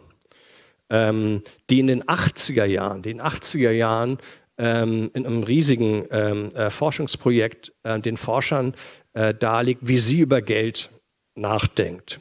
ähm, 0.90 1.42
die 1.70 1.80
in 1.80 1.88
den 1.88 2.04
80er 2.04 2.64
Jahren, 2.64 3.02
den 3.02 3.20
80er 3.20 3.70
Jahren 3.70 4.18
ähm, 4.56 5.10
in 5.12 5.26
einem 5.26 5.42
riesigen 5.42 6.06
ähm, 6.10 6.54
äh, 6.54 6.70
Forschungsprojekt 6.70 7.72
äh, 7.82 7.98
den 7.98 8.16
Forschern 8.16 8.74
äh, 9.12 9.34
darlegt, 9.34 9.80
wie 9.86 9.98
sie 9.98 10.20
über 10.20 10.40
Geld 10.40 10.90
nachdenkt. 11.34 12.20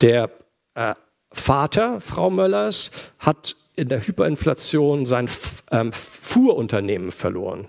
Der 0.00 0.30
äh, 0.74 0.94
Vater 1.32 2.00
Frau 2.00 2.30
Möllers 2.30 2.90
hat 3.18 3.56
in 3.76 3.88
der 3.88 4.06
Hyperinflation 4.06 5.06
sein 5.06 5.28
ähm, 5.70 5.92
Fuhrunternehmen 5.92 7.12
verloren. 7.12 7.68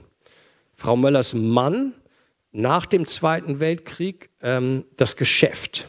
Frau 0.74 0.96
Möllers 0.96 1.34
Mann 1.34 1.94
nach 2.52 2.86
dem 2.86 3.06
Zweiten 3.06 3.60
Weltkrieg 3.60 4.30
ähm, 4.42 4.86
das 4.96 5.18
Geschäft. 5.18 5.88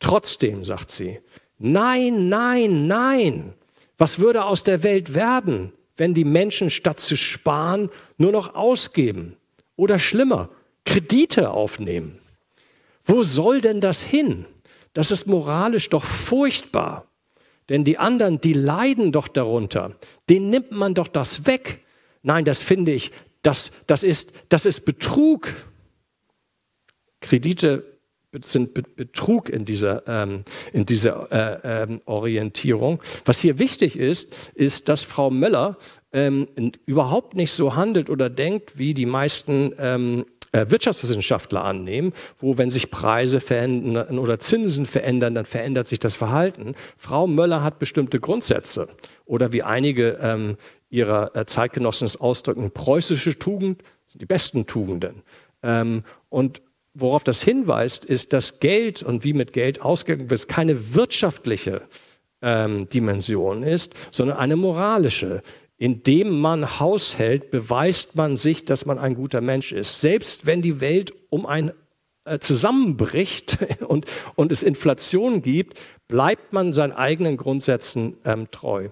Trotzdem, 0.00 0.64
sagt 0.64 0.90
sie, 0.90 1.20
nein, 1.58 2.28
nein, 2.28 2.86
nein, 2.86 3.54
was 3.96 4.18
würde 4.18 4.44
aus 4.44 4.62
der 4.62 4.82
Welt 4.82 5.14
werden, 5.14 5.72
wenn 5.96 6.12
die 6.12 6.24
Menschen 6.24 6.70
statt 6.70 7.00
zu 7.00 7.16
sparen 7.16 7.88
nur 8.18 8.32
noch 8.32 8.54
ausgeben 8.54 9.36
oder 9.76 9.98
schlimmer, 9.98 10.50
Kredite 10.84 11.50
aufnehmen? 11.50 12.18
Wo 13.04 13.22
soll 13.22 13.60
denn 13.60 13.80
das 13.80 14.02
hin? 14.02 14.44
Das 14.92 15.10
ist 15.10 15.26
moralisch 15.26 15.88
doch 15.88 16.04
furchtbar. 16.04 17.05
Denn 17.68 17.84
die 17.84 17.98
anderen, 17.98 18.40
die 18.40 18.52
leiden 18.52 19.12
doch 19.12 19.28
darunter. 19.28 19.96
Den 20.28 20.50
nimmt 20.50 20.72
man 20.72 20.94
doch 20.94 21.08
das 21.08 21.46
weg. 21.46 21.84
Nein, 22.22 22.44
das 22.44 22.62
finde 22.62 22.92
ich, 22.92 23.10
das, 23.42 23.72
das, 23.86 24.02
ist, 24.02 24.32
das 24.48 24.66
ist 24.66 24.84
Betrug. 24.84 25.52
Kredite 27.20 27.96
sind 28.44 28.74
Betrug 28.74 29.48
in 29.48 29.64
dieser, 29.64 30.06
ähm, 30.06 30.44
in 30.72 30.84
dieser 30.84 31.30
äh, 31.64 31.84
ähm, 31.84 32.00
Orientierung. 32.04 33.00
Was 33.24 33.40
hier 33.40 33.58
wichtig 33.58 33.98
ist, 33.98 34.34
ist, 34.54 34.88
dass 34.88 35.04
Frau 35.04 35.30
Möller 35.30 35.78
ähm, 36.12 36.48
überhaupt 36.86 37.34
nicht 37.34 37.52
so 37.52 37.76
handelt 37.76 38.10
oder 38.10 38.28
denkt, 38.28 38.78
wie 38.78 38.94
die 38.94 39.06
meisten 39.06 39.72
ähm, 39.78 40.20
äh, 40.20 40.35
Wirtschaftswissenschaftler 40.52 41.64
annehmen, 41.64 42.12
wo 42.38 42.58
wenn 42.58 42.70
sich 42.70 42.90
Preise 42.90 43.40
verändern 43.40 44.18
oder 44.18 44.38
Zinsen 44.38 44.86
verändern, 44.86 45.34
dann 45.34 45.44
verändert 45.44 45.88
sich 45.88 45.98
das 45.98 46.16
Verhalten. 46.16 46.74
Frau 46.96 47.26
Möller 47.26 47.62
hat 47.62 47.78
bestimmte 47.78 48.20
Grundsätze 48.20 48.88
oder 49.24 49.52
wie 49.52 49.62
einige 49.62 50.18
ähm, 50.22 50.56
ihrer 50.88 51.34
äh, 51.36 51.46
Zeitgenossen 51.46 52.06
es 52.06 52.20
ausdrücken, 52.20 52.70
preußische 52.70 53.38
Tugend 53.38 53.82
sind 54.06 54.22
die 54.22 54.26
besten 54.26 54.66
Tugenden. 54.66 55.22
Ähm, 55.62 56.04
und 56.28 56.62
worauf 56.94 57.24
das 57.24 57.42
hinweist, 57.42 58.04
ist, 58.04 58.32
dass 58.32 58.60
Geld 58.60 59.02
und 59.02 59.24
wie 59.24 59.32
mit 59.32 59.52
Geld 59.52 59.80
ausgegangen 59.82 60.30
wird, 60.30 60.48
keine 60.48 60.94
wirtschaftliche 60.94 61.82
ähm, 62.42 62.88
Dimension 62.88 63.62
ist, 63.62 63.94
sondern 64.10 64.38
eine 64.38 64.56
moralische. 64.56 65.42
Indem 65.78 66.40
man 66.40 66.80
haushält, 66.80 67.50
beweist 67.50 68.16
man 68.16 68.36
sich, 68.36 68.64
dass 68.64 68.86
man 68.86 68.98
ein 68.98 69.14
guter 69.14 69.40
Mensch 69.40 69.72
ist. 69.72 70.00
Selbst 70.00 70.46
wenn 70.46 70.62
die 70.62 70.80
Welt 70.80 71.12
um 71.28 71.46
ein 71.46 71.72
äh, 72.24 72.38
zusammenbricht 72.38 73.58
und, 73.86 74.06
und 74.34 74.52
es 74.52 74.62
Inflation 74.62 75.42
gibt, 75.42 75.78
bleibt 76.08 76.52
man 76.52 76.72
seinen 76.72 76.92
eigenen 76.92 77.36
Grundsätzen 77.36 78.16
ähm, 78.24 78.50
treu. 78.50 78.88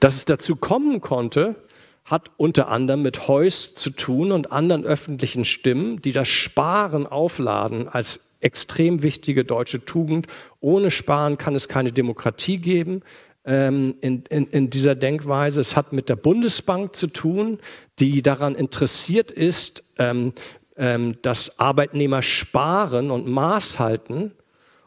Dass 0.00 0.14
es 0.16 0.24
dazu 0.24 0.56
kommen 0.56 1.00
konnte, 1.00 1.56
hat 2.04 2.30
unter 2.36 2.68
anderem 2.68 3.02
mit 3.02 3.28
Heuss 3.28 3.74
zu 3.74 3.90
tun 3.90 4.30
und 4.30 4.52
anderen 4.52 4.84
öffentlichen 4.84 5.44
Stimmen, 5.44 6.02
die 6.02 6.12
das 6.12 6.28
Sparen 6.28 7.06
aufladen 7.06 7.88
als 7.88 8.34
extrem 8.40 9.02
wichtige 9.02 9.44
deutsche 9.44 9.84
Tugend. 9.84 10.26
Ohne 10.60 10.90
Sparen 10.90 11.38
kann 11.38 11.54
es 11.54 11.66
keine 11.66 11.92
Demokratie 11.92 12.58
geben 12.58 13.02
ähm, 13.44 13.96
in, 14.00 14.24
in, 14.30 14.46
in 14.46 14.70
dieser 14.70 14.94
Denkweise. 14.94 15.60
Es 15.60 15.76
hat 15.76 15.92
mit 15.92 16.08
der 16.08 16.16
Bundesbank 16.16 16.96
zu 16.96 17.08
tun, 17.08 17.58
die 17.98 18.22
daran 18.22 18.54
interessiert 18.54 19.30
ist, 19.30 19.84
ähm, 19.98 20.32
ähm, 20.76 21.16
dass 21.22 21.58
Arbeitnehmer 21.60 22.22
sparen 22.22 23.10
und 23.10 23.28
Maß 23.28 23.78
halten 23.78 24.32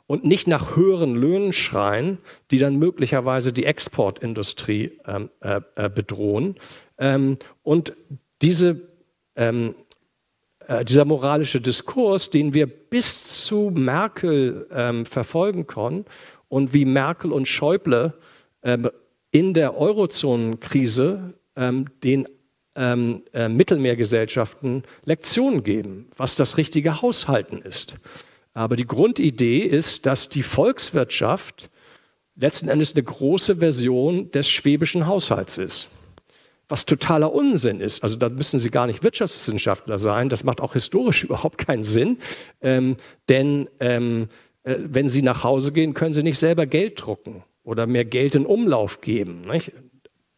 und 0.07 0.23
nicht 0.23 0.47
nach 0.47 0.75
höheren 0.75 1.15
Löhnen 1.15 1.53
schreien, 1.53 2.17
die 2.51 2.59
dann 2.59 2.77
möglicherweise 2.77 3.53
die 3.53 3.65
Exportindustrie 3.65 4.97
ähm, 5.05 5.29
äh, 5.41 5.61
äh, 5.75 5.89
bedrohen. 5.89 6.55
Ähm, 6.97 7.37
und 7.63 7.93
diese, 8.41 8.81
ähm, 9.35 9.75
äh, 10.67 10.83
dieser 10.83 11.05
moralische 11.05 11.61
Diskurs, 11.61 12.29
den 12.29 12.53
wir 12.53 12.67
bis 12.67 13.45
zu 13.45 13.71
Merkel 13.73 14.67
ähm, 14.71 15.05
verfolgen 15.05 15.67
konnten 15.67 16.05
und 16.47 16.73
wie 16.73 16.85
Merkel 16.85 17.31
und 17.31 17.47
Schäuble 17.47 18.13
in 19.31 19.53
der 19.53 19.77
Eurozonenkrise 19.77 21.33
ähm, 21.55 21.85
den 22.03 22.27
ähm, 22.75 23.23
äh, 23.33 23.49
Mittelmeergesellschaften 23.49 24.83
Lektionen 25.03 25.63
geben, 25.63 26.09
was 26.15 26.35
das 26.35 26.57
richtige 26.57 27.01
Haushalten 27.01 27.61
ist. 27.61 27.95
Aber 28.53 28.75
die 28.75 28.87
Grundidee 28.87 29.59
ist, 29.59 30.05
dass 30.05 30.29
die 30.29 30.43
Volkswirtschaft 30.43 31.69
letzten 32.35 32.69
Endes 32.69 32.93
eine 32.93 33.03
große 33.03 33.57
Version 33.57 34.31
des 34.31 34.49
schwäbischen 34.49 35.07
Haushalts 35.07 35.57
ist. 35.57 35.89
Was 36.69 36.85
totaler 36.85 37.33
Unsinn 37.33 37.79
ist. 37.79 38.03
Also 38.03 38.17
da 38.17 38.29
müssen 38.29 38.59
Sie 38.59 38.69
gar 38.69 38.87
nicht 38.87 39.03
Wirtschaftswissenschaftler 39.03 39.97
sein. 39.97 40.29
Das 40.29 40.43
macht 40.43 40.61
auch 40.61 40.73
historisch 40.73 41.23
überhaupt 41.25 41.57
keinen 41.57 41.83
Sinn. 41.83 42.17
Ähm, 42.61 42.97
denn 43.29 43.69
ähm, 43.79 44.27
äh, 44.63 44.75
wenn 44.79 45.09
Sie 45.09 45.21
nach 45.21 45.43
Hause 45.43 45.71
gehen, 45.71 45.93
können 45.93 46.13
Sie 46.13 46.23
nicht 46.23 46.39
selber 46.39 46.65
Geld 46.65 47.01
drucken 47.03 47.43
oder 47.67 47.85
mehr 47.85 48.05
Geld 48.05 48.33
in 48.33 48.45
Umlauf 48.45 49.01
geben. 49.01 49.41
Nicht? 49.41 49.73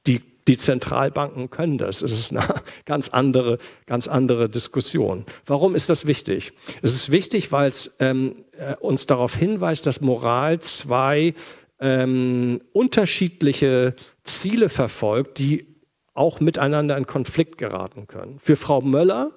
Die 0.07 0.21
die 0.47 0.57
Zentralbanken 0.57 1.51
können 1.51 1.77
das. 1.77 2.01
Es 2.01 2.11
ist 2.11 2.31
eine 2.31 2.43
ganz 2.85 3.09
andere, 3.09 3.59
ganz 3.85 4.07
andere 4.07 4.49
Diskussion. 4.49 5.25
Warum 5.45 5.75
ist 5.75 5.89
das 5.89 6.07
wichtig? 6.07 6.53
Es 6.81 6.95
ist 6.95 7.11
wichtig, 7.11 7.51
weil 7.51 7.69
es 7.69 7.97
ähm, 7.99 8.45
äh, 8.57 8.75
uns 8.77 9.05
darauf 9.05 9.35
hinweist, 9.35 9.85
dass 9.85 10.01
Moral 10.01 10.59
zwei 10.59 11.35
ähm, 11.79 12.61
unterschiedliche 12.73 13.93
Ziele 14.23 14.69
verfolgt, 14.69 15.37
die 15.37 15.67
auch 16.15 16.39
miteinander 16.39 16.97
in 16.97 17.05
Konflikt 17.05 17.59
geraten 17.59 18.07
können. 18.07 18.39
Für 18.39 18.55
Frau 18.55 18.81
Möller 18.81 19.31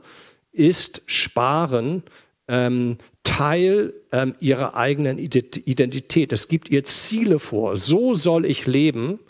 ist 0.50 1.02
Sparen 1.04 2.04
ähm, 2.48 2.96
Teil 3.24 3.94
ähm, 4.10 4.34
ihrer 4.40 4.76
eigenen 4.76 5.18
Identität. 5.18 6.32
Es 6.32 6.48
gibt 6.48 6.70
ihr 6.70 6.84
Ziele 6.84 7.38
vor. 7.38 7.76
So 7.76 8.14
soll 8.14 8.44
ich 8.44 8.66
leben, 8.66 9.20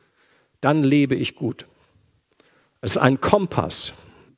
dann 0.61 0.82
lebe 0.82 1.14
ich 1.14 1.34
gut. 1.34 1.66
Es 2.80 2.93
ist 2.93 2.99
ein 2.99 3.20
Kompass, 3.20 3.93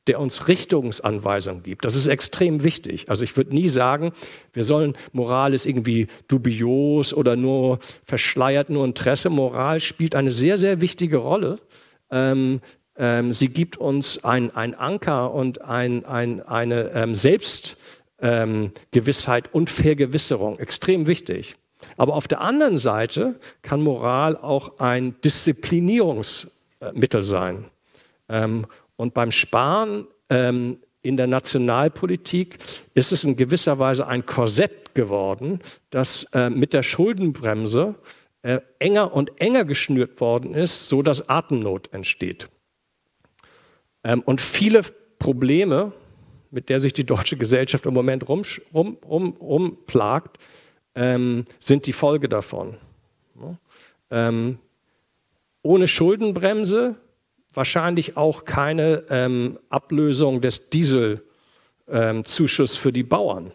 der 0.07 0.19
uns 0.19 0.47
Richtungsanweisungen 0.47 1.63
gibt. 1.63 1.85
Das 1.85 1.95
ist 1.95 2.07
extrem 2.07 2.63
wichtig. 2.63 3.09
Also 3.09 3.23
ich 3.23 3.35
würde 3.37 3.55
nie 3.55 3.69
sagen, 3.69 4.11
wir 4.53 4.63
sollen, 4.63 4.95
Moral 5.13 5.53
ist 5.53 5.65
irgendwie 5.65 6.07
dubios 6.27 7.13
oder 7.13 7.35
nur 7.35 7.79
verschleiert, 8.03 8.69
nur 8.69 8.85
Interesse. 8.85 9.29
Moral 9.29 9.79
spielt 9.79 10.15
eine 10.15 10.31
sehr, 10.31 10.57
sehr 10.57 10.81
wichtige 10.81 11.17
Rolle. 11.17 11.59
Ähm, 12.11 12.61
ähm, 12.97 13.33
sie 13.33 13.49
gibt 13.49 13.77
uns 13.77 14.23
ein, 14.23 14.55
ein 14.55 14.75
Anker 14.75 15.33
und 15.33 15.61
ein, 15.61 16.05
ein, 16.05 16.41
eine 16.41 16.91
ähm, 18.25 18.71
Selbstgewissheit 18.95 19.53
und 19.53 19.69
Vergewisserung. 19.69 20.59
Extrem 20.59 21.07
wichtig. 21.07 21.55
Aber 21.97 22.15
auf 22.15 22.27
der 22.27 22.41
anderen 22.41 22.79
Seite 22.79 23.39
kann 23.61 23.81
Moral 23.81 24.35
auch 24.35 24.79
ein 24.79 25.15
Disziplinierungsmittel 25.21 27.21
sein. 27.21 27.65
Ähm, 28.27 28.65
und 28.95 29.13
beim 29.13 29.31
Sparen 29.31 30.07
ähm, 30.29 30.79
in 31.01 31.17
der 31.17 31.27
Nationalpolitik 31.27 32.57
ist 32.95 33.11
es 33.11 33.23
in 33.23 33.35
gewisser 33.35 33.77
Weise 33.77 34.07
ein 34.07 34.25
Korsett 34.25 34.95
geworden, 34.95 35.59
das 35.91 36.23
äh, 36.33 36.49
mit 36.49 36.73
der 36.73 36.81
Schuldenbremse 36.81 37.93
äh, 38.41 38.59
enger 38.79 39.13
und 39.13 39.39
enger 39.39 39.65
geschnürt 39.65 40.19
worden 40.19 40.55
ist, 40.55 40.89
so 40.89 41.03
dass 41.03 41.29
Atemnot 41.29 41.93
entsteht. 41.93 42.47
Ähm, 44.03 44.23
und 44.25 44.41
viele 44.41 44.81
Probleme, 45.19 45.91
mit 46.55 46.69
der 46.69 46.79
sich 46.79 46.93
die 46.93 47.03
deutsche 47.03 47.35
Gesellschaft 47.35 47.85
im 47.85 47.93
Moment 47.93 48.29
rumplagt, 48.29 48.61
rum, 48.73 48.97
rum, 49.05 49.35
rum 49.41 49.77
ähm, 50.95 51.43
sind 51.59 51.85
die 51.85 51.91
Folge 51.91 52.29
davon. 52.29 52.77
Ähm, 54.09 54.59
ohne 55.63 55.89
Schuldenbremse 55.89 56.95
wahrscheinlich 57.53 58.15
auch 58.15 58.45
keine 58.45 59.03
ähm, 59.09 59.59
Ablösung 59.69 60.39
des 60.39 60.69
Dieselzuschusses 60.69 62.77
ähm, 62.77 62.81
für 62.81 62.93
die 62.93 63.03
Bauern. 63.03 63.51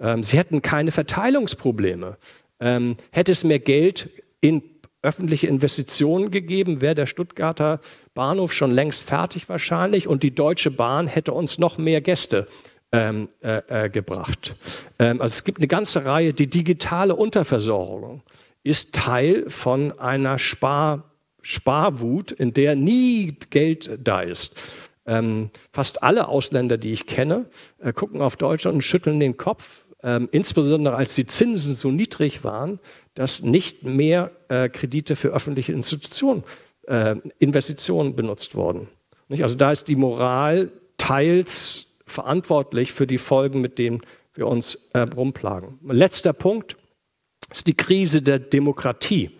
Ähm, 0.00 0.22
sie 0.22 0.38
hätten 0.38 0.62
keine 0.62 0.90
Verteilungsprobleme. 0.90 2.16
Ähm, 2.60 2.96
hätte 3.10 3.32
es 3.32 3.44
mehr 3.44 3.58
Geld 3.58 4.08
in 4.40 4.62
öffentliche 5.02 5.46
Investitionen 5.46 6.30
gegeben, 6.30 6.80
wäre 6.80 6.94
der 6.94 7.06
Stuttgarter 7.06 7.80
Bahnhof 8.14 8.52
schon 8.52 8.72
längst 8.72 9.04
fertig 9.04 9.48
wahrscheinlich 9.48 10.08
und 10.08 10.22
die 10.22 10.34
Deutsche 10.34 10.70
Bahn 10.70 11.06
hätte 11.06 11.32
uns 11.32 11.58
noch 11.58 11.78
mehr 11.78 12.00
Gäste 12.00 12.48
ähm, 12.90 13.28
äh, 13.40 13.62
äh, 13.68 13.90
gebracht. 13.90 14.56
Ähm, 14.98 15.20
also 15.20 15.32
es 15.32 15.44
gibt 15.44 15.58
eine 15.58 15.68
ganze 15.68 16.04
Reihe, 16.04 16.32
die 16.32 16.48
digitale 16.48 17.14
Unterversorgung 17.14 18.22
ist 18.64 18.94
Teil 18.94 19.48
von 19.48 19.98
einer 19.98 20.38
Spar- 20.38 21.04
Sparwut, 21.42 22.32
in 22.32 22.52
der 22.52 22.76
nie 22.76 23.36
Geld 23.50 23.98
da 24.02 24.20
ist. 24.20 24.60
Ähm, 25.06 25.50
fast 25.72 26.02
alle 26.02 26.28
Ausländer, 26.28 26.76
die 26.76 26.92
ich 26.92 27.06
kenne, 27.06 27.46
äh, 27.78 27.92
gucken 27.92 28.20
auf 28.20 28.36
Deutschland 28.36 28.74
und 28.74 28.82
schütteln 28.82 29.20
den 29.20 29.36
Kopf, 29.36 29.86
ähm, 30.02 30.28
insbesondere 30.30 30.94
als 30.96 31.14
die 31.14 31.26
Zinsen 31.26 31.74
so 31.74 31.90
niedrig 31.90 32.44
waren, 32.44 32.78
dass 33.14 33.42
nicht 33.42 33.84
mehr 33.84 34.30
äh, 34.48 34.68
Kredite 34.68 35.16
für 35.16 35.28
öffentliche 35.28 35.72
Institutionen, 35.72 36.44
äh, 36.86 37.16
Investitionen 37.38 38.14
benutzt 38.14 38.54
wurden. 38.54 38.88
Nicht? 39.28 39.42
Also 39.42 39.56
da 39.56 39.72
ist 39.72 39.88
die 39.88 39.96
Moral 39.96 40.70
teils 40.96 41.98
verantwortlich 42.06 42.92
für 42.92 43.06
die 43.06 43.18
Folgen, 43.18 43.60
mit 43.60 43.78
denen 43.78 44.02
wir 44.34 44.46
uns 44.46 44.76
äh, 44.92 45.00
rumplagen. 45.00 45.78
Letzter 45.82 46.32
Punkt 46.32 46.76
ist 47.50 47.66
die 47.66 47.74
Krise 47.74 48.22
der 48.22 48.38
Demokratie. 48.38 49.30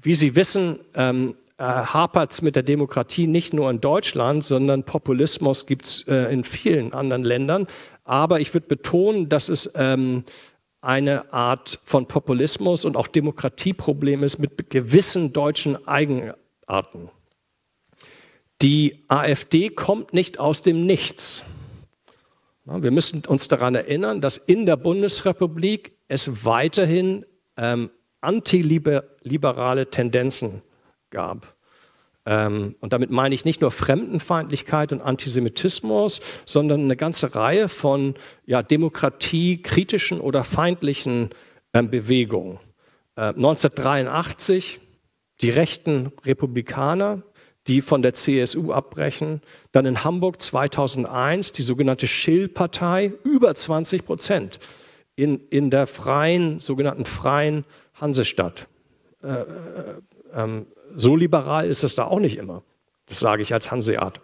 Wie 0.00 0.14
Sie 0.14 0.34
wissen, 0.34 0.80
ähm, 0.94 1.34
äh, 1.58 1.64
hapert 1.64 2.32
es 2.32 2.42
mit 2.42 2.56
der 2.56 2.64
Demokratie 2.64 3.26
nicht 3.28 3.52
nur 3.52 3.70
in 3.70 3.80
Deutschland, 3.80 4.44
sondern 4.44 4.82
Populismus 4.82 5.66
gibt 5.66 5.84
es 5.84 6.08
äh, 6.08 6.32
in 6.32 6.42
vielen 6.42 6.92
anderen 6.92 7.22
Ländern. 7.22 7.68
Aber 8.04 8.40
ich 8.40 8.52
würde 8.52 8.66
betonen, 8.66 9.28
dass 9.28 9.48
es 9.48 9.72
ähm, 9.76 10.24
eine 10.80 11.32
Art 11.32 11.78
von 11.84 12.06
Populismus 12.06 12.84
und 12.84 12.96
auch 12.96 13.06
Demokratieproblem 13.06 14.24
ist 14.24 14.38
mit 14.38 14.70
gewissen 14.70 15.32
deutschen 15.32 15.86
Eigenarten. 15.86 17.10
Die 18.60 19.04
AfD 19.08 19.70
kommt 19.70 20.12
nicht 20.12 20.38
aus 20.38 20.62
dem 20.62 20.84
Nichts. 20.84 21.44
Wir 22.64 22.90
müssen 22.90 23.24
uns 23.26 23.48
daran 23.48 23.74
erinnern, 23.74 24.20
dass 24.20 24.36
in 24.36 24.66
der 24.66 24.76
Bundesrepublik 24.76 25.96
es 26.06 26.44
weiterhin 26.44 27.26
ähm, 27.56 27.90
antiliberale 28.20 29.90
Tendenzen 29.90 30.62
gab. 31.10 31.56
Ähm, 32.24 32.76
und 32.80 32.92
damit 32.92 33.10
meine 33.10 33.34
ich 33.34 33.44
nicht 33.44 33.60
nur 33.60 33.70
Fremdenfeindlichkeit 33.70 34.92
und 34.92 35.00
Antisemitismus, 35.00 36.20
sondern 36.46 36.82
eine 36.82 36.96
ganze 36.96 37.34
Reihe 37.34 37.68
von 37.68 38.14
ja, 38.46 38.62
demokratiekritischen 38.62 40.20
oder 40.20 40.44
feindlichen 40.44 41.30
ähm, 41.72 41.90
Bewegungen. 41.90 42.58
Äh, 43.16 43.28
1983 43.28 44.80
die 45.40 45.50
rechten 45.50 46.12
Republikaner, 46.24 47.22
die 47.66 47.80
von 47.80 48.02
der 48.02 48.14
CSU 48.14 48.72
abbrechen. 48.72 49.40
Dann 49.72 49.86
in 49.86 50.04
Hamburg 50.04 50.40
2001 50.40 51.52
die 51.52 51.62
sogenannte 51.62 52.06
Schill-Partei, 52.06 53.12
über 53.24 53.54
20 53.54 54.04
Prozent 54.04 54.58
in, 55.16 55.40
in 55.50 55.70
der 55.70 55.86
freien, 55.86 56.60
sogenannten 56.60 57.04
freien 57.04 57.64
Hansestadt. 57.94 58.68
Äh, 59.22 59.28
äh, 59.28 59.44
ähm, 60.34 60.66
so 60.96 61.16
liberal 61.16 61.66
ist 61.66 61.84
es 61.84 61.94
da 61.94 62.04
auch 62.04 62.18
nicht 62.18 62.36
immer. 62.36 62.62
Das 63.06 63.20
sage 63.20 63.42
ich 63.42 63.52
als 63.52 63.70
Hanseat. 63.70 64.20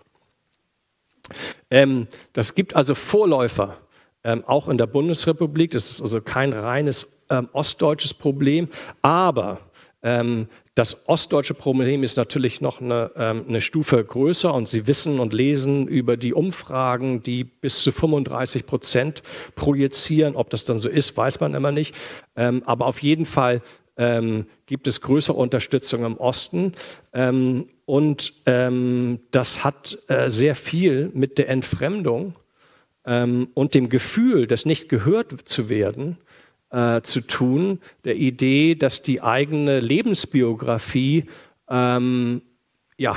Ähm, 1.70 2.08
das 2.32 2.54
gibt 2.54 2.74
also 2.76 2.94
Vorläufer, 2.94 3.76
ähm, 4.24 4.44
auch 4.46 4.68
in 4.68 4.78
der 4.78 4.86
Bundesrepublik. 4.86 5.72
Das 5.72 5.90
ist 5.90 6.00
also 6.00 6.20
kein 6.20 6.52
reines 6.52 7.24
ähm, 7.30 7.48
ostdeutsches 7.52 8.14
Problem, 8.14 8.68
aber 9.02 9.60
ähm, 10.02 10.46
das 10.74 11.08
ostdeutsche 11.08 11.54
Problem 11.54 12.04
ist 12.04 12.16
natürlich 12.16 12.60
noch 12.60 12.80
eine, 12.80 13.10
ähm, 13.16 13.44
eine, 13.48 13.60
Stufe 13.60 14.02
größer 14.02 14.54
und 14.54 14.68
Sie 14.68 14.86
wissen 14.86 15.18
und 15.18 15.32
lesen 15.32 15.88
über 15.88 16.16
die 16.16 16.32
Umfragen, 16.32 17.22
die 17.24 17.42
bis 17.42 17.82
zu 17.82 17.90
35 17.90 18.64
Prozent 18.64 19.22
projizieren. 19.56 20.36
Ob 20.36 20.50
das 20.50 20.64
dann 20.64 20.78
so 20.78 20.88
ist, 20.88 21.16
weiß 21.16 21.40
man 21.40 21.54
immer 21.54 21.72
nicht. 21.72 21.96
Ähm, 22.36 22.62
aber 22.64 22.86
auf 22.86 23.02
jeden 23.02 23.26
Fall 23.26 23.60
gibt 24.66 24.86
es 24.86 25.00
größere 25.00 25.36
Unterstützung 25.36 26.04
im 26.04 26.16
Osten. 26.16 26.72
und 27.12 28.32
das 28.44 29.64
hat 29.64 29.98
äh, 30.08 30.30
sehr 30.30 30.54
viel 30.54 31.10
mit 31.14 31.36
der 31.38 31.48
Entfremdung 31.48 32.34
und 33.04 33.74
dem 33.74 33.88
Gefühl, 33.88 34.46
das 34.46 34.66
nicht 34.66 34.88
gehört 34.88 35.48
zu 35.48 35.68
werden, 35.68 36.18
äh, 36.70 37.00
zu 37.02 37.20
tun, 37.22 37.80
der 38.04 38.16
Idee, 38.16 38.74
dass 38.74 39.02
die 39.02 39.22
eigene 39.22 39.80
Lebensbiografie 39.80 41.24
ähm, 41.68 42.42
ja, 42.98 43.16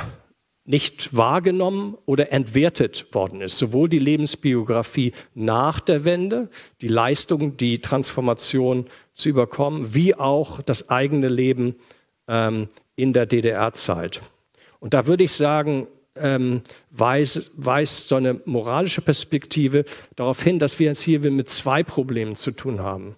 nicht 0.64 1.16
wahrgenommen 1.16 1.98
oder 2.06 2.32
entwertet 2.32 3.08
worden 3.14 3.42
ist. 3.42 3.58
Sowohl 3.58 3.90
die 3.90 4.00
Lebensbiografie 4.00 5.14
nach 5.34 5.80
der 5.80 6.06
Wende, 6.06 6.50
die 6.82 6.88
Leistung, 6.88 7.58
die 7.58 7.80
Transformation 7.80 8.86
zu 9.14 9.30
überkommen, 9.30 9.94
wie 9.94 10.16
auch 10.16 10.62
das 10.62 10.90
eigene 10.90 11.28
Leben 11.28 11.76
ähm, 12.28 12.68
in 12.96 13.14
der 13.14 13.26
DDR-Zeit. 13.26 14.22
Und 14.80 14.94
da 14.94 15.08
würde 15.08 15.24
ich 15.24 15.34
sagen, 15.34 15.88
ähm, 16.16 16.62
weist, 16.92 17.52
weist 17.56 18.08
so 18.08 18.16
eine 18.16 18.40
moralische 18.46 19.02
Perspektive 19.02 19.86
darauf 20.16 20.44
hin, 20.44 20.60
dass 20.60 20.78
wir 20.80 20.92
es 20.92 21.02
hier 21.02 21.20
mit 21.20 21.50
zwei 21.50 21.84
Problemen 21.84 22.36
zu 22.36 22.52
tun 22.52 22.82
haben. 22.82 23.16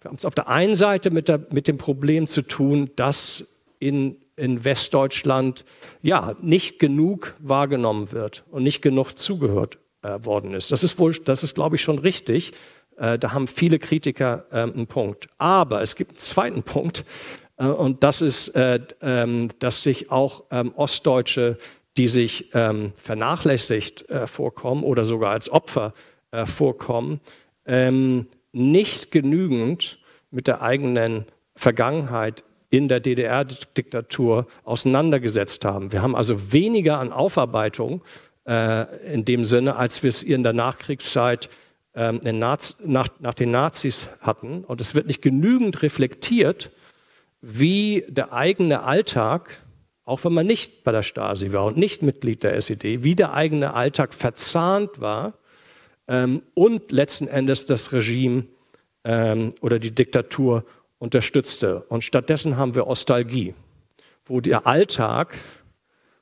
Wir 0.00 0.10
haben 0.10 0.16
es 0.16 0.24
auf 0.24 0.34
der 0.34 0.48
einen 0.48 0.74
Seite 0.74 1.10
mit, 1.10 1.28
der, 1.28 1.46
mit 1.50 1.68
dem 1.68 1.78
Problem 1.78 2.26
zu 2.26 2.42
tun, 2.42 2.90
dass 2.96 3.62
in, 3.78 4.16
in 4.36 4.64
Westdeutschland 4.64 5.64
ja 6.02 6.34
nicht 6.40 6.78
genug 6.78 7.34
wahrgenommen 7.38 8.12
wird 8.12 8.44
und 8.50 8.62
nicht 8.62 8.82
genug 8.82 9.14
zugehört 9.18 9.78
äh, 10.02 10.24
worden 10.24 10.54
ist. 10.54 10.72
Das 10.72 10.82
ist 10.82 10.98
wohl, 10.98 11.14
das 11.14 11.42
ist, 11.42 11.54
glaube 11.54 11.76
ich, 11.76 11.82
schon 11.82 11.98
richtig. 11.98 12.52
Äh, 12.96 13.18
da 13.18 13.32
haben 13.32 13.46
viele 13.46 13.78
Kritiker 13.78 14.46
äh, 14.50 14.62
einen 14.62 14.86
Punkt. 14.86 15.28
Aber 15.38 15.82
es 15.82 15.96
gibt 15.96 16.12
einen 16.12 16.18
zweiten 16.18 16.62
Punkt, 16.64 17.04
äh, 17.56 17.66
und 17.66 18.02
das 18.02 18.20
ist, 18.20 18.48
äh, 18.50 18.80
ähm, 19.00 19.48
dass 19.58 19.82
sich 19.82 20.10
auch 20.10 20.44
ähm, 20.50 20.72
Ostdeutsche, 20.74 21.58
die 21.96 22.08
sich 22.08 22.50
ähm, 22.54 22.92
vernachlässigt 22.96 24.08
äh, 24.10 24.26
vorkommen 24.26 24.82
oder 24.82 25.04
sogar 25.04 25.30
als 25.30 25.50
Opfer 25.50 25.92
vorkommen, 26.46 27.20
nicht 28.52 29.12
genügend 29.12 30.00
mit 30.32 30.48
der 30.48 30.62
eigenen 30.62 31.26
Vergangenheit 31.54 32.42
in 32.76 32.88
der 32.88 33.00
DDR-Diktatur 33.00 34.46
auseinandergesetzt 34.64 35.64
haben. 35.64 35.92
Wir 35.92 36.02
haben 36.02 36.16
also 36.16 36.52
weniger 36.52 36.98
an 36.98 37.12
Aufarbeitung 37.12 38.02
äh, 38.46 39.12
in 39.12 39.24
dem 39.24 39.44
Sinne, 39.44 39.76
als 39.76 40.02
wir 40.02 40.08
es 40.08 40.22
in 40.22 40.42
der 40.42 40.52
Nachkriegszeit 40.52 41.48
äh, 41.94 42.12
Naz 42.12 42.76
nach, 42.84 43.08
nach 43.20 43.34
den 43.34 43.52
Nazis 43.52 44.08
hatten. 44.20 44.64
Und 44.64 44.80
es 44.80 44.94
wird 44.94 45.06
nicht 45.06 45.22
genügend 45.22 45.82
reflektiert, 45.82 46.72
wie 47.40 48.04
der 48.08 48.32
eigene 48.32 48.82
Alltag, 48.82 49.60
auch 50.04 50.24
wenn 50.24 50.32
man 50.32 50.46
nicht 50.46 50.82
bei 50.82 50.90
der 50.90 51.02
Stasi 51.02 51.52
war 51.52 51.66
und 51.66 51.76
nicht 51.76 52.02
Mitglied 52.02 52.42
der 52.42 52.56
SED, 52.56 53.04
wie 53.04 53.14
der 53.14 53.34
eigene 53.34 53.74
Alltag 53.74 54.14
verzahnt 54.14 55.00
war 55.00 55.34
ähm, 56.08 56.42
und 56.54 56.90
letzten 56.90 57.28
Endes 57.28 57.66
das 57.66 57.92
Regime 57.92 58.46
ähm, 59.04 59.54
oder 59.60 59.78
die 59.78 59.94
Diktatur 59.94 60.64
unterstützte. 60.98 61.82
Und 61.84 62.04
stattdessen 62.04 62.56
haben 62.56 62.74
wir 62.74 62.86
Ostalgie, 62.86 63.54
wo 64.26 64.40
der 64.40 64.66
Alltag 64.66 65.34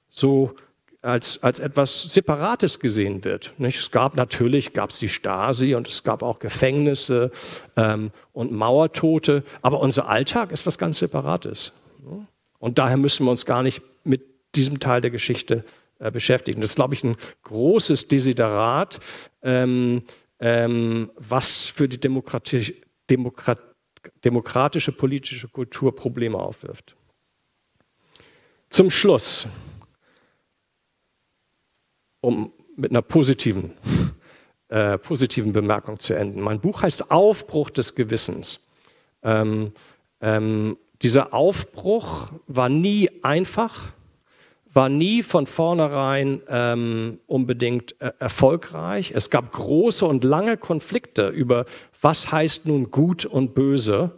so 0.08 0.54
als, 1.02 1.42
als 1.42 1.58
etwas 1.58 2.02
Separates 2.02 2.78
gesehen 2.78 3.24
wird. 3.24 3.54
Nicht? 3.58 3.78
Es 3.78 3.90
gab 3.90 4.16
natürlich 4.16 4.72
gab's 4.72 4.98
die 4.98 5.08
Stasi 5.08 5.74
und 5.74 5.88
es 5.88 6.04
gab 6.04 6.22
auch 6.22 6.38
Gefängnisse 6.38 7.32
ähm, 7.76 8.12
und 8.32 8.52
Mauertote, 8.52 9.42
aber 9.62 9.80
unser 9.80 10.08
Alltag 10.08 10.52
ist 10.52 10.64
was 10.64 10.78
ganz 10.78 11.00
Separates. 11.00 11.72
Und 12.58 12.78
daher 12.78 12.96
müssen 12.96 13.26
wir 13.26 13.32
uns 13.32 13.44
gar 13.44 13.64
nicht 13.64 13.82
mit 14.04 14.22
diesem 14.54 14.78
Teil 14.78 15.00
der 15.00 15.10
Geschichte 15.10 15.64
äh, 15.98 16.12
beschäftigen. 16.12 16.60
Das 16.60 16.70
ist, 16.70 16.76
glaube 16.76 16.94
ich, 16.94 17.02
ein 17.02 17.16
großes 17.42 18.06
Desiderat, 18.06 19.00
ähm, 19.42 20.02
ähm, 20.38 21.10
was 21.16 21.66
für 21.66 21.88
die 21.88 21.98
demokratische, 21.98 22.74
Demokrat, 23.10 23.58
demokratische 24.24 24.92
politische 24.92 25.48
Kultur 25.48 25.94
Probleme 25.94 26.38
aufwirft. 26.38 26.96
Zum 28.70 28.90
Schluss, 28.90 29.46
um 32.20 32.52
mit 32.76 32.90
einer 32.90 33.02
positiven, 33.02 33.72
äh, 34.68 34.98
positiven 34.98 35.52
Bemerkung 35.52 35.98
zu 35.98 36.14
enden. 36.14 36.40
Mein 36.40 36.60
Buch 36.60 36.82
heißt 36.82 37.10
Aufbruch 37.10 37.70
des 37.70 37.94
Gewissens. 37.94 38.66
Ähm, 39.22 39.72
ähm, 40.20 40.78
dieser 41.02 41.34
Aufbruch 41.34 42.32
war 42.46 42.68
nie 42.68 43.10
einfach 43.22 43.92
war 44.72 44.88
nie 44.88 45.22
von 45.22 45.46
vornherein 45.46 46.40
ähm, 46.48 47.18
unbedingt 47.26 48.00
äh, 48.00 48.12
erfolgreich. 48.18 49.12
Es 49.14 49.28
gab 49.30 49.52
große 49.52 50.06
und 50.06 50.24
lange 50.24 50.56
Konflikte 50.56 51.28
über, 51.28 51.66
was 52.02 52.30
heißt 52.30 52.66
nun 52.66 52.90
gut 52.90 53.24
und 53.24 53.54
böse 53.54 54.10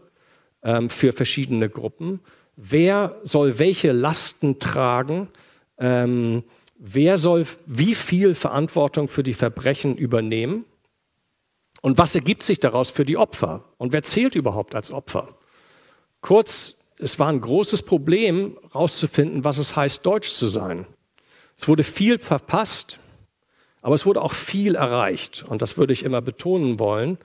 ähm, 0.62 0.90
für 0.90 1.12
verschiedene 1.12 1.70
Gruppen. 1.70 2.20
Wer 2.56 3.20
soll 3.22 3.58
welche 3.58 3.92
Lasten 3.92 4.58
tragen? 4.58 5.28
Ähm, 5.78 6.42
wer 6.76 7.18
soll 7.18 7.46
wie 7.66 7.94
viel 7.94 8.34
Verantwortung 8.34 9.08
für 9.08 9.22
die 9.22 9.34
Verbrechen 9.34 9.96
übernehmen? 9.96 10.64
Und 11.82 11.98
was 11.98 12.14
ergibt 12.14 12.42
sich 12.42 12.60
daraus 12.60 12.90
für 12.90 13.04
die 13.04 13.16
Opfer? 13.16 13.64
Und 13.76 13.92
wer 13.92 14.02
zählt 14.02 14.34
überhaupt 14.34 14.74
als 14.74 14.90
Opfer? 14.90 15.36
Kurz 16.20 16.84
es 16.98 17.18
war 17.18 17.28
ein 17.28 17.40
großes 17.40 17.82
Problem, 17.82 18.58
herauszufinden, 18.72 19.44
was 19.44 19.58
es 19.58 19.76
heißt, 19.76 20.06
deutsch 20.06 20.30
zu 20.30 20.46
sein. 20.46 20.86
Es 21.58 21.68
wurde 21.68 21.84
viel 21.84 22.18
verpasst, 22.18 22.98
aber 23.82 23.94
es 23.94 24.06
wurde 24.06 24.22
auch 24.22 24.32
viel 24.32 24.74
erreicht. 24.76 25.44
Und 25.46 25.60
das 25.60 25.76
würde 25.76 25.92
ich 25.92 26.04
immer 26.04 26.22
betonen 26.22 26.78
wollen. 26.78 27.18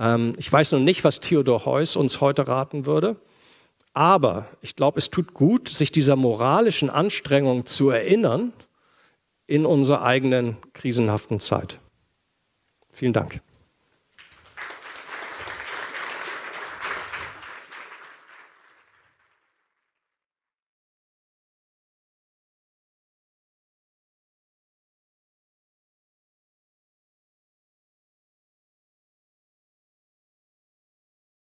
Ähm, 0.00 0.32
ich 0.38 0.50
weiß 0.52 0.72
noch 0.72 0.80
nicht, 0.80 1.04
was 1.04 1.20
Theodor 1.20 1.66
Heuss 1.66 1.94
uns 1.94 2.20
heute 2.20 2.48
raten 2.48 2.86
würde. 2.86 3.16
Aber 3.92 4.46
ich 4.62 4.74
glaube, 4.74 4.98
es 4.98 5.10
tut 5.10 5.34
gut, 5.34 5.68
sich 5.68 5.92
dieser 5.92 6.16
moralischen 6.16 6.90
Anstrengung 6.90 7.66
zu 7.66 7.90
erinnern 7.90 8.52
in 9.46 9.66
unserer 9.66 10.02
eigenen 10.02 10.56
krisenhaften 10.72 11.40
Zeit. 11.40 11.78
Vielen 12.92 13.12
Dank. 13.12 13.40